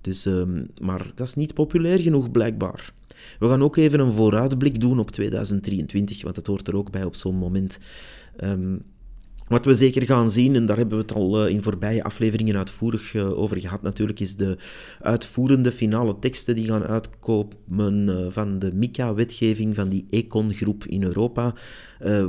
Dus, 0.00 0.24
um, 0.24 0.68
maar 0.80 1.12
dat 1.14 1.26
is 1.26 1.34
niet 1.34 1.54
populair 1.54 2.00
genoeg 2.00 2.30
blijkbaar. 2.30 2.92
We 3.38 3.48
gaan 3.48 3.62
ook 3.62 3.76
even 3.76 4.00
een 4.00 4.12
vooruitblik 4.12 4.80
doen 4.80 4.98
op 4.98 5.10
2023, 5.10 6.22
want 6.22 6.34
dat 6.34 6.46
hoort 6.46 6.68
er 6.68 6.76
ook 6.76 6.90
bij 6.90 7.04
op 7.04 7.14
zo'n 7.14 7.36
moment. 7.36 7.78
Um, 8.44 8.82
wat 9.48 9.64
we 9.64 9.74
zeker 9.74 10.02
gaan 10.02 10.30
zien, 10.30 10.54
en 10.54 10.66
daar 10.66 10.76
hebben 10.76 10.96
we 10.98 11.02
het 11.02 11.14
al 11.14 11.46
uh, 11.46 11.52
in 11.52 11.62
voorbije 11.62 12.04
afleveringen 12.04 12.56
uitvoerig 12.56 13.14
uh, 13.14 13.38
over 13.38 13.60
gehad, 13.60 13.82
natuurlijk, 13.82 14.20
is 14.20 14.36
de 14.36 14.58
uitvoerende 15.00 15.72
finale 15.72 16.18
teksten 16.18 16.54
die 16.54 16.66
gaan 16.66 16.84
uitkomen 16.84 18.08
uh, 18.08 18.26
van 18.28 18.58
de 18.58 18.74
MICA-wetgeving 18.74 19.74
van 19.74 19.88
die 19.88 20.06
Econ-groep 20.10 20.84
in 20.84 21.02
Europa. 21.02 21.54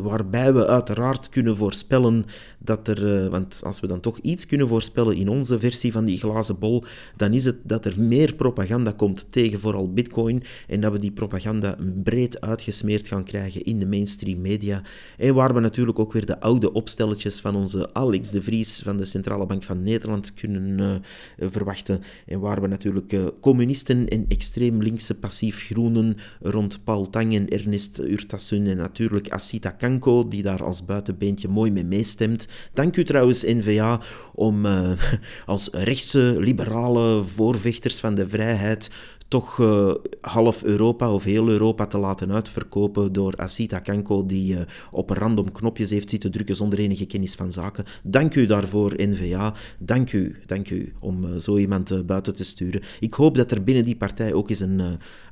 waarbij 0.02 0.54
we 0.54 0.68
uiteraard 0.68 1.30
kunnen 1.30 1.56
voorspellen 1.56 2.24
dat 2.60 2.88
er, 2.88 3.30
want 3.30 3.62
als 3.64 3.80
we 3.80 3.88
dan 3.88 4.00
toch 4.00 4.20
iets 4.20 4.46
kunnen 4.46 4.68
voorspellen 4.68 5.16
in 5.16 5.30
onze 5.30 5.60
versie 5.60 5.92
van 5.92 6.06
die 6.06 6.18
glazen 6.18 6.60
bol, 6.60 6.84
dan 7.16 7.34
is 7.34 7.46
het 7.46 7.56
dat 7.64 7.86
er 7.86 8.02
meer 8.02 8.36
propaganda 8.36 8.92
komt 8.92 9.28
tegen 9.30 9.60
vooral 9.60 9.94
Bitcoin 9.94 10.44
en 10.68 10.82
dat 10.82 10.92
we 10.92 11.00
die 11.00 11.12
propaganda 11.12 11.78
breed 12.04 12.42
uitgesmeerd 12.42 13.08
gaan 13.08 13.24
krijgen 13.24 13.64
in 13.64 13.80
de 13.80 13.86
mainstream 13.86 14.42
media. 14.42 14.82
En 15.18 15.34
waar 15.34 15.54
we 15.54 15.60
natuurlijk 15.60 16.00
ook 16.00 16.14
weer 16.14 16.26
de 16.26 16.40
oude 16.40 16.74
opstelling 16.74 17.09
van 17.18 17.56
onze 17.56 17.94
Alex 17.94 18.32
de 18.32 18.42
Vries 18.42 18.82
van 18.84 18.98
de 18.98 19.06
Centrale 19.06 19.46
Bank 19.46 19.64
van 19.64 19.84
Nederland 19.84 20.34
kunnen 20.34 20.80
uh, 20.80 21.50
verwachten. 21.50 22.02
En 22.26 22.40
waar 22.40 22.62
we 22.62 22.68
natuurlijk 22.68 23.12
uh, 23.12 23.26
communisten 23.42 24.08
en 24.08 24.26
extreem 24.28 24.82
linkse 24.82 25.20
passief 25.20 25.66
groenen 25.66 26.18
rond 26.42 26.84
Paul 26.84 27.10
Tang 27.10 27.36
en 27.36 27.50
Ernest 27.50 28.00
Urtasun 28.00 28.68
en 28.68 28.78
natuurlijk 28.78 29.30
Asita 29.30 29.70
Kanko, 29.70 30.28
die 30.28 30.44
daar 30.44 30.64
als 30.64 30.86
buitenbeentje 30.86 31.48
mooi 31.48 31.72
mee 31.72 31.86
meestemt. 31.86 32.48
Dank 32.74 32.98
u 32.98 33.04
trouwens, 33.04 33.44
NVA, 33.44 34.02
om 34.34 34.66
uh, 34.66 34.92
als 35.46 35.70
rechtse, 35.72 36.36
liberale 36.40 37.24
voorvechters 37.24 38.00
van 38.00 38.16
de 38.16 38.30
vrijheid 38.30 38.90
toch 39.30 39.58
uh, 39.58 39.94
half 40.22 40.64
Europa 40.64 41.14
of 41.14 41.24
heel 41.24 41.50
Europa 41.50 41.88
te 41.88 41.98
laten 41.98 42.32
uitverkopen 42.32 43.14
door 43.14 43.34
Asita 43.38 43.80
Kanko, 43.80 44.26
die 44.26 44.54
uh, 44.54 44.60
op 44.92 45.10
random 45.10 45.52
knopjes 45.52 45.90
heeft 45.90 46.10
zitten 46.10 46.32
drukken 46.32 46.56
zonder 46.56 46.80
enige 46.80 47.06
kennis 47.06 47.36
van 47.36 47.52
zaken. 47.52 47.86
Dank 48.04 48.36
u 48.36 48.46
daarvoor, 48.46 48.94
NVA. 48.96 49.54
Dank 49.80 50.14
u, 50.14 50.36
dank 50.46 50.70
u 50.70 50.94
om 51.00 51.24
uh, 51.24 51.36
zo 51.36 51.58
iemand 51.58 52.06
buiten 52.06 52.36
te 52.36 52.44
sturen. 52.44 52.82
Ik 53.00 53.14
hoop 53.14 53.36
dat 53.36 53.52
er 53.52 53.64
binnen 53.64 53.86
die 53.86 53.98
partij 53.98 54.34
ook 54.34 54.50
eens 54.50 54.60
een 54.60 54.82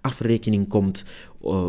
afrekening 0.01 0.67
komt 0.67 1.05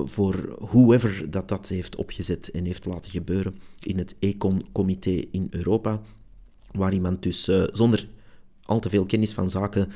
voor 0.05 0.57
whoever 0.59 1.31
dat 1.31 1.49
dat 1.49 1.68
heeft 1.68 1.97
opgezet 1.97 2.51
en 2.51 2.64
heeft 2.64 2.87
laten 2.87 3.11
gebeuren 3.11 3.59
in 3.83 3.99
het 3.99 4.16
Econ-comité 4.18 5.22
in 5.31 5.47
Europa, 5.51 6.01
waar 6.72 6.93
iemand 6.93 7.22
dus 7.22 7.51
zonder 7.72 8.07
al 8.68 8.81
te 8.81 8.89
veel 8.89 9.07
kennis 9.07 9.33
van 9.33 9.49
zaken 9.49 9.89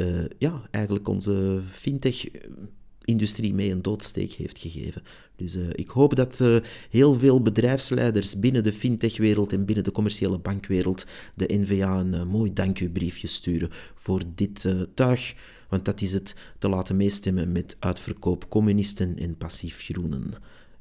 uh, 0.00 0.24
ja, 0.38 0.62
eigenlijk 0.70 1.08
onze 1.08 1.60
fintech-industrie 1.70 3.54
mee 3.54 3.70
een 3.70 3.82
doodsteek 3.82 4.32
heeft 4.32 4.58
gegeven. 4.58 5.02
Dus 5.36 5.56
uh, 5.56 5.68
ik 5.72 5.88
hoop 5.88 6.14
dat 6.14 6.40
uh, 6.40 6.56
heel 6.90 7.14
veel 7.14 7.42
bedrijfsleiders 7.42 8.38
binnen 8.38 8.62
de 8.62 8.72
fintech-wereld 8.72 9.52
en 9.52 9.64
binnen 9.64 9.84
de 9.84 9.92
commerciële 9.92 10.38
bankwereld 10.38 11.06
de 11.34 11.46
NVA 11.48 12.00
een 12.00 12.28
mooi 12.28 12.52
dank 12.52 12.92
briefje 12.92 13.26
sturen 13.26 13.70
voor 13.94 14.22
dit 14.34 14.74
tuig. 14.94 15.34
Want 15.68 15.84
dat 15.84 16.00
is 16.00 16.12
het 16.12 16.34
te 16.58 16.68
laten 16.68 16.96
meestemmen 16.96 17.52
met 17.52 17.76
uitverkoop 17.78 18.48
communisten 18.48 19.18
en 19.18 19.36
passief 19.36 19.82
groenen. 19.82 20.32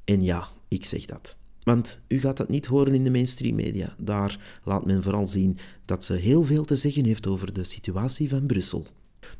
En 0.05 0.24
ja, 0.24 0.47
ik 0.67 0.86
zeg 0.86 1.05
dat. 1.05 1.38
Want 1.63 2.01
u 2.07 2.20
gaat 2.20 2.38
dat 2.38 2.49
niet 2.49 2.65
horen 2.65 2.93
in 2.93 3.03
de 3.03 3.11
mainstream 3.11 3.55
media. 3.55 3.95
Daar 3.97 4.59
laat 4.63 4.86
men 4.86 5.03
vooral 5.03 5.28
zien 5.28 5.57
dat 5.86 6.03
ze 6.03 6.13
heel 6.13 6.43
veel 6.43 6.65
te 6.65 6.76
zeggen 6.76 7.05
heeft 7.05 7.28
over 7.28 7.53
de 7.53 7.63
situatie 7.63 8.30
van 8.30 8.45
Brussel. 8.45 8.86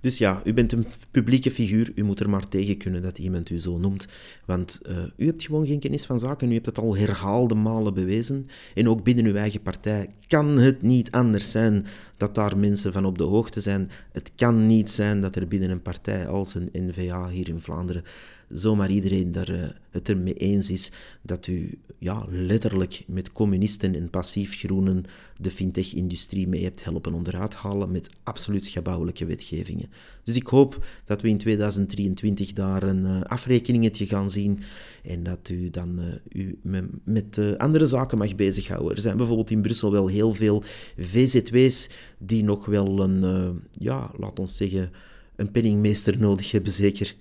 Dus 0.02 0.18
ja, 0.18 0.41
u 0.43 0.54
bent 0.54 0.72
een 0.72 0.88
publieke 1.12 1.52
figuur, 1.52 1.91
u 1.95 2.04
moet 2.04 2.20
er 2.20 2.30
maar 2.30 2.47
tegen 2.47 2.78
kunnen 2.78 3.02
dat 3.02 3.18
iemand 3.18 3.50
u 3.50 3.60
zo 3.60 3.78
noemt. 3.78 4.08
Want 4.45 4.80
uh, 4.89 4.97
u 5.18 5.26
hebt 5.26 5.43
gewoon 5.43 5.68
geen 5.68 5.80
kennis 5.80 6.06
van 6.06 6.20
zaken, 6.20 6.52
u 6.52 6.54
hebt 6.54 6.66
het 6.66 6.78
al 6.78 6.97
herhaalde 6.97 7.56
malen 7.56 7.93
bewezen. 7.93 8.47
En 8.76 8.89
ook 8.89 9.04
binnen 9.04 9.26
uw 9.26 9.36
eigen 9.36 9.62
partij 9.62 10.10
kan 10.28 10.58
het 10.58 10.82
niet 10.82 11.12
anders 11.12 11.52
zijn 11.52 11.86
dat 12.18 12.36
daar 12.36 12.58
mensen 12.58 12.91
van 12.91 13.06
op 13.06 13.18
de 13.18 13.24
hoogte 13.24 13.62
zijn. 13.62 13.89
Het 14.12 14.32
kan 14.36 14.66
niet 14.66 14.91
zijn 14.91 15.22
dat 15.22 15.36
er 15.36 15.47
binnen 15.47 15.70
een 15.70 15.82
partij 15.82 16.28
als 16.28 16.56
een 16.56 16.70
NVA 16.74 17.30
hier 17.30 17.50
in 17.50 17.62
Vlaanderen 17.62 18.04
zomaar 18.50 18.91
iedereen 18.91 19.32
daar 19.32 19.50
uh, 19.50 19.62
het 19.89 20.10
ermee 20.10 20.34
eens 20.34 20.70
is 20.70 20.91
dat 21.22 21.47
u 21.47 21.80
ja, 21.97 22.26
letterlijk 22.30 23.04
met 23.08 23.32
communisten 23.32 23.95
en 23.95 24.10
passief 24.10 24.58
groenen 24.58 25.04
de 25.38 25.52
fintech-industrie 25.52 26.47
mee 26.47 26.64
hebt 26.64 26.84
helpen 26.84 27.14
onderuit 27.14 27.56
halen 27.56 27.91
met 27.91 28.10
absoluut 28.24 28.66
schabouwelijke 28.66 29.26
wetgevingen. 29.26 29.89
Dus 30.24 30.36
ik 30.36 30.47
hoop 30.47 30.86
dat 31.06 31.22
we 31.22 31.30
in 31.30 31.38
2023 31.38 32.54
daar 32.54 32.84
een 32.84 33.06
uh, 33.06 33.22
afrekeningetje 33.22 34.06
gaan 34.06 34.30
zien 34.30 34.60
en 35.04 35.24
dat 35.24 35.50
u 35.50 35.70
dan 35.70 36.00
uh, 36.00 36.43
u 36.43 36.60
met, 36.62 36.86
met 37.04 37.58
andere 37.58 37.86
zaken 37.86 38.18
mag 38.18 38.36
bezighouden. 38.36 38.95
Er 38.95 39.02
zijn 39.02 39.18
bijvoorbeeld 39.18 39.52
in 39.52 39.62
Brussel 39.62 39.91
wel 39.91 40.08
heel 40.08 40.34
veel 40.34 40.64
VZW's 40.97 41.89
die 42.18 42.43
nog 42.43 42.66
wel 42.66 43.00
een, 43.00 43.62
ja, 43.72 44.12
laat 44.18 44.39
ons 44.39 44.56
zeggen, 44.58 44.91
een 45.36 45.52
penningmeester 45.52 46.20
nodig 46.20 46.52
hebben, 46.52 46.72
zeker 46.72 47.16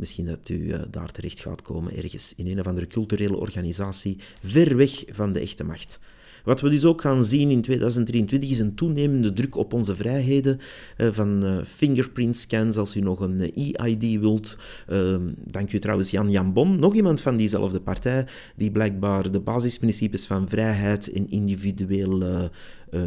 Misschien 0.00 0.24
dat 0.24 0.48
u 0.48 0.54
uh, 0.54 0.78
daar 0.90 1.10
terecht 1.10 1.40
gaat 1.40 1.62
komen 1.62 1.96
ergens 1.96 2.34
in 2.36 2.46
een 2.46 2.60
of 2.60 2.66
andere 2.66 2.86
culturele 2.86 3.36
organisatie, 3.36 4.18
ver 4.42 4.76
weg 4.76 5.04
van 5.08 5.32
de 5.32 5.40
echte 5.40 5.64
macht. 5.64 5.98
Wat 6.44 6.60
we 6.60 6.68
dus 6.68 6.84
ook 6.84 7.00
gaan 7.00 7.24
zien 7.24 7.50
in 7.50 7.60
2023 7.60 8.50
is 8.50 8.58
een 8.58 8.74
toenemende 8.74 9.32
druk 9.32 9.56
op 9.56 9.72
onze 9.72 9.96
vrijheden 9.96 10.58
uh, 10.98 11.08
van 11.12 11.44
uh, 11.44 11.64
fingerprint 11.64 12.36
scans 12.36 12.76
als 12.76 12.96
u 12.96 13.00
nog 13.00 13.20
een 13.20 13.40
e-ID 13.40 14.20
wilt. 14.20 14.58
Ehm, 14.86 15.22
dank 15.36 15.72
u 15.72 15.78
trouwens 15.78 16.10
Jan 16.10 16.30
Jan 16.30 16.52
Bon, 16.52 16.78
nog 16.78 16.94
iemand 16.94 17.20
van 17.20 17.36
diezelfde 17.36 17.80
partij, 17.80 18.26
die 18.56 18.70
blijkbaar 18.70 19.30
de 19.30 19.40
basisprincipes 19.40 20.26
van 20.26 20.48
vrijheid 20.48 21.12
en 21.12 21.30
individuele 21.30 22.50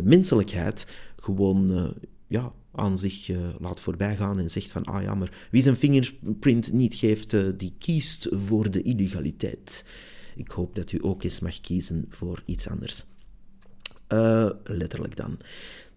menselijkheid 0.03 0.87
gewoon 1.15 1.93
ja, 2.27 2.51
aan 2.75 2.97
zich 2.97 3.27
uh, 3.27 3.37
laat 3.59 3.79
voorbijgaan 3.79 4.39
en 4.39 4.49
zegt 4.49 4.71
van, 4.71 4.83
ah 4.83 5.01
ja, 5.01 5.15
maar 5.15 5.47
wie 5.51 5.61
zijn 5.61 5.75
fingerprint 5.75 6.71
niet 6.71 6.95
geeft, 6.95 7.33
uh, 7.33 7.49
die 7.57 7.73
kiest 7.79 8.27
voor 8.31 8.71
de 8.71 8.81
illegaliteit. 8.81 9.85
Ik 10.35 10.51
hoop 10.51 10.75
dat 10.75 10.91
u 10.91 10.97
ook 11.01 11.23
eens 11.23 11.39
mag 11.39 11.61
kiezen 11.61 12.05
voor 12.09 12.43
iets 12.45 12.67
anders. 12.67 13.03
Uh, 14.09 14.49
letterlijk 14.63 15.15
dan. 15.15 15.37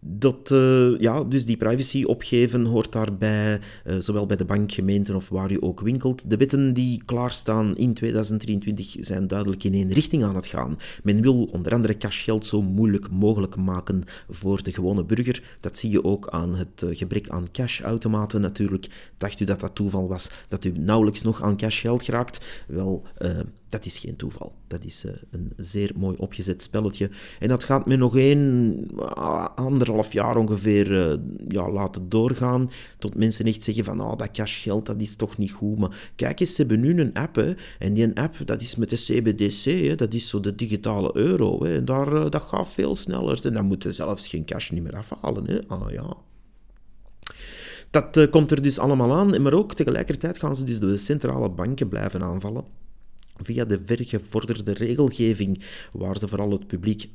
Dat, 0.09 0.51
uh, 0.51 0.99
ja, 0.99 1.25
dus 1.25 1.47
die 1.47 1.57
privacy 1.57 2.05
opgeven 2.05 2.65
hoort 2.65 2.93
daarbij, 2.93 3.61
uh, 3.87 3.95
zowel 3.99 4.27
bij 4.27 4.37
de 4.37 4.45
bankgemeenten 4.45 5.15
of 5.15 5.29
waar 5.29 5.51
je 5.51 5.63
ook 5.63 5.81
winkelt. 5.81 6.31
De 6.31 6.37
wetten 6.37 6.75
die 6.75 7.03
klaarstaan 7.05 7.77
in 7.77 7.95
2023 7.95 8.97
zijn 9.01 9.27
duidelijk 9.27 9.65
in 9.65 9.75
één 9.75 9.93
richting 9.93 10.25
aan 10.25 10.35
het 10.35 10.47
gaan. 10.47 10.79
Men 11.03 11.23
wil 11.23 11.45
onder 11.45 11.73
andere 11.73 11.97
cashgeld 11.97 12.47
zo 12.47 12.63
moeilijk 12.63 13.11
mogelijk 13.11 13.57
maken 13.57 14.05
voor 14.29 14.63
de 14.63 14.73
gewone 14.73 15.05
burger. 15.05 15.43
Dat 15.61 15.79
zie 15.79 15.91
je 15.91 16.05
ook 16.05 16.29
aan 16.29 16.55
het 16.55 16.83
uh, 16.85 16.97
gebrek 16.97 17.29
aan 17.29 17.51
cashautomaten 17.53 18.41
natuurlijk. 18.41 18.87
Dacht 19.19 19.41
u 19.41 19.45
dat 19.45 19.61
dat 19.61 19.75
toeval 19.75 20.09
was, 20.09 20.31
dat 20.49 20.65
u 20.65 20.73
nauwelijks 20.79 21.23
nog 21.23 21.43
aan 21.43 21.57
cashgeld 21.57 22.03
geraakt? 22.03 22.65
Wel, 22.67 23.05
dat 23.77 23.87
is 23.87 23.99
geen 23.99 24.17
toeval. 24.17 24.55
Dat 24.67 24.85
is 24.85 25.05
uh, 25.05 25.13
een 25.31 25.53
zeer 25.57 25.93
mooi 25.97 26.17
opgezet 26.17 26.63
spelletje. 26.63 27.11
En 27.39 27.49
dat 27.49 27.65
gaat 27.65 27.87
me 27.87 27.97
nog 27.97 28.17
één, 28.17 28.41
uh, 28.99 29.47
anderhalf 29.55 30.13
jaar 30.13 30.37
ongeveer 30.37 30.91
uh, 30.91 31.15
ja, 31.49 31.71
laten 31.71 32.09
doorgaan. 32.09 32.71
Tot 32.99 33.15
mensen 33.15 33.45
echt 33.45 33.63
zeggen 33.63 33.85
van, 33.85 34.01
oh, 34.01 34.17
dat 34.17 34.31
cashgeld, 34.31 34.87
dat 34.87 35.01
is 35.01 35.17
toch 35.17 35.39
niet 35.39 35.53
goed. 35.53 35.79
Maar 35.79 36.13
kijk 36.17 36.41
eens, 36.41 36.55
ze 36.55 36.61
hebben 36.61 36.81
nu 36.81 37.01
een 37.01 37.15
app. 37.15 37.55
En 37.79 37.95
die 37.95 38.17
app, 38.21 38.37
dat 38.45 38.61
is 38.61 38.77
met 38.77 38.91
de 38.91 38.97
CBDC. 38.97 39.65
Hè, 39.65 39.95
dat 39.95 40.15
is 40.15 40.29
zo 40.29 40.41
de 40.41 40.55
digitale 40.55 41.11
euro. 41.17 41.65
Hè, 41.65 41.77
en 41.77 41.85
daar, 41.85 42.31
dat 42.31 42.43
gaat 42.43 42.69
veel 42.69 42.95
sneller. 42.95 43.41
En 43.47 43.53
dan 43.53 43.67
moeten 43.67 43.95
zelfs 43.95 44.29
geen 44.29 44.45
cash 44.45 44.71
niet 44.71 44.83
meer 44.83 44.97
afhalen. 44.97 45.47
Hè. 45.47 45.59
Ah 45.69 45.91
ja. 45.91 46.17
Dat 47.91 48.31
komt 48.31 48.51
er 48.51 48.63
dus 48.63 48.79
allemaal 48.79 49.15
aan. 49.15 49.43
Maar 49.43 49.55
ook 49.55 49.75
tegelijkertijd 49.75 50.39
gaan 50.39 50.57
ze 50.57 50.65
dus 50.65 50.81
de 50.81 50.97
centrale 50.97 51.51
banken 51.51 51.89
blijven 51.89 52.23
aanvallen 52.23 52.85
via 53.43 53.65
de 53.65 53.81
vergevorderde 53.85 54.73
regelgeving, 54.73 55.63
waar 55.93 56.19
ze 56.19 56.29
vooral 56.29 56.51
het 56.51 56.67
publiek 56.67 57.09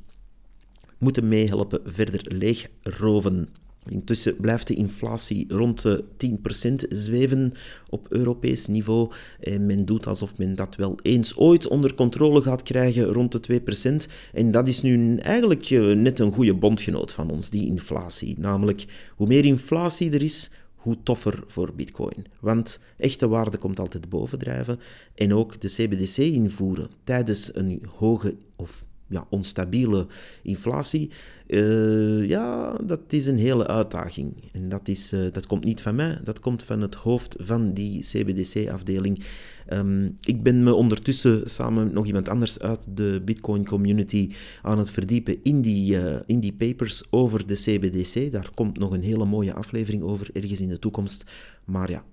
moeten 0.98 1.28
meehelpen 1.28 1.82
verder 1.86 2.22
leegroven. 2.36 3.48
Intussen 3.90 4.36
blijft 4.36 4.68
de 4.68 4.74
inflatie 4.74 5.46
rond 5.54 5.82
de 5.82 6.04
10% 6.18 6.74
zweven 6.90 7.54
op 7.90 8.08
Europees 8.10 8.68
niveau. 8.68 9.12
En 9.40 9.66
men 9.66 9.86
doet 9.86 10.08
alsof 10.08 10.38
men 10.38 10.56
dat 10.56 10.76
wel 10.76 11.00
eens 11.02 11.38
ooit 11.38 11.68
onder 11.68 11.94
controle 11.94 12.42
gaat 12.42 12.64
krijgen 12.64 13.04
rond 13.04 13.48
de 13.48 13.62
2%. 14.08 14.12
En 14.34 14.52
dat 14.52 14.68
is 14.68 14.82
nu 14.82 15.18
eigenlijk 15.18 15.70
eh, 15.70 15.92
net 15.92 16.20
een 16.20 16.34
goede 16.34 16.54
bondgenoot 16.54 17.14
van 17.14 17.30
ons, 17.30 17.50
die 17.50 17.68
inflatie. 17.68 18.36
Namelijk, 18.40 18.86
hoe 19.16 19.28
meer 19.28 19.46
inflatie 19.46 20.12
er 20.12 20.24
is, 20.24 20.52
hoe 20.82 20.98
toffer 21.04 21.44
voor 21.48 21.74
Bitcoin. 21.76 22.26
Want 22.40 22.80
echte 22.98 23.28
waarde 23.28 23.58
komt 23.58 23.80
altijd 23.80 24.10
bovendrijven. 24.10 24.80
En 25.16 25.34
ook 25.34 25.62
de 25.62 25.68
CBDC 25.68 26.18
invoeren 26.18 26.88
tijdens 27.04 27.56
een 27.56 27.86
hoge 27.98 28.36
of 28.56 28.86
ja, 29.08 29.26
onstabiele 29.30 30.08
inflatie, 30.44 31.10
uh, 31.48 32.28
ja, 32.28 32.78
dat 32.84 33.00
is 33.08 33.28
een 33.28 33.38
hele 33.38 33.68
uitdaging. 33.68 34.34
En 34.52 34.70
dat, 34.70 34.88
is, 34.88 35.14
uh, 35.14 35.32
dat 35.32 35.48
komt 35.48 35.64
niet 35.64 35.82
van 35.82 35.96
mij, 35.96 36.20
dat 36.24 36.40
komt 36.40 36.64
van 36.64 36.82
het 36.82 36.96
hoofd 36.96 37.36
van 37.40 37.74
die 37.74 38.02
CBDC-afdeling. 38.02 39.24
Um, 39.72 40.18
ik 40.22 40.44
ben 40.44 40.64
me 40.64 40.74
ondertussen 40.74 41.50
samen 41.50 41.84
met 41.84 41.94
nog 41.94 42.06
iemand 42.06 42.30
anders 42.30 42.60
uit 42.60 42.88
de 42.94 43.22
Bitcoin 43.26 43.66
community 43.66 44.32
aan 44.62 44.78
het 44.78 44.90
verdiepen 44.90 45.44
in 45.44 45.62
die, 45.62 45.96
uh, 45.96 46.16
in 46.26 46.40
die 46.40 46.54
papers 46.54 47.04
over 47.10 47.48
de 47.48 47.54
CBDC. 47.54 48.32
Daar 48.32 48.50
komt 48.54 48.78
nog 48.78 48.92
een 48.92 49.04
hele 49.04 49.26
mooie 49.26 49.54
aflevering 49.54 50.04
over 50.04 50.30
ergens 50.34 50.62
in 50.62 50.70
de 50.70 50.80
toekomst. 50.80 51.26
Maar 51.66 51.90
ja, 51.90 52.04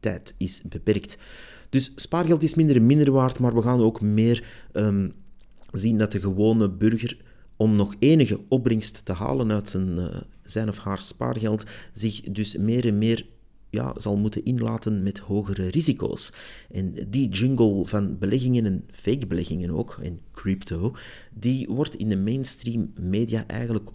tijd 0.00 0.34
is 0.38 0.62
beperkt. 0.68 1.18
Dus 1.74 1.92
spaargeld 1.96 2.42
is 2.42 2.54
minder 2.54 2.76
en 2.76 2.86
minder 2.86 3.10
waard, 3.12 3.38
maar 3.38 3.54
we 3.54 3.62
gaan 3.62 3.80
ook 3.80 4.00
meer 4.00 4.44
um, 4.72 5.12
zien 5.72 5.98
dat 5.98 6.12
de 6.12 6.20
gewone 6.20 6.70
burger, 6.70 7.16
om 7.56 7.76
nog 7.76 7.94
enige 7.98 8.40
opbrengst 8.48 9.04
te 9.04 9.12
halen 9.12 9.52
uit 9.52 9.68
zijn, 9.68 9.96
uh, 9.96 10.06
zijn 10.42 10.68
of 10.68 10.78
haar 10.78 11.02
spaargeld, 11.02 11.64
zich 11.92 12.20
dus 12.20 12.56
meer 12.56 12.86
en 12.86 12.98
meer 12.98 13.26
ja, 13.74 13.92
zal 13.96 14.16
moeten 14.16 14.44
inlaten 14.44 15.02
met 15.02 15.18
hogere 15.18 15.68
risico's. 15.68 16.32
En 16.70 16.94
die 17.08 17.28
jungle 17.28 17.86
van 17.86 18.18
beleggingen 18.18 18.64
en 18.64 18.84
fake 18.90 19.26
beleggingen 19.26 19.70
ook, 19.70 19.98
en 20.02 20.20
crypto, 20.32 20.94
die 21.32 21.66
wordt 21.68 21.96
in 21.96 22.08
de 22.08 22.16
mainstream 22.16 22.92
media 22.98 23.46
eigenlijk 23.46 23.90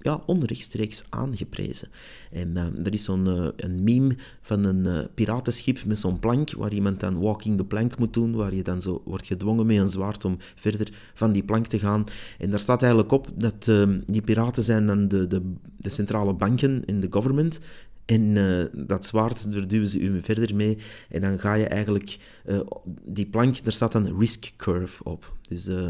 ja, 0.00 0.22
onrechtstreeks 0.26 1.04
aangeprezen. 1.08 1.88
En 2.30 2.50
uh, 2.50 2.86
er 2.86 2.92
is 2.92 3.04
zo'n 3.04 3.26
uh, 3.26 3.48
een 3.56 3.82
meme 3.82 4.16
van 4.40 4.64
een 4.64 4.84
uh, 4.86 4.98
piratenschip 5.14 5.84
met 5.84 5.98
zo'n 5.98 6.18
plank, 6.18 6.52
waar 6.52 6.72
iemand 6.72 7.00
dan 7.00 7.20
walking 7.20 7.56
the 7.56 7.64
plank 7.64 7.98
moet 7.98 8.14
doen, 8.14 8.34
waar 8.34 8.54
je 8.54 8.62
dan 8.62 8.80
zo 8.80 9.02
wordt 9.04 9.26
gedwongen 9.26 9.66
met 9.66 9.76
een 9.76 9.88
zwaard 9.88 10.24
om 10.24 10.36
verder 10.54 10.92
van 11.14 11.32
die 11.32 11.42
plank 11.42 11.66
te 11.66 11.78
gaan. 11.78 12.04
En 12.38 12.50
daar 12.50 12.58
staat 12.58 12.82
eigenlijk 12.82 13.12
op 13.12 13.28
dat 13.34 13.64
die 14.06 14.22
piraten 14.22 14.62
zijn 14.62 14.86
dan 14.86 15.08
de, 15.08 15.26
de, 15.26 15.52
de 15.76 15.88
centrale 15.88 16.34
banken 16.34 16.84
in 16.84 17.00
de 17.00 17.06
government, 17.10 17.60
en 18.08 18.22
uh, 18.22 18.64
dat 18.72 19.06
zwaard, 19.06 19.52
daar 19.52 19.68
duwen 19.68 19.88
ze 19.88 20.00
u 20.00 20.20
verder 20.20 20.54
mee. 20.54 20.78
En 21.08 21.20
dan 21.20 21.38
ga 21.38 21.54
je 21.54 21.66
eigenlijk... 21.66 22.18
Uh, 22.46 22.60
die 23.04 23.26
plank, 23.26 23.64
daar 23.64 23.72
staat 23.72 23.94
een 23.94 24.18
risk 24.18 24.52
curve 24.56 25.04
op. 25.04 25.36
Dus, 25.48 25.68
uh, 25.68 25.88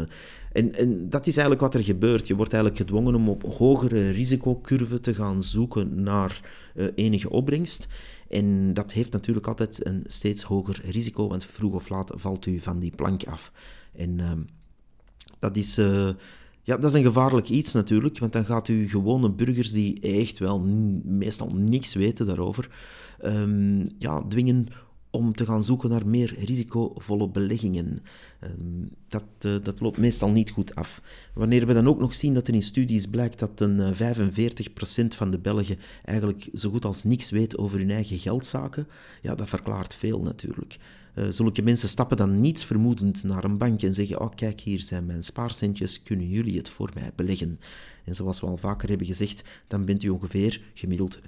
en, 0.51 0.75
en 0.75 1.09
dat 1.09 1.27
is 1.27 1.37
eigenlijk 1.37 1.61
wat 1.61 1.73
er 1.73 1.83
gebeurt. 1.83 2.27
Je 2.27 2.35
wordt 2.35 2.53
eigenlijk 2.53 2.81
gedwongen 2.83 3.15
om 3.15 3.29
op 3.29 3.43
hogere 3.43 4.09
risicocurve 4.09 4.99
te 4.99 5.13
gaan 5.13 5.43
zoeken 5.43 6.03
naar 6.03 6.41
enige 6.95 7.29
opbrengst. 7.29 7.87
En 8.29 8.73
dat 8.73 8.91
heeft 8.91 9.11
natuurlijk 9.11 9.47
altijd 9.47 9.85
een 9.85 10.03
steeds 10.05 10.43
hoger 10.43 10.81
risico, 10.85 11.27
want 11.27 11.45
vroeg 11.45 11.73
of 11.73 11.89
laat 11.89 12.11
valt 12.15 12.45
u 12.45 12.59
van 12.59 12.79
die 12.79 12.95
plank 12.95 13.23
af. 13.23 13.51
En 13.95 14.19
ehm, 14.19 14.39
dat 15.39 15.57
is 15.57 15.81
ja, 16.69 16.77
dat 16.77 16.89
is 16.89 16.93
een 16.93 17.03
gevaarlijk 17.03 17.49
iets 17.49 17.73
natuurlijk, 17.73 18.19
want 18.19 18.33
dan 18.33 18.45
gaat 18.45 18.67
u 18.67 18.89
gewone 18.89 19.29
burgers 19.29 19.71
die 19.71 19.99
echt 19.99 20.39
wel 20.39 20.61
meestal 21.03 21.47
niks 21.55 21.93
weten 21.93 22.25
daarover, 22.25 22.69
um, 23.25 23.85
ja, 23.97 24.21
dwingen 24.27 24.67
om 25.11 25.35
te 25.35 25.45
gaan 25.45 25.63
zoeken 25.63 25.89
naar 25.89 26.07
meer 26.07 26.35
risicovolle 26.45 27.29
beleggingen. 27.29 28.01
Um, 28.43 28.89
dat, 29.07 29.23
uh, 29.45 29.55
dat 29.63 29.79
loopt 29.79 29.97
meestal 29.97 30.29
niet 30.29 30.49
goed 30.49 30.75
af. 30.75 31.01
Wanneer 31.33 31.67
we 31.67 31.73
dan 31.73 31.87
ook 31.87 31.99
nog 31.99 32.15
zien 32.15 32.33
dat 32.33 32.47
er 32.47 32.53
in 32.53 32.61
studies 32.61 33.05
blijkt 33.05 33.39
dat 33.39 33.59
een 33.59 33.77
uh, 33.77 34.09
eh, 34.09 34.17
45% 35.03 35.07
van 35.07 35.31
de 35.31 35.39
Belgen 35.39 35.77
eigenlijk 36.05 36.49
zo 36.53 36.69
goed 36.69 36.85
als 36.85 37.03
niks 37.03 37.29
weet 37.29 37.57
over 37.57 37.79
hun 37.79 37.91
eigen 37.91 38.17
geldzaken, 38.17 38.87
ja, 39.21 39.35
dat 39.35 39.49
verklaart 39.49 39.93
veel 39.93 40.21
natuurlijk. 40.21 40.77
Uh, 41.15 41.25
zulke 41.29 41.61
mensen 41.61 41.89
stappen 41.89 42.17
dan 42.17 42.39
niets 42.39 42.65
vermoedend 42.65 43.23
naar 43.23 43.43
een 43.43 43.57
bank 43.57 43.81
en 43.81 43.93
zeggen: 43.93 44.21
Oh, 44.21 44.35
kijk, 44.35 44.61
hier 44.61 44.81
zijn 44.81 45.05
mijn 45.05 45.23
spaarcentjes, 45.23 46.03
kunnen 46.03 46.29
jullie 46.29 46.57
het 46.57 46.69
voor 46.69 46.91
mij 46.93 47.11
beleggen? 47.15 47.59
En 48.05 48.15
zoals 48.15 48.39
we 48.39 48.47
al 48.47 48.57
vaker 48.57 48.89
hebben 48.89 49.07
gezegd, 49.07 49.43
dan 49.67 49.85
bent 49.85 50.03
u 50.03 50.09
ongeveer 50.09 50.61
gemiddeld 50.73 51.19
4% 51.19 51.21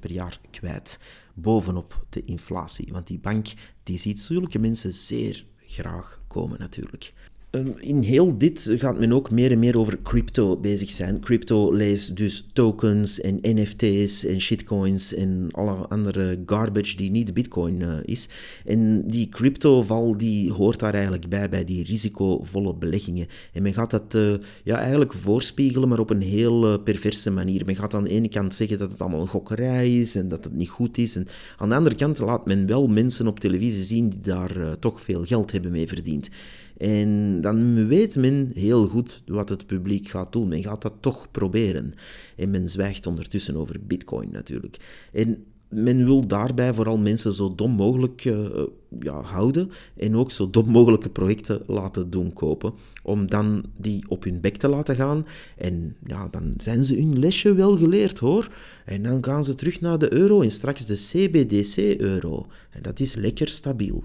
per 0.00 0.12
jaar 0.12 0.40
kwijt, 0.50 1.00
bovenop 1.34 2.06
de 2.10 2.24
inflatie. 2.24 2.92
Want 2.92 3.06
die 3.06 3.18
bank 3.18 3.52
die 3.82 3.98
ziet 3.98 4.20
zulke 4.20 4.58
mensen 4.58 4.92
zeer 4.92 5.46
graag 5.66 6.20
komen, 6.26 6.58
natuurlijk. 6.58 7.12
Ehm, 7.50 7.70
in 7.78 8.02
heel 8.02 8.38
dit 8.38 8.74
gaat 8.78 8.98
men 8.98 9.12
ook 9.12 9.30
meer 9.30 9.50
en 9.50 9.58
meer 9.58 9.78
over 9.78 9.98
crypto 10.02 10.56
bezig 10.56 10.90
zijn. 10.90 11.20
Crypto 11.20 11.72
leest 11.72 12.16
dus 12.16 12.46
tokens 12.52 13.20
en 13.20 13.38
NFT's 13.42 14.24
en 14.24 14.40
shitcoins 14.40 15.14
en 15.14 15.48
alle 15.50 15.72
andere 15.72 16.42
garbage 16.46 16.96
die 16.96 17.10
niet 17.10 17.34
bitcoin 17.34 17.80
uh, 17.80 17.96
is. 18.04 18.28
En 18.64 19.06
die 19.06 19.28
cryptoval 19.28 20.16
die 20.16 20.52
hoort 20.52 20.78
daar 20.78 20.94
eigenlijk 20.94 21.28
bij, 21.28 21.48
bij 21.48 21.64
die 21.64 21.84
risicovolle 21.84 22.74
beleggingen. 22.74 23.26
En 23.52 23.62
men 23.62 23.72
gaat 23.72 23.90
dat 23.90 24.14
uh, 24.14 24.34
ja, 24.64 24.78
eigenlijk 24.78 25.12
voorspiegelen, 25.12 25.88
maar 25.88 25.98
op 25.98 26.10
een 26.10 26.22
heel 26.22 26.72
uh, 26.72 26.82
perverse 26.84 27.30
manier. 27.30 27.64
Men 27.64 27.76
gaat 27.76 27.94
aan 27.94 28.04
de 28.04 28.10
ene 28.10 28.28
kant 28.28 28.54
zeggen 28.54 28.78
dat 28.78 28.92
het 28.92 29.00
allemaal 29.00 29.20
een 29.20 29.28
gokkerij 29.28 29.90
is 29.90 30.14
en 30.14 30.28
dat 30.28 30.44
het 30.44 30.52
niet 30.54 30.68
goed 30.68 30.98
is. 30.98 31.16
En 31.16 31.26
aan 31.56 31.68
de 31.68 31.74
andere 31.74 31.96
kant 31.96 32.18
laat 32.18 32.46
men 32.46 32.66
wel 32.66 32.86
mensen 32.86 33.26
op 33.26 33.40
televisie 33.40 33.84
zien 33.84 34.08
die 34.08 34.20
daar 34.22 34.78
toch 34.78 35.00
veel 35.02 35.24
geld 35.24 35.52
hebben 35.52 35.70
mee 35.70 35.88
verdiend. 35.88 36.28
En 36.78 37.40
dan 37.40 37.86
weet 37.86 38.16
men 38.16 38.50
heel 38.54 38.86
goed 38.86 39.22
wat 39.26 39.48
het 39.48 39.66
publiek 39.66 40.08
gaat 40.08 40.32
doen. 40.32 40.48
Men 40.48 40.62
gaat 40.62 40.82
dat 40.82 40.94
toch 41.00 41.30
proberen. 41.30 41.94
En 42.36 42.50
men 42.50 42.68
zwijgt 42.68 43.06
ondertussen 43.06 43.56
over 43.56 43.76
Bitcoin 43.86 44.30
natuurlijk. 44.30 45.06
En 45.12 45.44
men 45.68 46.04
wil 46.04 46.26
daarbij 46.26 46.74
vooral 46.74 46.98
mensen 46.98 47.32
zo 47.32 47.54
dom 47.54 47.70
mogelijk 47.70 48.24
uh, 48.24 48.46
ja, 49.00 49.20
houden 49.20 49.70
en 49.96 50.16
ook 50.16 50.30
zo 50.30 50.50
dom 50.50 50.68
mogelijke 50.68 51.08
projecten 51.08 51.62
laten 51.66 52.10
doen 52.10 52.32
kopen, 52.32 52.72
om 53.02 53.30
dan 53.30 53.64
die 53.76 54.04
op 54.08 54.24
hun 54.24 54.40
bek 54.40 54.56
te 54.56 54.68
laten 54.68 54.96
gaan. 54.96 55.26
En 55.56 55.96
ja, 56.06 56.28
dan 56.30 56.54
zijn 56.56 56.82
ze 56.82 56.94
hun 56.94 57.18
lesje 57.18 57.54
wel 57.54 57.76
geleerd 57.76 58.18
hoor. 58.18 58.52
En 58.84 59.02
dan 59.02 59.24
gaan 59.24 59.44
ze 59.44 59.54
terug 59.54 59.80
naar 59.80 59.98
de 59.98 60.12
euro 60.12 60.40
en 60.40 60.50
straks 60.50 60.86
de 60.86 60.94
CBDC-euro. 60.94 62.46
En 62.70 62.82
dat 62.82 63.00
is 63.00 63.14
lekker 63.14 63.48
stabiel. 63.48 64.04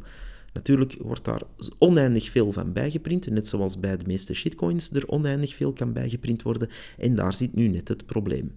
Natuurlijk 0.53 0.95
wordt 1.01 1.25
daar 1.25 1.41
oneindig 1.77 2.29
veel 2.29 2.51
van 2.51 2.73
bijgeprint, 2.73 3.29
net 3.29 3.47
zoals 3.47 3.79
bij 3.79 3.97
de 3.97 4.05
meeste 4.07 4.33
shitcoins 4.33 4.91
er 4.91 5.07
oneindig 5.07 5.55
veel 5.55 5.73
kan 5.73 5.93
bijgeprint 5.93 6.41
worden. 6.41 6.69
En 6.97 7.15
daar 7.15 7.33
zit 7.33 7.55
nu 7.55 7.67
net 7.67 7.87
het 7.87 8.05
probleem. 8.05 8.51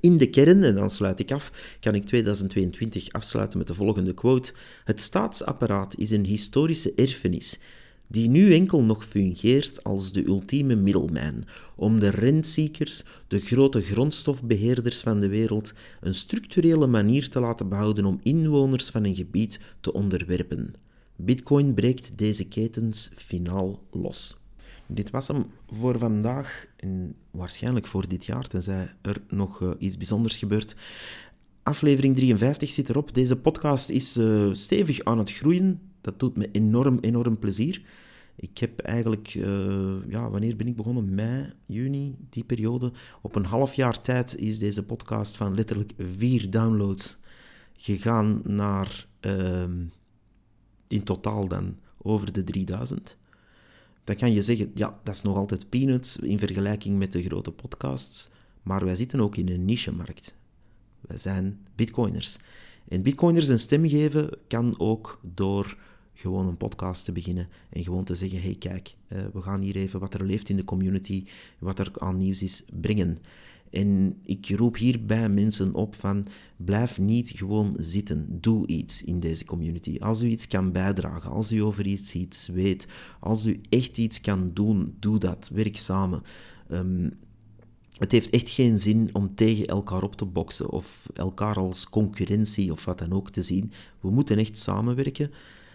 In 0.00 0.16
de 0.16 0.30
kern, 0.30 0.62
en 0.62 0.74
dan 0.74 0.90
sluit 0.90 1.20
ik 1.20 1.32
af, 1.32 1.76
kan 1.80 1.94
ik 1.94 2.04
2022 2.04 3.12
afsluiten 3.12 3.58
met 3.58 3.66
de 3.66 3.74
volgende 3.74 4.14
quote. 4.14 4.52
Het 4.84 5.00
staatsapparaat 5.00 5.98
is 5.98 6.10
een 6.10 6.24
historische 6.24 6.92
erfenis 6.94 7.58
die 8.12 8.28
nu 8.28 8.54
enkel 8.54 8.82
nog 8.82 9.04
fungeert 9.04 9.84
als 9.84 10.12
de 10.12 10.26
ultieme 10.26 10.74
middelman 10.74 11.44
om 11.76 11.98
de 11.98 12.08
rentziekers, 12.08 13.04
de 13.28 13.40
grote 13.40 13.82
grondstofbeheerders 13.82 15.00
van 15.00 15.20
de 15.20 15.28
wereld, 15.28 15.72
een 16.00 16.14
structurele 16.14 16.86
manier 16.86 17.28
te 17.28 17.40
laten 17.40 17.68
behouden 17.68 18.04
om 18.04 18.20
inwoners 18.22 18.88
van 18.88 19.04
een 19.04 19.14
gebied 19.14 19.60
te 19.80 19.92
onderwerpen. 19.92 20.74
Bitcoin 21.16 21.74
breekt 21.74 22.18
deze 22.18 22.48
ketens 22.48 23.10
finaal 23.16 23.82
los. 23.90 24.40
Dit 24.86 25.10
was 25.10 25.28
hem 25.28 25.46
voor 25.66 25.98
vandaag 25.98 26.66
en 26.76 27.14
waarschijnlijk 27.30 27.86
voor 27.86 28.08
dit 28.08 28.24
jaar, 28.24 28.46
tenzij 28.46 28.94
er 29.02 29.22
nog 29.28 29.60
uh, 29.60 29.70
iets 29.78 29.96
bijzonders 29.96 30.36
gebeurt. 30.36 30.76
Aflevering 31.62 32.16
53 32.16 32.70
zit 32.70 32.88
erop. 32.88 33.14
Deze 33.14 33.36
podcast 33.36 33.88
is 33.88 34.16
uh, 34.16 34.48
stevig 34.52 35.04
aan 35.04 35.18
het 35.18 35.32
groeien. 35.32 35.80
Dat 36.00 36.20
doet 36.20 36.36
me 36.36 36.48
enorm, 36.52 36.98
enorm 37.00 37.38
plezier. 37.38 37.82
Ik 38.36 38.58
heb 38.58 38.80
eigenlijk, 38.80 39.34
uh, 39.34 39.94
ja, 40.08 40.30
wanneer 40.30 40.56
ben 40.56 40.66
ik 40.66 40.76
begonnen? 40.76 41.14
Mei, 41.14 41.52
juni, 41.66 42.16
die 42.30 42.44
periode. 42.44 42.92
Op 43.22 43.34
een 43.34 43.44
half 43.44 43.74
jaar 43.74 44.00
tijd 44.00 44.36
is 44.36 44.58
deze 44.58 44.84
podcast 44.84 45.36
van 45.36 45.54
letterlijk 45.54 45.92
vier 46.16 46.50
downloads 46.50 47.18
gegaan 47.76 48.40
naar 48.44 49.06
uh, 49.20 49.64
in 50.92 51.02
totaal 51.02 51.48
dan 51.48 51.76
over 51.98 52.32
de 52.32 52.44
3000. 52.44 53.16
Dan 54.04 54.16
kan 54.16 54.32
je 54.32 54.42
zeggen, 54.42 54.70
ja, 54.74 55.00
dat 55.02 55.14
is 55.14 55.22
nog 55.22 55.36
altijd 55.36 55.68
peanuts 55.68 56.16
in 56.16 56.38
vergelijking 56.38 56.98
met 56.98 57.12
de 57.12 57.22
grote 57.22 57.50
podcasts. 57.50 58.28
Maar 58.62 58.84
wij 58.84 58.94
zitten 58.94 59.20
ook 59.20 59.36
in 59.36 59.48
een 59.48 59.64
niche-markt. 59.64 60.34
Wij 61.00 61.18
zijn 61.18 61.66
bitcoiners. 61.74 62.36
En 62.88 63.02
bitcoiners 63.02 63.48
een 63.48 63.58
stem 63.58 63.88
geven 63.88 64.30
kan 64.48 64.74
ook 64.78 65.20
door 65.34 65.76
gewoon 66.14 66.46
een 66.46 66.56
podcast 66.56 67.04
te 67.04 67.12
beginnen 67.12 67.48
en 67.70 67.84
gewoon 67.84 68.04
te 68.04 68.14
zeggen, 68.14 68.42
hey 68.42 68.56
kijk, 68.58 68.94
uh, 69.08 69.18
we 69.32 69.42
gaan 69.42 69.60
hier 69.60 69.76
even 69.76 70.00
wat 70.00 70.14
er 70.14 70.24
leeft 70.24 70.48
in 70.48 70.56
de 70.56 70.64
community, 70.64 71.24
wat 71.58 71.78
er 71.78 71.90
aan 71.98 72.18
nieuws 72.18 72.42
is, 72.42 72.64
brengen. 72.80 73.18
En 73.72 74.18
ik 74.22 74.48
roep 74.48 74.76
hierbij 74.76 75.28
mensen 75.28 75.74
op 75.74 75.94
van, 75.94 76.24
blijf 76.56 76.98
niet 76.98 77.32
gewoon 77.34 77.74
zitten, 77.78 78.26
doe 78.40 78.66
iets 78.66 79.04
in 79.04 79.20
deze 79.20 79.44
community. 79.44 79.96
Als 80.00 80.22
u 80.22 80.28
iets 80.28 80.48
kan 80.48 80.72
bijdragen, 80.72 81.30
als 81.30 81.52
u 81.52 81.58
over 81.58 81.86
iets 81.86 82.14
iets 82.14 82.48
weet, 82.48 82.86
als 83.20 83.46
u 83.46 83.60
echt 83.68 83.98
iets 83.98 84.20
kan 84.20 84.50
doen, 84.54 84.94
doe 85.00 85.18
dat, 85.18 85.50
werk 85.52 85.76
samen. 85.76 86.22
Um, 86.70 87.12
het 87.98 88.12
heeft 88.12 88.30
echt 88.30 88.48
geen 88.48 88.78
zin 88.78 89.10
om 89.12 89.34
tegen 89.34 89.66
elkaar 89.66 90.02
op 90.02 90.16
te 90.16 90.24
boksen 90.24 90.70
of 90.70 91.08
elkaar 91.14 91.56
als 91.56 91.88
concurrentie 91.88 92.72
of 92.72 92.84
wat 92.84 92.98
dan 92.98 93.12
ook 93.12 93.30
te 93.30 93.42
zien. 93.42 93.72
We 94.00 94.10
moeten 94.10 94.38
echt 94.38 94.58
samenwerken, 94.58 95.30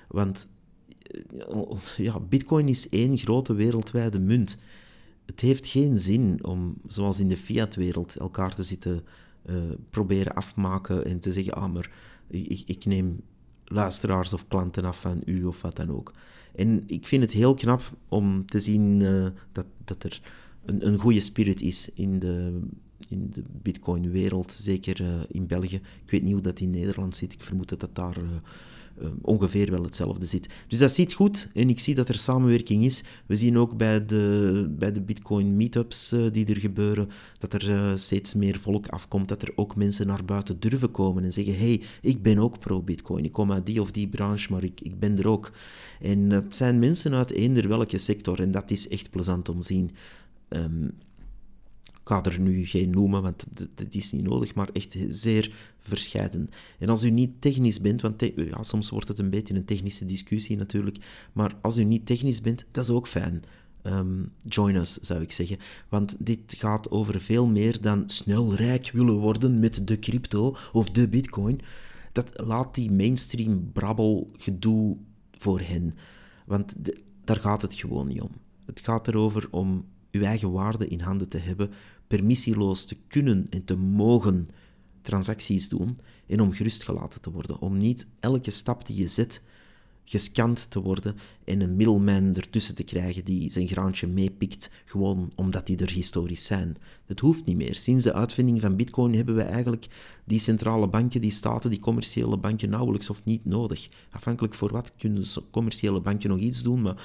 want 0.08 0.48
eh, 1.32 1.98
ja, 1.98 2.20
Bitcoin 2.20 2.68
is 2.68 2.90
één 2.90 3.18
grote 3.18 3.54
wereldwijde 3.54 4.20
munt. 4.20 4.58
Het 5.28 5.42
heeft 5.42 5.68
geen 5.68 5.98
zin 5.98 6.44
om, 6.44 6.76
zoals 6.88 7.20
in 7.20 7.28
de 7.28 7.38
fiat-wereld, 7.38 8.16
elkaar 8.16 8.56
te 8.56 8.64
zitten 8.64 9.04
uh, 9.46 9.56
proberen 9.90 10.34
afmaken 10.34 11.06
en 11.06 11.20
te 11.20 11.32
zeggen: 11.32 11.54
ah, 11.54 11.74
maar 11.74 11.92
ik, 12.28 12.64
ik 12.66 12.86
neem 12.86 13.22
luisteraars 13.66 14.34
of 14.34 14.48
klanten 14.48 14.86
af 14.86 15.02
van 15.02 15.22
u 15.26 15.44
of 15.44 15.62
wat 15.62 15.76
dan 15.76 15.92
ook. 15.92 16.12
En 16.56 16.84
ik 16.86 17.08
vind 17.08 17.22
het 17.22 17.32
heel 17.32 17.54
knap 17.54 17.98
om 18.10 18.46
te 18.46 18.60
zien 18.60 19.00
uh, 19.00 19.28
dat, 19.52 19.66
dat 19.86 20.04
er 20.04 20.22
een, 20.66 20.88
een 20.88 20.98
goede 20.98 21.20
spirit 21.20 21.62
is 21.62 21.94
in 21.94 22.20
de, 22.20 22.60
in 23.10 23.30
de 23.30 23.44
Bitcoin-wereld, 23.62 24.52
zeker 24.52 25.02
uh, 25.02 25.08
in 25.28 25.48
België. 25.48 25.76
Ik 25.76 26.12
weet 26.12 26.24
niet 26.24 26.34
hoe 26.34 26.42
dat 26.42 26.60
in 26.60 26.70
Nederland 26.70 27.16
zit. 27.16 27.34
Ik 27.34 27.42
vermoed 27.42 27.70
dat 27.70 27.80
dat 27.80 27.96
daar 27.96 28.18
ongeveer 29.22 29.72
wel 29.72 29.84
hetzelfde 29.84 30.26
zit. 30.26 30.50
Dus 30.68 30.80
dat 30.80 30.92
ziet 30.92 31.14
goed 31.14 31.50
en 31.54 31.70
ik 31.70 31.80
zie 31.80 31.96
dat 31.96 32.10
er 32.10 32.18
samenwerking 32.18 32.86
is. 32.86 33.04
We 33.26 33.36
zien 33.36 33.58
ook 33.58 33.78
bij 33.78 34.06
de, 34.06 34.76
bij 34.78 34.92
de 34.92 35.02
Bitcoin-meetups 35.02 36.16
die 36.32 36.46
er 36.46 36.60
gebeuren 36.60 37.10
dat 37.38 37.54
er 37.54 38.00
steeds 38.00 38.34
meer 38.34 38.60
volk 38.60 38.88
afkomt, 38.88 39.28
dat 39.28 39.42
er 39.42 39.52
ook 39.56 39.76
mensen 39.76 40.08
naar 40.08 40.26
buiten 40.26 40.60
durven 40.60 40.92
komen 40.92 41.24
en 41.24 41.34
zeggen: 41.34 41.58
hey, 41.58 41.82
ik 42.02 42.22
ben 42.22 42.38
ook 42.38 42.60
pro-Bitcoin. 42.60 43.26
Ik 43.26 43.32
kom 43.32 43.52
uit 43.52 43.66
die 43.66 43.82
of 43.82 43.92
die 43.92 44.08
branche, 44.08 44.52
maar 44.52 44.64
ik, 44.64 44.82
ik 44.82 45.00
ben 45.00 45.18
er 45.18 45.28
ook. 45.28 45.52
En 46.02 46.30
het 46.30 46.56
zijn 46.56 46.80
mensen 46.80 47.14
uit 47.14 47.32
eender 47.32 47.68
welke 47.68 47.98
sector 47.98 48.40
en 48.40 48.52
dat 48.52 48.72
is 48.72 48.88
echt 48.88 49.10
plezant 49.10 49.50
om 49.50 49.60
te 49.60 49.66
zien. 49.66 49.90
Um, 50.50 50.92
ga 52.08 52.24
er 52.24 52.40
nu 52.40 52.66
geen 52.66 52.90
noemen, 52.90 53.22
want 53.22 53.46
dat 53.76 53.94
is 53.94 54.12
niet 54.12 54.24
nodig, 54.24 54.56
maar 54.56 54.70
echt 54.74 54.96
zeer 55.10 55.56
verscheiden. 55.80 56.50
En 56.80 56.90
als 56.90 57.04
u 57.04 57.10
niet 57.10 57.42
technisch 57.42 57.82
bent, 57.82 58.02
want 58.02 58.32
ja, 58.36 58.64
soms 58.64 58.90
wordt 58.90 59.08
het 59.08 59.20
een 59.20 59.30
beetje 59.30 59.54
een 59.54 59.66
technische 59.66 60.06
discussie 60.06 60.58
natuurlijk, 60.58 60.98
maar 61.34 61.56
als 61.62 61.78
u 61.78 61.84
niet 61.84 62.06
technisch 62.06 62.42
bent, 62.42 62.66
dat 62.72 62.84
is 62.84 62.90
ook 62.90 63.08
fijn. 63.08 63.44
Um, 63.84 64.32
join 64.42 64.76
us, 64.76 64.94
zou 64.94 65.22
ik 65.22 65.32
zeggen. 65.32 65.58
Want 65.90 66.16
dit 66.20 66.56
gaat 66.58 66.92
over 66.92 67.22
veel 67.22 67.48
meer 67.48 67.82
dan 67.82 68.04
snel 68.10 68.56
rijk 68.56 68.92
willen 68.92 69.18
worden 69.18 69.60
met 69.60 69.88
de 69.88 70.00
crypto 70.00 70.56
of 70.74 70.90
de 70.90 71.08
bitcoin. 71.08 71.60
Dat 72.12 72.30
laat 72.46 72.76
die 72.76 72.92
mainstream 72.92 73.72
brabbel 73.72 74.32
gedoe 74.38 74.98
voor 75.32 75.60
hen. 75.60 75.94
Want 76.46 76.76
daar 77.24 77.40
gaat 77.40 77.62
het 77.62 77.74
gewoon 77.74 78.08
niet 78.08 78.22
om. 78.22 78.32
Het 78.66 78.82
gaat 78.84 79.08
erover 79.08 79.48
om 79.52 79.86
uw 80.12 80.22
eigen 80.22 80.52
waarde 80.52 80.88
in 80.88 81.00
handen 81.00 81.30
te 81.30 81.38
hebben, 81.38 81.72
permissieloos 82.08 82.86
te 82.86 82.98
kunnen 83.08 83.48
en 83.50 83.64
te 83.64 83.76
mogen 83.76 84.48
transacties 85.02 85.70
doen 85.70 85.98
en 86.28 86.42
om 86.42 86.52
gerustgelaten 86.52 87.22
te 87.22 87.32
worden. 87.32 87.60
Om 87.60 87.78
niet 87.78 88.08
elke 88.20 88.52
stap 88.52 88.86
die 88.86 88.98
je 88.98 89.08
zet 89.08 89.42
gescand 90.04 90.72
te 90.72 90.82
worden 90.82 91.16
en 91.48 91.62
een 91.62 91.76
middelman 91.76 92.36
ertussen 92.36 92.76
te 92.76 92.84
krijgen 92.84 93.26
die 93.26 93.52
zijn 93.52 93.68
graantje 93.68 94.08
meepikt, 94.08 94.72
gewoon 94.86 95.32
omdat 95.36 95.66
die 95.66 95.78
er 95.78 95.92
historisch 95.92 96.46
zijn. 96.46 96.78
Het 97.06 97.20
hoeft 97.20 97.46
niet 97.46 97.58
meer. 97.58 97.76
Sinds 97.76 98.04
de 98.04 98.14
uitvinding 98.14 98.62
van 98.62 98.76
Bitcoin 98.76 99.16
hebben 99.16 99.36
we 99.36 99.42
eigenlijk 99.42 99.88
die 100.26 100.40
centrale 100.40 100.88
banken, 100.88 101.22
die 101.22 101.32
staten, 101.32 101.70
die 101.70 101.80
commerciële 101.80 102.38
banken 102.38 102.70
nauwelijks 102.70 103.10
of 103.10 103.22
niet 103.24 103.46
nodig. 103.46 103.90
Afhankelijk 104.12 104.54
voor 104.54 104.72
wat 104.72 104.92
kunnen 104.98 105.24
commerciële 105.52 106.02
banken 106.02 106.30
nog 106.30 106.40
iets 106.40 106.64
doen, 106.64 106.82
maar 106.82 106.96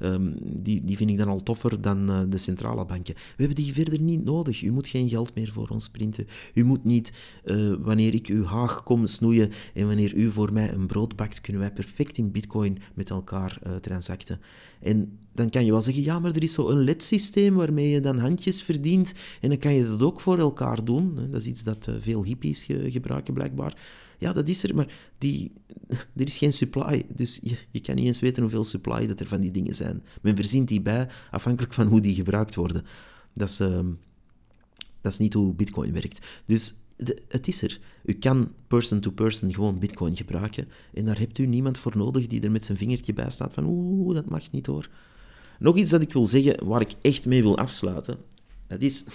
um, 0.00 0.34
die, 0.40 0.84
die 0.84 0.96
vind 0.96 1.10
ik 1.10 1.18
dan 1.18 1.28
al 1.28 1.42
toffer 1.42 1.80
dan 1.80 2.10
uh, 2.10 2.20
de 2.28 2.38
centrale 2.38 2.84
banken. 2.84 3.14
We 3.14 3.44
hebben 3.44 3.56
die 3.56 3.72
verder 3.72 4.00
niet 4.00 4.24
nodig. 4.24 4.62
U 4.62 4.70
moet 4.70 4.88
geen 4.88 5.08
geld 5.08 5.34
meer 5.34 5.52
voor 5.52 5.68
ons 5.68 5.88
printen. 5.88 6.26
U 6.54 6.64
moet 6.64 6.84
niet, 6.84 7.12
uh, 7.44 7.74
wanneer 7.78 8.14
ik 8.14 8.26
uw 8.26 8.44
haag 8.44 8.82
kom 8.82 9.06
snoeien 9.06 9.50
en 9.74 9.86
wanneer 9.86 10.14
u 10.14 10.30
voor 10.30 10.52
mij 10.52 10.72
een 10.72 10.86
brood 10.86 11.16
bakt, 11.16 11.40
kunnen 11.40 11.62
wij 11.62 11.72
perfect 11.72 12.18
in 12.18 12.30
Bitcoin 12.30 12.78
met 12.94 13.10
elkaar 13.10 13.60
uh, 13.66 13.74
transacten. 13.92 14.40
En 14.80 15.18
dan 15.32 15.50
kan 15.50 15.64
je 15.64 15.70
wel 15.70 15.80
zeggen, 15.80 16.02
ja, 16.02 16.18
maar 16.18 16.34
er 16.34 16.42
is 16.42 16.52
zo 16.52 16.68
een 16.68 16.84
LED-systeem 16.84 17.54
waarmee 17.54 17.88
je 17.88 18.00
dan 18.00 18.18
handjes 18.18 18.62
verdient 18.62 19.14
en 19.40 19.48
dan 19.48 19.58
kan 19.58 19.74
je 19.74 19.86
dat 19.86 20.02
ook 20.02 20.20
voor 20.20 20.38
elkaar 20.38 20.84
doen. 20.84 21.14
Dat 21.30 21.40
is 21.40 21.46
iets 21.46 21.62
dat 21.62 21.88
veel 21.98 22.24
hippies 22.24 22.64
gebruiken 22.86 23.34
blijkbaar. 23.34 23.76
Ja, 24.18 24.32
dat 24.32 24.48
is 24.48 24.62
er, 24.62 24.74
maar 24.74 24.94
die, 25.18 25.52
er 26.16 26.26
is 26.26 26.38
geen 26.38 26.52
supply. 26.52 27.04
Dus 27.14 27.38
je, 27.42 27.56
je, 27.70 27.80
kan 27.80 27.94
niet 27.94 28.06
eens 28.06 28.20
weten 28.20 28.42
hoeveel 28.42 28.64
supply 28.64 29.06
dat 29.06 29.20
er 29.20 29.26
van 29.26 29.40
die 29.40 29.50
dingen 29.50 29.74
zijn. 29.74 30.02
Men 30.20 30.36
verzint 30.36 30.68
die 30.68 30.80
bij, 30.80 31.08
afhankelijk 31.30 31.72
van 31.72 31.86
hoe 31.86 32.00
die 32.00 32.14
gebruikt 32.14 32.54
worden. 32.54 32.84
Dat 33.34 33.48
is, 33.48 33.60
uh, 33.60 33.80
dat 35.00 35.12
is 35.12 35.18
niet 35.18 35.34
hoe 35.34 35.54
Bitcoin 35.54 35.92
werkt. 35.92 36.26
Dus 36.44 36.74
het 37.28 37.48
is 37.48 37.62
er. 37.62 37.80
U 38.04 38.12
kan 38.12 38.52
person-to-person 38.66 39.48
-person 39.48 39.54
gewoon 39.54 39.78
Bitcoin 39.78 40.16
gebruiken. 40.16 40.68
En 40.94 41.04
daar 41.04 41.18
hebt 41.18 41.38
u 41.38 41.46
niemand 41.46 41.78
voor 41.78 41.96
nodig 41.96 42.26
die 42.26 42.40
er 42.40 42.50
met 42.50 42.64
zijn 42.64 42.78
vingertje 42.78 43.12
bij 43.12 43.30
staat 43.30 43.52
van 43.52 43.64
oeh, 43.66 44.14
dat 44.14 44.30
mag 44.30 44.50
niet 44.50 44.66
hoor. 44.66 44.88
Nog 45.58 45.76
iets 45.76 45.90
dat 45.90 46.02
ik 46.02 46.12
wil 46.12 46.26
zeggen, 46.26 46.66
waar 46.66 46.80
ik 46.80 46.92
echt 47.00 47.26
mee 47.26 47.42
wil 47.42 47.58
afsluiten. 47.58 48.18
Dat 48.66 48.80
is... 48.80 49.04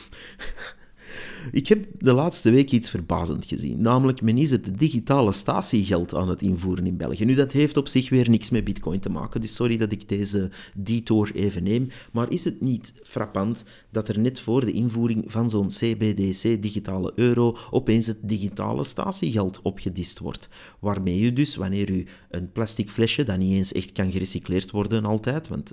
Ik 1.51 1.67
heb 1.67 1.85
de 1.99 2.13
laatste 2.13 2.51
week 2.51 2.71
iets 2.71 2.89
verbazend 2.89 3.45
gezien. 3.45 3.81
Namelijk, 3.81 4.21
men 4.21 4.37
is 4.37 4.51
het 4.51 4.77
digitale 4.77 5.31
statiegeld 5.31 6.15
aan 6.15 6.29
het 6.29 6.41
invoeren 6.41 6.85
in 6.85 6.97
België. 6.97 7.25
Nu, 7.25 7.33
dat 7.33 7.51
heeft 7.51 7.77
op 7.77 7.87
zich 7.87 8.09
weer 8.09 8.29
niks 8.29 8.49
met 8.49 8.63
bitcoin 8.63 8.99
te 8.99 9.09
maken, 9.09 9.41
dus 9.41 9.55
sorry 9.55 9.77
dat 9.77 9.91
ik 9.91 10.09
deze 10.09 10.49
detour 10.75 11.31
even 11.35 11.63
neem. 11.63 11.87
Maar 12.11 12.31
is 12.31 12.43
het 12.43 12.61
niet 12.61 12.93
frappant 13.03 13.63
dat 13.91 14.09
er 14.09 14.19
net 14.19 14.39
voor 14.39 14.65
de 14.65 14.71
invoering 14.71 15.23
van 15.27 15.49
zo'n 15.49 15.67
CBDC 15.67 16.61
digitale 16.61 17.11
euro 17.15 17.57
opeens 17.71 18.07
het 18.07 18.17
digitale 18.21 18.83
statiegeld 18.83 19.61
opgedist 19.61 20.19
wordt? 20.19 20.49
Waarmee 20.79 21.21
u 21.21 21.33
dus, 21.33 21.55
wanneer 21.55 21.89
u 21.89 22.05
een 22.29 22.51
plastic 22.51 22.89
flesje, 22.89 23.23
dat 23.23 23.37
niet 23.37 23.53
eens 23.53 23.71
echt 23.71 23.91
kan 23.91 24.11
gerecycleerd 24.11 24.71
worden 24.71 25.05
altijd, 25.05 25.47
want 25.47 25.71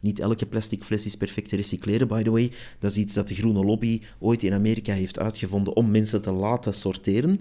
niet 0.00 0.18
elke 0.18 0.46
plastic 0.46 0.84
fles 0.84 1.06
is 1.06 1.16
perfect 1.16 1.48
te 1.48 1.56
recycleren, 1.56 2.08
by 2.08 2.22
the 2.22 2.30
way. 2.30 2.52
Dat 2.78 2.90
is 2.90 2.96
iets 2.96 3.14
dat 3.14 3.28
de 3.28 3.34
groene 3.34 3.64
lobby 3.64 4.00
ooit 4.18 4.42
in 4.42 4.52
Amerika 4.52 4.92
heeft 4.92 5.05
uitgevonden 5.14 5.76
om 5.76 5.90
mensen 5.90 6.22
te 6.22 6.30
laten 6.30 6.74
sorteren. 6.74 7.40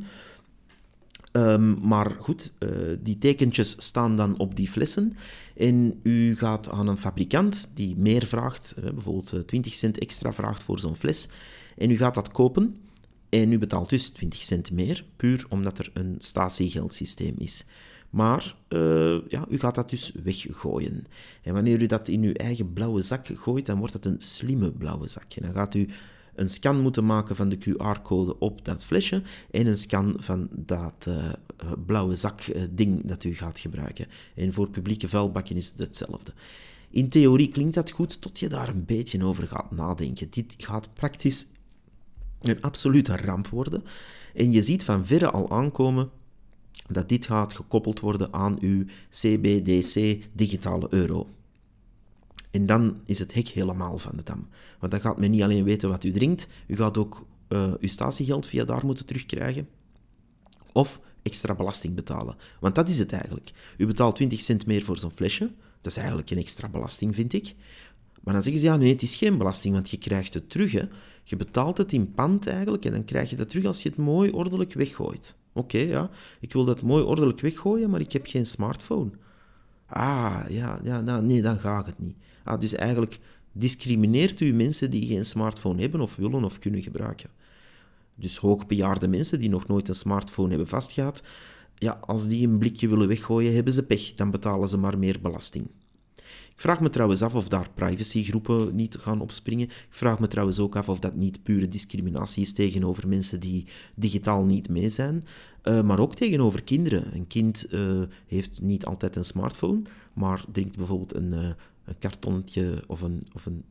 Um, 1.35 1.79
maar 1.81 2.15
goed, 2.19 2.51
uh, 2.59 2.69
die 2.99 3.17
tekentjes 3.17 3.75
staan 3.77 4.17
dan 4.17 4.37
op 4.37 4.55
die 4.55 4.67
flessen. 4.67 5.17
En 5.57 5.99
u 6.03 6.35
gaat 6.35 6.69
aan 6.69 6.87
een 6.87 6.97
fabrikant 6.97 7.69
die 7.73 7.95
meer 7.97 8.25
vraagt, 8.25 8.75
uh, 8.79 8.83
bijvoorbeeld 8.83 9.47
20 9.47 9.71
eh, 9.71 9.77
cent 9.77 9.97
extra 9.97 10.33
vraagt 10.33 10.63
voor 10.63 10.79
zo'n 10.79 10.95
fles. 10.95 11.29
En 11.77 11.89
u 11.89 11.97
gaat 11.97 12.15
dat 12.15 12.31
kopen. 12.31 12.75
En 13.29 13.51
u 13.51 13.57
betaalt 13.57 13.89
dus 13.89 14.09
20 14.09 14.41
cent 14.41 14.71
meer, 14.71 15.05
puur 15.15 15.45
omdat 15.49 15.79
er 15.79 15.91
een 15.93 16.15
statiegeldsysteem 16.19 17.35
is. 17.37 17.65
Maar 18.09 18.55
ja, 19.27 19.45
u 19.49 19.59
gaat 19.59 19.75
dat 19.75 19.89
dus 19.89 20.11
weggooien. 20.23 21.07
En 21.41 21.53
wanneer 21.53 21.81
u 21.81 21.85
dat 21.85 22.07
in 22.07 22.23
uw 22.23 22.33
eigen 22.33 22.73
blauwe 22.73 23.01
zak 23.01 23.27
gooit, 23.33 23.65
dan 23.65 23.77
wordt 23.77 23.93
het 23.93 24.05
een 24.05 24.21
slimme 24.21 24.71
blauwe 24.71 25.07
zak. 25.07 25.33
En 25.33 25.43
dan 25.43 25.53
gaat 25.53 25.73
u 25.73 25.87
een 26.35 26.49
scan 26.49 26.81
moeten 26.81 27.05
maken 27.05 27.35
van 27.35 27.49
de 27.49 27.57
QR-code 27.57 28.39
op 28.39 28.65
dat 28.65 28.85
flesje 28.85 29.21
en 29.51 29.67
een 29.67 29.77
scan 29.77 30.13
van 30.17 30.47
dat 30.51 31.05
uh, 31.07 31.31
blauwe 31.85 32.15
zak-ding 32.15 33.05
dat 33.05 33.23
u 33.23 33.35
gaat 33.35 33.59
gebruiken. 33.59 34.07
En 34.35 34.53
voor 34.53 34.69
publieke 34.69 35.07
vuilbakken 35.07 35.55
is 35.55 35.67
het 35.67 35.79
hetzelfde. 35.79 36.33
In 36.89 37.09
theorie 37.09 37.51
klinkt 37.51 37.73
dat 37.73 37.91
goed, 37.91 38.21
tot 38.21 38.39
je 38.39 38.49
daar 38.49 38.69
een 38.69 38.85
beetje 38.85 39.23
over 39.23 39.47
gaat 39.47 39.71
nadenken. 39.71 40.27
Dit 40.29 40.55
gaat 40.57 40.93
praktisch 40.93 41.47
een 42.41 42.61
absolute 42.61 43.17
ramp 43.17 43.47
worden. 43.47 43.83
En 44.33 44.51
je 44.51 44.61
ziet 44.61 44.83
van 44.83 45.05
verre 45.05 45.31
al 45.31 45.51
aankomen 45.51 46.09
dat 46.89 47.09
dit 47.09 47.25
gaat 47.25 47.53
gekoppeld 47.53 47.99
worden 47.99 48.33
aan 48.33 48.57
uw 48.59 48.85
CBDC 49.09 50.23
digitale 50.33 50.87
euro. 50.89 51.27
En 52.55 52.65
dan 52.65 53.01
is 53.05 53.19
het 53.19 53.33
hek 53.33 53.47
helemaal 53.47 53.97
van 53.97 54.11
de 54.15 54.23
dam. 54.23 54.47
Want 54.79 54.91
dan 54.91 55.01
gaat 55.01 55.19
men 55.19 55.31
niet 55.31 55.41
alleen 55.41 55.63
weten 55.63 55.89
wat 55.89 56.03
u 56.03 56.11
drinkt, 56.11 56.47
u 56.67 56.75
gaat 56.75 56.97
ook 56.97 57.25
uh, 57.49 57.73
uw 57.79 57.87
statiegeld 57.87 58.45
via 58.45 58.65
daar 58.65 58.85
moeten 58.85 59.05
terugkrijgen. 59.05 59.67
Of 60.71 60.99
extra 61.21 61.55
belasting 61.55 61.95
betalen. 61.95 62.35
Want 62.59 62.75
dat 62.75 62.89
is 62.89 62.99
het 62.99 63.11
eigenlijk. 63.11 63.51
U 63.77 63.85
betaalt 63.85 64.15
20 64.15 64.39
cent 64.41 64.65
meer 64.65 64.83
voor 64.83 64.97
zo'n 64.97 65.11
flesje. 65.11 65.51
Dat 65.81 65.91
is 65.91 65.97
eigenlijk 65.97 66.29
een 66.29 66.37
extra 66.37 66.67
belasting, 66.67 67.15
vind 67.15 67.33
ik. 67.33 67.55
Maar 68.23 68.33
dan 68.33 68.43
zeggen 68.43 68.61
ze, 68.61 68.67
ja, 68.67 68.75
nee, 68.75 68.91
het 68.91 69.01
is 69.01 69.15
geen 69.15 69.37
belasting, 69.37 69.73
want 69.73 69.89
je 69.89 69.97
krijgt 69.97 70.33
het 70.33 70.49
terug. 70.49 70.71
Hè. 70.71 70.83
Je 71.23 71.35
betaalt 71.35 71.77
het 71.77 71.93
in 71.93 72.11
pand 72.11 72.47
eigenlijk 72.47 72.85
en 72.85 72.91
dan 72.91 73.05
krijg 73.05 73.29
je 73.29 73.35
dat 73.35 73.49
terug 73.49 73.65
als 73.65 73.83
je 73.83 73.89
het 73.89 73.97
mooi 73.97 74.31
ordelijk 74.31 74.73
weggooit. 74.73 75.35
Oké, 75.53 75.77
ja, 75.77 76.09
ik 76.39 76.53
wil 76.53 76.65
dat 76.65 76.81
mooi 76.81 77.03
ordelijk 77.03 77.41
weggooien, 77.41 77.89
maar 77.89 78.01
ik 78.01 78.11
heb 78.11 78.27
geen 78.27 78.45
smartphone. 78.45 79.09
Ah, 79.87 80.43
ja, 80.49 80.79
ja 80.83 81.01
nou, 81.01 81.23
nee, 81.23 81.41
dan 81.41 81.59
gaat 81.59 81.85
het 81.85 81.99
niet. 81.99 82.15
Ah, 82.45 82.59
dus 82.59 82.75
eigenlijk 82.75 83.19
discrimineert 83.51 84.39
u 84.39 84.53
mensen 84.53 84.91
die 84.91 85.07
geen 85.07 85.25
smartphone 85.25 85.81
hebben 85.81 86.01
of 86.01 86.15
willen 86.15 86.43
of 86.43 86.59
kunnen 86.59 86.81
gebruiken. 86.81 87.29
Dus 88.15 88.37
hoogbejaarde 88.37 89.07
mensen 89.07 89.39
die 89.39 89.49
nog 89.49 89.67
nooit 89.67 89.87
een 89.87 89.95
smartphone 89.95 90.49
hebben 90.49 90.67
vastgehad, 90.67 91.23
ja, 91.77 91.99
als 92.01 92.27
die 92.27 92.47
een 92.47 92.57
blikje 92.57 92.87
willen 92.87 93.07
weggooien, 93.07 93.53
hebben 93.53 93.73
ze 93.73 93.85
pech, 93.85 94.13
dan 94.13 94.31
betalen 94.31 94.67
ze 94.67 94.77
maar 94.77 94.97
meer 94.97 95.19
belasting. 95.21 95.67
Ik 96.55 96.61
vraag 96.61 96.79
me 96.79 96.89
trouwens 96.89 97.21
af 97.21 97.35
of 97.35 97.47
daar 97.47 97.69
privacygroepen 97.73 98.75
niet 98.75 98.97
gaan 98.99 99.21
opspringen. 99.21 99.67
Ik 99.67 99.85
vraag 99.89 100.19
me 100.19 100.27
trouwens 100.27 100.59
ook 100.59 100.75
af 100.75 100.89
of 100.89 100.99
dat 100.99 101.15
niet 101.15 101.43
pure 101.43 101.67
discriminatie 101.67 102.41
is 102.41 102.53
tegenover 102.53 103.07
mensen 103.07 103.39
die 103.39 103.65
digitaal 103.95 104.45
niet 104.45 104.69
mee 104.69 104.89
zijn, 104.89 105.23
uh, 105.63 105.81
maar 105.81 105.99
ook 105.99 106.15
tegenover 106.15 106.63
kinderen. 106.63 107.15
Een 107.15 107.27
kind 107.27 107.67
uh, 107.71 108.01
heeft 108.27 108.61
niet 108.61 108.85
altijd 108.85 109.15
een 109.15 109.25
smartphone, 109.25 109.81
maar 110.13 110.45
drinkt 110.51 110.77
bijvoorbeeld 110.77 111.15
een, 111.15 111.33
uh, 111.33 111.49
een 111.85 111.97
kartonnetje 111.99 112.83
of 112.87 113.01
een, 113.01 113.27
of 113.33 113.45
een, 113.45 113.63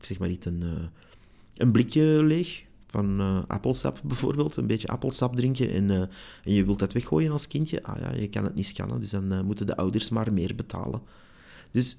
zeg 0.00 0.18
maar 0.18 0.28
niet, 0.28 0.44
een, 0.44 0.62
een 1.56 1.72
blikje 1.72 2.02
leeg 2.22 2.64
van 2.86 3.20
appelsap 3.48 4.00
bijvoorbeeld, 4.04 4.56
een 4.56 4.66
beetje 4.66 4.88
appelsap 4.88 5.36
drinken 5.36 5.70
en, 5.70 5.90
en, 5.90 6.10
je 6.42 6.64
wilt 6.64 6.78
dat 6.78 6.92
weggooien 6.92 7.32
als 7.32 7.48
kindje, 7.48 7.82
ah 7.82 8.00
ja, 8.00 8.14
je 8.14 8.28
kan 8.28 8.44
het 8.44 8.54
niet 8.54 8.66
scannen, 8.66 9.00
dus 9.00 9.10
dan 9.10 9.44
moeten 9.44 9.66
de 9.66 9.76
ouders 9.76 10.08
maar 10.08 10.32
meer 10.32 10.54
betalen. 10.54 11.02
Dus 11.70 11.98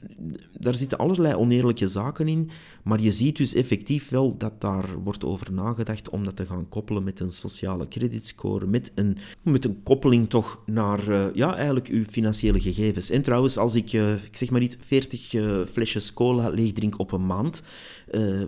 daar 0.60 0.76
zitten 0.76 0.98
allerlei 0.98 1.36
oneerlijke 1.36 1.88
zaken 1.88 2.28
in, 2.28 2.50
maar 2.84 3.02
je 3.02 3.12
ziet 3.12 3.38
dus 3.38 3.54
effectief 3.54 4.10
wel 4.10 4.38
dat 4.38 4.62
daar 4.62 4.86
wordt 5.04 5.26
over 5.26 5.54
nagedacht 5.54 6.10
om 6.10 6.24
dat 6.24 6.36
te 6.36 6.46
gaan 6.46 6.70
koppelen 6.70 7.04
met 7.04 7.20
een 7.20 7.32
sociale 7.32 7.88
creditscore, 7.88 8.66
met 8.66 8.92
een, 8.96 9.18
met 9.42 9.66
een 9.66 9.84
koppeling 9.84 10.30
toch 10.30 10.64
naar 10.66 11.08
uh, 11.08 11.26
ja, 11.34 11.56
eigenlijk 11.56 11.88
uw 11.88 12.04
financiële 12.04 12.60
gegevens. 12.60 13.10
En 13.10 13.22
trouwens, 13.22 13.58
als 13.58 13.76
ik, 13.76 13.94
uh, 13.94 14.14
ik 14.14 14.38
zeg 14.38 14.50
maar 14.50 14.62
niet, 14.62 14.78
40 14.80 15.34
uh, 15.34 15.62
eh, 15.62 15.68
flesjes 15.68 16.14
cola 16.14 16.50
leeg 16.50 16.72
drink 16.72 17.00
op 17.00 17.12
een 17.12 17.26
maand, 17.26 17.64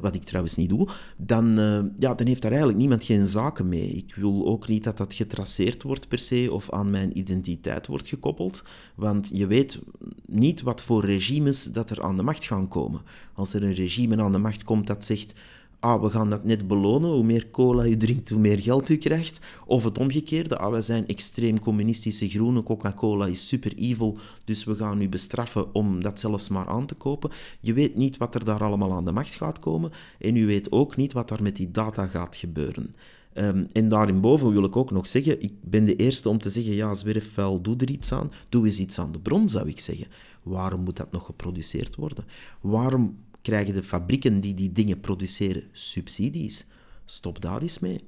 wat 0.02 0.16
ik 0.16 0.24
trouwens 0.24 0.56
niet 0.56 0.70
doe, 0.70 0.88
dan, 1.18 1.46
ja, 2.00 2.14
dan 2.14 2.28
heeft 2.28 2.42
daar 2.42 2.52
eigenlijk 2.52 2.80
niemand 2.80 3.04
geen 3.04 3.28
zaken 3.28 3.70
mee. 3.70 3.88
Ik 3.88 4.16
wil 4.16 4.48
ook 4.48 4.68
niet 4.68 4.84
dat 4.84 4.98
dat 4.98 5.14
getraceerd 5.14 5.84
wordt 5.84 6.08
per 6.08 6.20
se 6.20 6.48
of 6.52 6.72
aan 6.72 6.90
mijn 6.90 7.18
identiteit 7.18 7.88
wordt 7.88 8.08
gekoppeld, 8.08 8.64
want 8.96 9.32
je 9.34 9.48
weet 9.48 9.80
niet 10.26 10.62
wat 10.62 10.84
voor 10.84 11.06
regimes 11.06 11.64
dat 11.64 11.90
er 11.90 12.02
aan 12.02 12.18
de 12.18 12.24
macht 12.24 12.46
gaan 12.46 12.68
komen. 12.68 13.02
Als 13.34 13.54
er 13.54 13.64
een 13.64 13.74
regime 13.74 14.22
aan 14.22 14.32
de 14.32 14.38
macht 14.38 14.64
komt 14.64 14.88
dat 14.88 15.06
zegt 15.06 15.34
ah, 15.82 16.02
we 16.02 16.10
gaan 16.10 16.30
dat 16.30 16.44
net 16.44 16.68
belonen, 16.68 17.12
hoe 17.12 17.24
meer 17.24 17.50
cola 17.50 17.86
u 17.86 17.98
drinkt, 17.98 18.30
hoe 18.30 18.40
meer 18.40 18.60
geld 18.60 18.90
u 18.90 18.98
krijgt. 18.98 19.40
Of 19.66 19.84
het 19.84 19.98
omgekeerde, 19.98 20.58
ah, 20.58 20.72
wij 20.72 20.82
zijn 20.82 21.08
extreem 21.08 21.60
communistische 21.60 22.30
groene, 22.30 22.64
Coca-Cola 22.64 23.28
is 23.28 23.48
super 23.48 23.74
evil, 23.76 24.18
dus 24.46 24.64
we 24.64 24.76
gaan 24.76 25.02
u 25.02 25.10
bestraffen 25.10 25.74
om 25.74 26.04
dat 26.04 26.20
zelfs 26.20 26.48
maar 26.48 26.68
aan 26.68 26.86
te 26.86 26.96
kopen. 26.96 27.32
Je 27.60 27.74
weet 27.74 27.96
niet 27.96 28.18
wat 28.18 28.36
er 28.36 28.46
daar 28.46 28.64
allemaal 28.64 28.94
aan 28.94 29.06
de 29.06 29.12
macht 29.12 29.36
gaat 29.36 29.60
komen 29.60 29.92
en 30.20 30.36
u 30.36 30.46
weet 30.46 30.72
ook 30.72 30.96
niet 30.96 31.14
wat 31.14 31.30
er 31.30 31.44
met 31.44 31.56
die 31.56 31.72
data 31.72 32.08
gaat 32.08 32.36
gebeuren. 32.36 32.94
Um, 33.34 33.66
en 33.72 33.90
daarinboven 33.90 34.52
wil 34.52 34.64
ik 34.64 34.76
ook 34.76 34.92
nog 34.92 35.08
zeggen, 35.08 35.42
ik 35.42 35.54
ben 35.62 35.86
de 35.86 35.96
eerste 35.96 36.30
om 36.30 36.38
te 36.38 36.50
zeggen, 36.50 36.74
ja, 36.74 36.94
zwerfvuil, 36.94 37.62
doe 37.62 37.76
er 37.78 37.90
iets 37.90 38.12
aan. 38.12 38.32
Doe 38.50 38.66
eens 38.66 38.80
iets 38.80 39.00
aan 39.00 39.12
de 39.12 39.20
bron, 39.20 39.50
zou 39.50 39.68
ik 39.68 39.80
zeggen. 39.80 40.08
Waarom 40.44 40.82
moet 40.82 40.98
dat 40.98 41.12
nog 41.12 41.26
geproduceerd 41.26 41.96
worden? 41.96 42.26
Waarom 42.62 43.18
krijgen 43.42 43.74
de 43.74 43.84
fabrieken 43.84 44.40
die 44.40 44.54
die 44.54 44.72
dingen 44.72 45.00
produceren 45.00 45.64
subsidies? 45.72 46.66
Stop 47.06 47.42
daar 47.42 47.62
eens 47.62 47.80
mee. 47.80 48.00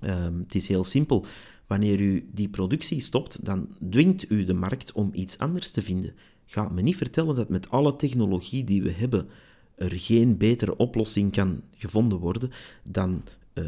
Um, 0.00 0.38
het 0.38 0.54
is 0.54 0.68
heel 0.68 0.84
simpel. 0.84 1.26
Wanneer 1.66 2.00
u 2.00 2.28
die 2.32 2.48
productie 2.48 3.00
stopt, 3.00 3.44
dan 3.44 3.68
dwingt 3.90 4.30
u 4.30 4.44
de 4.44 4.54
markt 4.54 4.92
om 4.92 5.10
iets 5.12 5.38
anders 5.38 5.70
te 5.70 5.82
vinden. 5.82 6.14
Ga 6.46 6.68
me 6.68 6.82
niet 6.82 6.96
vertellen 6.96 7.34
dat 7.34 7.48
met 7.48 7.70
alle 7.70 7.96
technologie 7.96 8.64
die 8.64 8.82
we 8.82 8.90
hebben 8.90 9.28
er 9.74 9.98
geen 9.98 10.36
betere 10.36 10.76
oplossing 10.76 11.32
kan 11.32 11.62
gevonden 11.76 12.18
worden 12.18 12.50
dan 12.82 13.22
uh, 13.54 13.66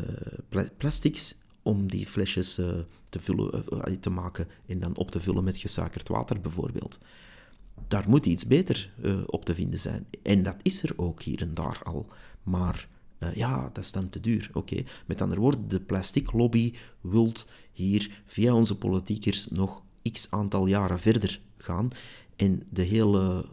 plastics 0.76 1.36
om 1.62 1.88
die 1.88 2.06
flesjes 2.06 2.58
uh, 2.58 2.68
te, 3.08 3.20
vullen, 3.20 3.64
uh, 3.72 3.96
te 4.00 4.10
maken 4.10 4.48
en 4.66 4.78
dan 4.78 4.96
op 4.96 5.10
te 5.10 5.20
vullen 5.20 5.44
met 5.44 5.56
gesuikerd 5.56 6.08
water 6.08 6.40
bijvoorbeeld. 6.40 6.98
Daar 7.88 8.04
moet 8.08 8.26
iets 8.26 8.46
beter 8.46 8.92
op 9.26 9.44
te 9.44 9.54
vinden 9.54 9.78
zijn. 9.78 10.06
En 10.22 10.42
dat 10.42 10.56
is 10.62 10.82
er 10.82 10.92
ook 10.96 11.22
hier 11.22 11.40
en 11.40 11.54
daar 11.54 11.80
al. 11.82 12.06
Maar 12.42 12.88
ja, 13.34 13.70
dat 13.72 13.84
is 13.84 13.92
dan 13.92 14.08
te 14.08 14.20
duur. 14.20 14.50
Oké, 14.52 14.84
met 15.06 15.22
andere 15.22 15.40
woorden, 15.40 15.68
de 15.68 15.80
plastic 15.80 16.32
lobby 16.32 16.74
wilt 17.00 17.48
hier 17.72 18.22
via 18.26 18.54
onze 18.54 18.78
politiekers 18.78 19.48
nog 19.48 19.82
x 20.12 20.30
aantal 20.30 20.66
jaren 20.66 20.98
verder 20.98 21.40
gaan. 21.58 21.90
En 22.36 22.62
de 22.72 22.82
hele 22.82 23.44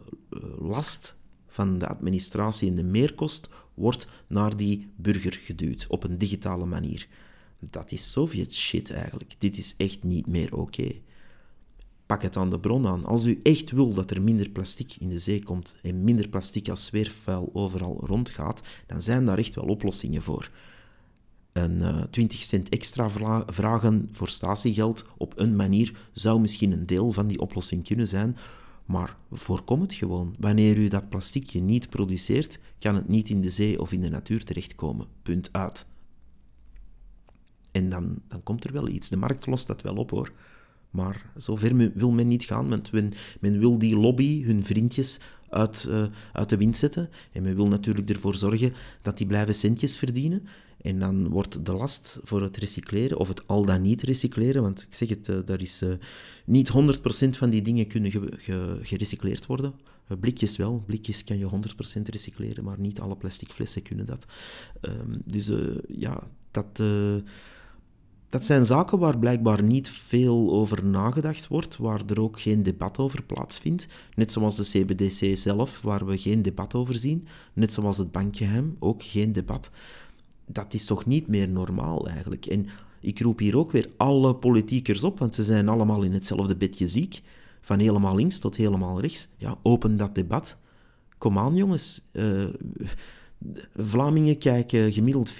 last 0.58 1.16
van 1.46 1.78
de 1.78 1.86
administratie 1.86 2.68
en 2.68 2.74
de 2.74 2.82
meerkost 2.82 3.48
wordt 3.74 4.08
naar 4.26 4.56
die 4.56 4.88
burger 4.96 5.32
geduwd 5.32 5.86
op 5.88 6.04
een 6.04 6.18
digitale 6.18 6.64
manier. 6.64 7.08
Dat 7.60 7.92
is 7.92 8.12
Sovjet 8.12 8.54
shit 8.54 8.90
eigenlijk. 8.90 9.34
Dit 9.38 9.58
is 9.58 9.74
echt 9.76 10.02
niet 10.02 10.26
meer 10.26 10.56
oké. 10.56 10.90
Pak 12.06 12.22
het 12.22 12.36
aan 12.36 12.50
de 12.50 12.60
bron 12.60 12.86
aan. 12.86 13.04
Als 13.04 13.24
u 13.24 13.40
echt 13.42 13.70
wil 13.70 13.94
dat 13.94 14.10
er 14.10 14.22
minder 14.22 14.50
plastic 14.50 14.94
in 14.98 15.08
de 15.08 15.18
zee 15.18 15.42
komt 15.42 15.76
en 15.82 16.04
minder 16.04 16.28
plastic 16.28 16.68
als 16.68 16.86
zwerfvuil 16.86 17.50
overal 17.52 18.02
rondgaat, 18.06 18.62
dan 18.86 19.02
zijn 19.02 19.24
daar 19.24 19.38
echt 19.38 19.54
wel 19.54 19.64
oplossingen 19.64 20.22
voor. 20.22 20.50
Een 21.52 21.78
uh, 21.78 21.88
eh, 21.88 22.02
20 22.10 22.42
cent 22.42 22.68
extra 22.68 23.10
vragen 23.46 24.08
voor 24.12 24.28
statiegeld 24.28 25.06
op 25.16 25.32
een 25.36 25.56
manier 25.56 26.08
zou 26.12 26.40
misschien 26.40 26.72
een 26.72 26.86
deel 26.86 27.12
van 27.12 27.26
die 27.26 27.40
oplossing 27.40 27.84
kunnen 27.84 28.08
zijn, 28.08 28.36
maar 28.84 29.16
voorkom 29.32 29.80
het 29.80 29.94
gewoon. 29.94 30.34
Wanneer 30.38 30.78
u 30.78 30.88
dat 30.88 31.08
plasticje 31.08 31.60
niet 31.60 31.88
produceert, 31.88 32.58
kan 32.78 32.94
het 32.94 33.08
niet 33.08 33.28
in 33.28 33.40
de 33.40 33.50
zee 33.50 33.80
of 33.80 33.92
in 33.92 34.00
de 34.00 34.08
natuur 34.08 34.44
terechtkomen. 34.44 35.06
Punt 35.22 35.48
uit. 35.52 35.86
En 37.72 37.88
dan, 37.88 38.18
dan 38.28 38.42
komt 38.42 38.64
er 38.64 38.72
wel 38.72 38.88
iets. 38.88 39.08
De 39.08 39.16
markt 39.16 39.46
lost 39.46 39.66
dat 39.66 39.82
wel 39.82 39.96
op 39.96 40.10
hoor. 40.10 40.32
Maar 40.94 41.30
zover 41.36 41.92
wil 41.94 42.10
men 42.12 42.28
niet 42.28 42.44
gaan, 42.44 42.68
men, 42.68 43.12
men 43.40 43.58
wil 43.58 43.78
die 43.78 43.96
lobby, 43.96 44.44
hun 44.44 44.64
vriendjes, 44.64 45.20
uit, 45.48 45.86
uh, 45.88 46.06
uit 46.32 46.48
de 46.48 46.56
wind 46.56 46.76
zetten. 46.76 47.10
En 47.32 47.42
men 47.42 47.54
wil 47.54 47.68
natuurlijk 47.68 48.10
ervoor 48.10 48.34
zorgen 48.34 48.72
dat 49.02 49.18
die 49.18 49.26
blijven 49.26 49.54
centjes 49.54 49.96
verdienen. 49.96 50.46
En 50.80 50.98
dan 50.98 51.28
wordt 51.28 51.66
de 51.66 51.72
last 51.72 52.20
voor 52.22 52.42
het 52.42 52.56
recycleren, 52.56 53.18
of 53.18 53.28
het 53.28 53.46
al 53.46 53.64
dan 53.64 53.82
niet 53.82 54.02
recycleren, 54.02 54.62
want 54.62 54.82
ik 54.82 54.94
zeg 54.94 55.08
het, 55.08 55.28
uh, 55.28 55.38
daar 55.44 55.60
is 55.60 55.82
uh, 55.82 55.92
niet 56.44 56.70
100% 56.70 57.28
van 57.30 57.50
die 57.50 57.62
dingen 57.62 57.86
kunnen 57.86 58.10
ge 58.10 58.78
gerecycleerd 58.82 59.46
worden. 59.46 59.74
Blikjes 60.20 60.56
wel, 60.56 60.82
blikjes 60.86 61.24
kan 61.24 61.38
je 61.38 61.50
100% 61.98 62.02
recycleren, 62.02 62.64
maar 62.64 62.78
niet 62.78 63.00
alle 63.00 63.16
plastic 63.16 63.52
flessen 63.52 63.82
kunnen 63.82 64.06
dat. 64.06 64.26
Um, 64.80 65.22
dus 65.24 65.50
ja, 65.88 66.28
dat, 66.50 66.82
dat 68.34 68.44
zijn 68.44 68.64
zaken 68.64 68.98
waar 68.98 69.18
blijkbaar 69.18 69.62
niet 69.62 69.90
veel 69.90 70.52
over 70.52 70.84
nagedacht 70.84 71.48
wordt, 71.48 71.76
waar 71.76 72.02
er 72.06 72.20
ook 72.20 72.40
geen 72.40 72.62
debat 72.62 72.98
over 72.98 73.22
plaatsvindt. 73.22 73.88
Net 74.14 74.32
zoals 74.32 74.56
de 74.56 74.62
CBDC 74.62 75.36
zelf, 75.36 75.80
waar 75.82 76.06
we 76.06 76.18
geen 76.18 76.42
debat 76.42 76.74
over 76.74 76.94
zien. 76.94 77.26
Net 77.52 77.72
zoals 77.72 77.98
het 77.98 78.12
bankgeheim, 78.12 78.76
ook 78.78 79.02
geen 79.02 79.32
debat 79.32 79.70
dat 80.46 80.74
is 80.74 80.84
toch 80.84 81.06
niet 81.06 81.26
meer 81.26 81.48
normaal 81.48 82.08
eigenlijk. 82.08 82.46
En 82.46 82.66
ik 83.00 83.20
roep 83.20 83.38
hier 83.38 83.56
ook 83.56 83.72
weer 83.72 83.88
alle 83.96 84.34
politiekers 84.34 85.04
op, 85.04 85.18
want 85.18 85.34
ze 85.34 85.42
zijn 85.42 85.68
allemaal 85.68 86.02
in 86.02 86.12
hetzelfde 86.12 86.56
bedje 86.56 86.88
ziek. 86.88 87.22
Van 87.60 87.78
helemaal 87.78 88.14
links 88.14 88.38
tot 88.38 88.56
helemaal 88.56 89.00
rechts. 89.00 89.28
Ja, 89.36 89.58
open 89.62 89.96
dat 89.96 90.14
debat. 90.14 90.56
Kom 91.18 91.38
aan, 91.38 91.56
jongens. 91.56 92.02
Uh, 92.12 92.44
Vlamingen 93.76 94.38
kijken 94.38 94.92
gemiddeld 94.92 95.32
4,5 95.32 95.38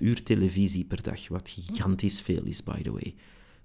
uur 0.00 0.22
televisie 0.22 0.84
per 0.84 1.02
dag, 1.02 1.28
wat 1.28 1.48
gigantisch 1.48 2.20
veel 2.20 2.42
is, 2.44 2.62
by 2.62 2.82
the 2.82 2.92
way. 2.92 3.14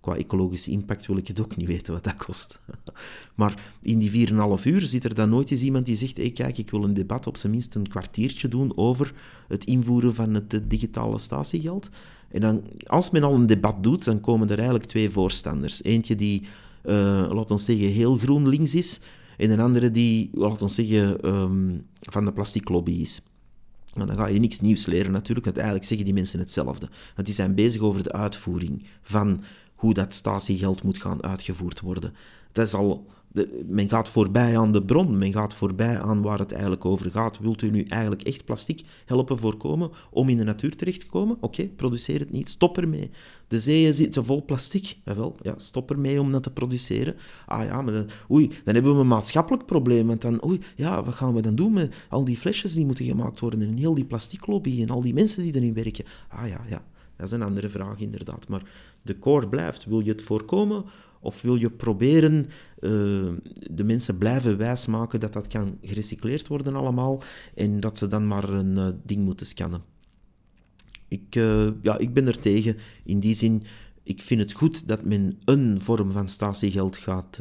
Qua 0.02 0.16
ecologische 0.16 0.72
impact 0.72 1.06
wil 1.06 1.18
ik 1.18 1.28
het 1.28 1.42
ook 1.42 1.56
niet 1.56 1.68
weten 1.68 1.94
wat 1.94 2.04
dat 2.04 2.16
kost. 2.16 2.60
maar 3.36 3.74
in 3.82 4.00
die 4.00 4.28
4,5 4.30 4.36
uur 4.64 4.82
zit 4.82 5.04
er 5.04 5.16
dan 5.16 5.30
nooit 5.30 5.52
eens 5.52 5.62
iemand 5.62 5.86
die 5.86 5.96
zegt: 5.96 6.18
hey, 6.18 6.32
kijk, 6.32 6.58
ik 6.58 6.72
wil 6.72 6.84
een 6.84 6.94
debat 6.94 7.28
op 7.28 7.38
zijn 7.38 7.52
minst 7.52 7.76
een 7.76 7.88
kwartiertje 7.88 8.48
doen 8.48 8.78
over 8.78 9.14
het 9.48 9.66
invoeren 9.66 10.16
van 10.16 10.34
het 10.34 10.62
digitale 10.68 11.18
statiegeld. 11.18 11.90
En 12.32 12.42
dan, 12.42 12.64
als 12.86 13.10
men 13.10 13.24
al 13.24 13.34
een 13.34 13.46
debat 13.46 13.84
doet, 13.84 14.04
dan 14.04 14.20
komen 14.20 14.50
er 14.50 14.58
eigenlijk 14.58 14.88
twee 14.88 15.10
voorstanders. 15.10 15.84
Eentje 15.84 16.16
die, 16.16 16.42
uh, 16.84 16.94
laten 17.32 17.56
we 17.56 17.62
zeggen, 17.62 17.88
heel 17.88 18.18
groen 18.18 18.48
links 18.48 18.76
is, 18.76 19.00
en 19.38 19.50
een 19.50 19.60
andere 19.60 19.92
die, 19.92 20.30
laten 20.34 20.68
we 20.68 20.74
zeggen, 20.74 21.28
um, 21.36 21.86
van 22.00 22.26
de 22.26 22.34
plastiklobby 22.34 22.92
is. 22.92 23.22
Nou, 23.96 24.08
dan 24.08 24.18
ga 24.18 24.28
je 24.28 24.40
niks 24.40 24.60
nieuws 24.60 24.86
leren 24.86 25.12
natuurlijk, 25.12 25.46
want 25.46 25.58
eigenlijk 25.58 25.88
zeggen 25.88 26.06
die 26.06 26.16
mensen 26.16 26.40
hetzelfde. 26.40 26.90
Want 27.16 27.28
die 27.28 27.36
zijn 27.36 27.56
bezig 27.56 27.82
over 27.82 28.04
de 28.04 28.12
uitvoering 28.12 28.86
van 29.02 29.44
hoe 29.76 29.94
dat 29.94 30.14
statiegeld 30.14 30.84
moet 30.84 31.02
gaan 31.02 31.24
uitgevoerd 31.24 31.80
worden. 31.80 32.14
Dat 32.52 32.66
is 32.68 32.74
al 32.74 33.08
men 33.66 33.90
gaat 33.90 34.10
voorbij 34.10 34.58
aan 34.58 34.72
de 34.72 34.84
bron, 34.84 35.18
men 35.18 35.34
gaat 35.34 35.54
voorbij 35.54 36.00
aan 36.00 36.22
waar 36.22 36.40
het 36.40 36.52
eigenlijk 36.52 36.86
over 36.86 37.12
gaat. 37.12 37.40
Wilt 37.40 37.62
u 37.62 37.70
nu 37.70 37.84
eigenlijk 37.84 38.22
echt 38.22 38.46
plastic 38.46 38.82
helpen 39.06 39.38
voorkomen 39.38 39.92
om 40.10 40.30
in 40.30 40.38
de 40.38 40.44
natuur 40.44 40.76
terecht 40.76 41.00
te 41.00 41.06
komen? 41.06 41.38
Oké, 41.40 41.68
produceer 41.68 42.20
het 42.20 42.32
niet, 42.32 42.50
stop 42.50 42.78
ermee. 42.78 43.10
De 43.48 43.60
zeeën 43.60 43.94
zitten 43.94 44.26
vol 44.26 44.46
plastic. 44.46 44.98
Jawel, 45.06 45.36
ja, 45.42 45.54
stop 45.58 45.92
ermee 45.92 46.22
om 46.22 46.32
dat 46.32 46.44
te 46.44 46.52
produceren. 46.52 47.16
Ah 47.46 47.66
ja, 47.66 47.82
maar 47.82 48.06
oei, 48.32 48.48
dan 48.64 48.74
hebben 48.74 48.94
we 48.94 49.00
een 49.00 49.08
maatschappelijk 49.08 49.66
probleem. 49.66 50.08
Want 50.08 50.22
dan, 50.22 50.46
oei, 50.46 50.60
ja, 50.76 51.04
wat 51.04 51.14
gaan 51.14 51.34
we 51.34 51.42
dan 51.42 51.56
doen 51.56 51.74
met 51.74 51.96
al 52.10 52.26
die 52.26 52.38
flesjes 52.38 52.74
die 52.74 52.86
moeten 52.86 53.06
gemaakt 53.06 53.40
worden 53.40 53.62
en 53.62 53.78
heel 53.78 53.94
die 53.94 54.06
plasticlobby 54.06 54.82
en 54.82 54.90
al 54.90 55.02
die 55.02 55.14
mensen 55.14 55.44
die 55.44 55.56
erin 55.56 55.74
werken? 55.74 56.06
Ah 56.28 56.48
ja, 56.48 56.62
ja, 56.70 56.84
dat 57.16 57.26
is 57.26 57.32
een 57.32 57.42
andere 57.42 57.70
vraag 57.70 58.00
inderdaad. 58.00 58.48
Maar 58.48 58.64
de 59.02 59.20
core 59.20 59.48
blijft. 59.48 59.86
Wil 59.86 60.00
je 60.00 60.12
het 60.12 60.22
voorkomen 60.22 60.86
of 61.26 61.42
wil 61.42 61.56
je 61.56 61.70
proberen 61.70 62.46
uh, 62.80 63.32
de 63.72 63.84
mensen 63.84 64.18
blijven 64.18 64.58
wijsmaken 64.58 65.20
dat 65.20 65.34
dat 65.34 65.48
kan 65.48 65.78
gerecycleerd 65.82 66.48
worden 66.48 66.76
allemaal 66.76 67.24
en 67.56 67.80
dat 67.80 67.98
ze 67.98 68.08
dan 68.08 68.28
maar 68.28 68.50
een 68.50 68.78
uh, 68.78 68.88
ding 69.04 69.24
moeten 69.24 69.46
scannen? 69.46 69.82
Ik, 71.08 71.36
uh, 71.36 71.68
ja, 71.82 71.98
ik 71.98 72.14
ben 72.14 72.28
er 72.28 72.40
tegen. 72.40 72.78
In 73.04 73.20
die 73.20 73.34
zin, 73.34 73.64
ik 74.04 74.22
vind 74.22 74.42
het 74.42 74.52
goed 74.52 74.88
dat 74.88 75.06
men 75.06 75.40
een 75.46 75.82
vorm 75.82 76.12
van 76.12 76.28
statiegeld 76.28 76.98
gaat 76.98 77.40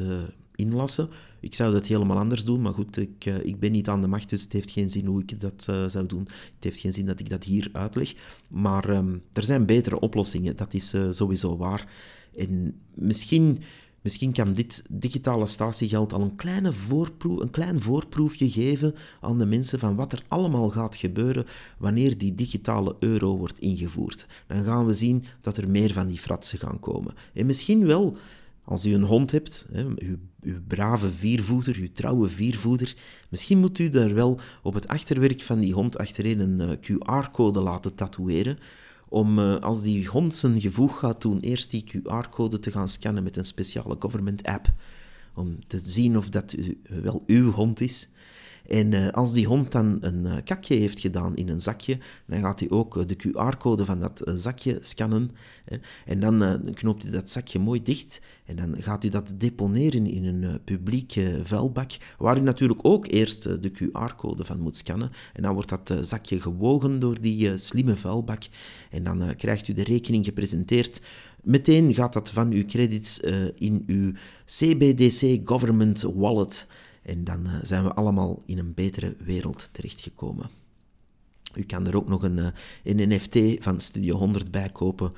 inlassen. 0.55 1.09
Ik 1.39 1.55
zou 1.55 1.73
dat 1.73 1.87
helemaal 1.87 2.17
anders 2.17 2.45
doen, 2.45 2.61
maar 2.61 2.73
goed, 2.73 2.97
ik, 2.97 3.25
ik 3.25 3.59
ben 3.59 3.71
niet 3.71 3.89
aan 3.89 4.01
de 4.01 4.07
macht, 4.07 4.29
dus 4.29 4.41
het 4.41 4.53
heeft 4.53 4.71
geen 4.71 4.89
zin 4.89 5.05
hoe 5.05 5.21
ik 5.21 5.41
dat 5.41 5.63
zou 5.91 6.05
doen. 6.05 6.27
Het 6.55 6.63
heeft 6.63 6.79
geen 6.79 6.93
zin 6.93 7.05
dat 7.05 7.19
ik 7.19 7.29
dat 7.29 7.43
hier 7.43 7.69
uitleg. 7.71 8.13
Maar 8.47 8.89
um, 8.89 9.21
er 9.33 9.43
zijn 9.43 9.65
betere 9.65 9.99
oplossingen, 9.99 10.55
dat 10.55 10.73
is 10.73 10.93
sowieso 11.09 11.57
waar. 11.57 11.87
En 12.37 12.75
misschien, 12.93 13.57
misschien 14.01 14.33
kan 14.33 14.53
dit 14.53 14.85
digitale 14.89 15.45
statiegeld 15.45 16.13
al 16.13 16.21
een, 16.21 16.35
kleine 16.35 16.73
voorproef, 16.73 17.39
een 17.39 17.49
klein 17.49 17.81
voorproefje 17.81 18.49
geven 18.49 18.95
aan 19.21 19.37
de 19.37 19.45
mensen 19.45 19.79
van 19.79 19.95
wat 19.95 20.13
er 20.13 20.23
allemaal 20.27 20.69
gaat 20.69 20.95
gebeuren 20.95 21.45
wanneer 21.77 22.17
die 22.17 22.35
digitale 22.35 22.95
euro 22.99 23.37
wordt 23.37 23.59
ingevoerd. 23.59 24.27
Dan 24.47 24.63
gaan 24.63 24.85
we 24.85 24.93
zien 24.93 25.23
dat 25.41 25.57
er 25.57 25.69
meer 25.69 25.93
van 25.93 26.07
die 26.07 26.19
fratsen 26.19 26.59
gaan 26.59 26.79
komen. 26.79 27.13
En 27.33 27.45
misschien 27.45 27.85
wel 27.85 28.17
als 28.65 28.85
u 28.85 28.93
een 28.93 29.03
hond 29.03 29.31
hebt, 29.31 29.67
hè, 29.71 29.83
uw, 29.83 30.17
uw, 30.41 30.59
brave 30.67 31.11
viervoeter, 31.11 31.75
uw 31.75 31.91
trouwe 31.93 32.29
viervoeter, 32.29 32.95
misschien 33.29 33.57
moet 33.57 33.79
u 33.79 33.89
daar 33.89 34.13
wel 34.13 34.39
op 34.63 34.73
het 34.73 34.87
achterwerk 34.87 35.41
van 35.41 35.59
die 35.59 35.73
hond 35.73 35.97
achterin 35.97 36.39
een 36.39 36.61
eh, 36.61 36.77
QR-code 36.77 37.59
laten 37.59 37.95
tatoeëren, 37.95 38.57
om 39.15 39.39
uh, 39.39 39.55
als 39.55 39.81
die 39.81 40.07
hond 40.07 40.35
zijn 40.35 40.61
gevoeg 40.61 40.99
gaat 40.99 41.21
doen, 41.21 41.39
eerst 41.39 41.71
die 41.71 41.83
QR-code 41.87 42.59
te 42.59 42.71
gaan 42.71 42.87
scannen 42.87 43.23
met 43.23 43.37
een 43.37 43.45
speciale 43.45 43.95
government 43.99 44.43
app. 44.43 44.73
Om 45.33 45.67
te 45.67 45.79
zien 45.79 46.17
of 46.17 46.29
dat 46.29 46.53
u, 46.53 46.81
wel 47.01 47.23
uw 47.27 47.51
hond 47.51 47.81
is. 47.81 48.09
En 48.67 48.91
uh, 48.91 49.07
als 49.07 49.33
die 49.33 49.47
hond 49.47 49.71
dan 49.71 49.97
een 50.01 50.25
uh, 50.25 50.33
kakje 50.45 50.75
heeft 50.75 50.99
gedaan 50.99 51.35
in 51.35 51.49
een 51.49 51.59
zakje, 51.59 51.97
dan 52.25 52.39
gaat 52.39 52.59
hij 52.59 52.69
ook 52.69 52.97
uh, 52.97 53.03
de 53.07 53.15
QR-code 53.15 53.85
van 53.85 53.99
dat 53.99 54.21
zakje 54.25 54.77
scannen. 54.79 55.31
Hè, 55.65 55.77
en 56.05 56.19
dan 56.19 56.61
knoopt 56.73 57.03
hij 57.03 57.11
dat 57.11 57.31
zakje 57.31 57.59
mooi 57.59 57.83
dicht. 57.83 58.21
En 58.45 58.55
dan 58.55 58.75
gaat 58.79 59.01
hij 59.01 59.11
dat 59.11 59.33
deponeren 59.37 60.07
in 60.07 60.25
een 60.25 60.63
publieke 60.63 61.39
vuilbak, 61.43 61.91
waar 62.17 62.37
u 62.37 62.39
natuurlijk 62.39 62.79
ook 62.81 63.07
eerst 63.07 63.43
de 63.43 63.71
QR-code 63.71 64.45
van 64.45 64.59
moet 64.59 64.77
scannen. 64.77 65.11
En 65.33 65.41
dan 65.41 65.53
wordt 65.53 65.69
dat 65.69 65.93
zakje 66.01 66.41
gewogen 66.41 66.99
door 66.99 67.21
die 67.21 67.57
slimme 67.57 67.95
vuilbak. 67.95 68.43
En 68.89 69.03
dan 69.03 69.35
krijgt 69.35 69.67
u 69.67 69.73
de 69.73 69.83
rekening 69.83 70.25
gepresenteerd. 70.25 71.01
Meteen 71.43 71.93
gaat 71.93 72.13
dat 72.13 72.29
van 72.29 72.51
uw 72.51 72.65
credits 72.65 73.19
in 73.55 73.83
uw 73.87 74.11
CBDC 74.45 75.39
Government 75.43 76.01
Wallet. 76.01 76.67
En 77.05 77.23
dan 77.23 77.47
uh, 77.47 77.53
zijn 77.61 77.83
we 77.83 77.93
allemaal 77.93 78.43
in 78.45 78.57
een 78.57 78.73
betere 78.73 79.15
wereld 79.19 79.69
terechtgekomen. 79.71 80.49
U 81.55 81.63
kan 81.63 81.87
er 81.87 81.95
ook 81.95 82.07
nog 82.07 82.23
een, 82.23 82.37
uh, 82.37 82.47
een 82.83 83.09
NFT 83.09 83.63
van 83.63 83.81
Studio 83.81 84.17
100 84.17 84.51
bij 84.51 84.69
kopen 84.69 85.13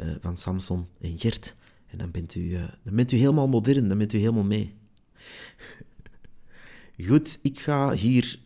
uh, 0.00 0.06
van 0.20 0.36
Samson 0.36 0.86
en 1.00 1.18
Gert. 1.18 1.54
En 1.86 1.98
dan 1.98 2.10
bent, 2.10 2.34
u, 2.34 2.56
dan 2.82 2.94
bent 2.94 3.12
u 3.12 3.16
helemaal 3.16 3.48
modern, 3.48 3.88
dan 3.88 3.98
bent 3.98 4.12
u 4.12 4.18
helemaal 4.18 4.44
mee. 4.44 4.74
Goed, 7.06 7.38
ik 7.42 7.60
ga 7.60 7.92
hier 7.92 8.38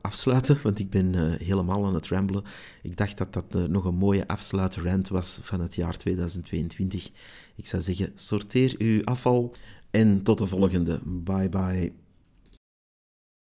afsluiten, 0.00 0.58
want 0.62 0.78
ik 0.78 0.90
ben 0.90 1.38
helemaal 1.38 1.86
aan 1.86 1.94
het 1.94 2.08
ramblen. 2.08 2.44
Ik 2.82 2.96
dacht 2.96 3.18
dat 3.18 3.32
dat 3.32 3.68
nog 3.68 3.84
een 3.84 3.94
mooie 3.94 4.28
afsluitrand 4.28 5.08
was 5.08 5.38
van 5.42 5.60
het 5.60 5.74
jaar 5.74 5.96
2022. 5.96 7.10
Ik 7.54 7.66
zou 7.66 7.82
zeggen, 7.82 8.12
sorteer 8.14 8.74
uw 8.78 9.04
afval 9.04 9.54
en 9.90 10.22
tot 10.22 10.38
de 10.38 10.46
volgende. 10.46 11.00
Bye 11.04 11.48
bye. 11.48 12.05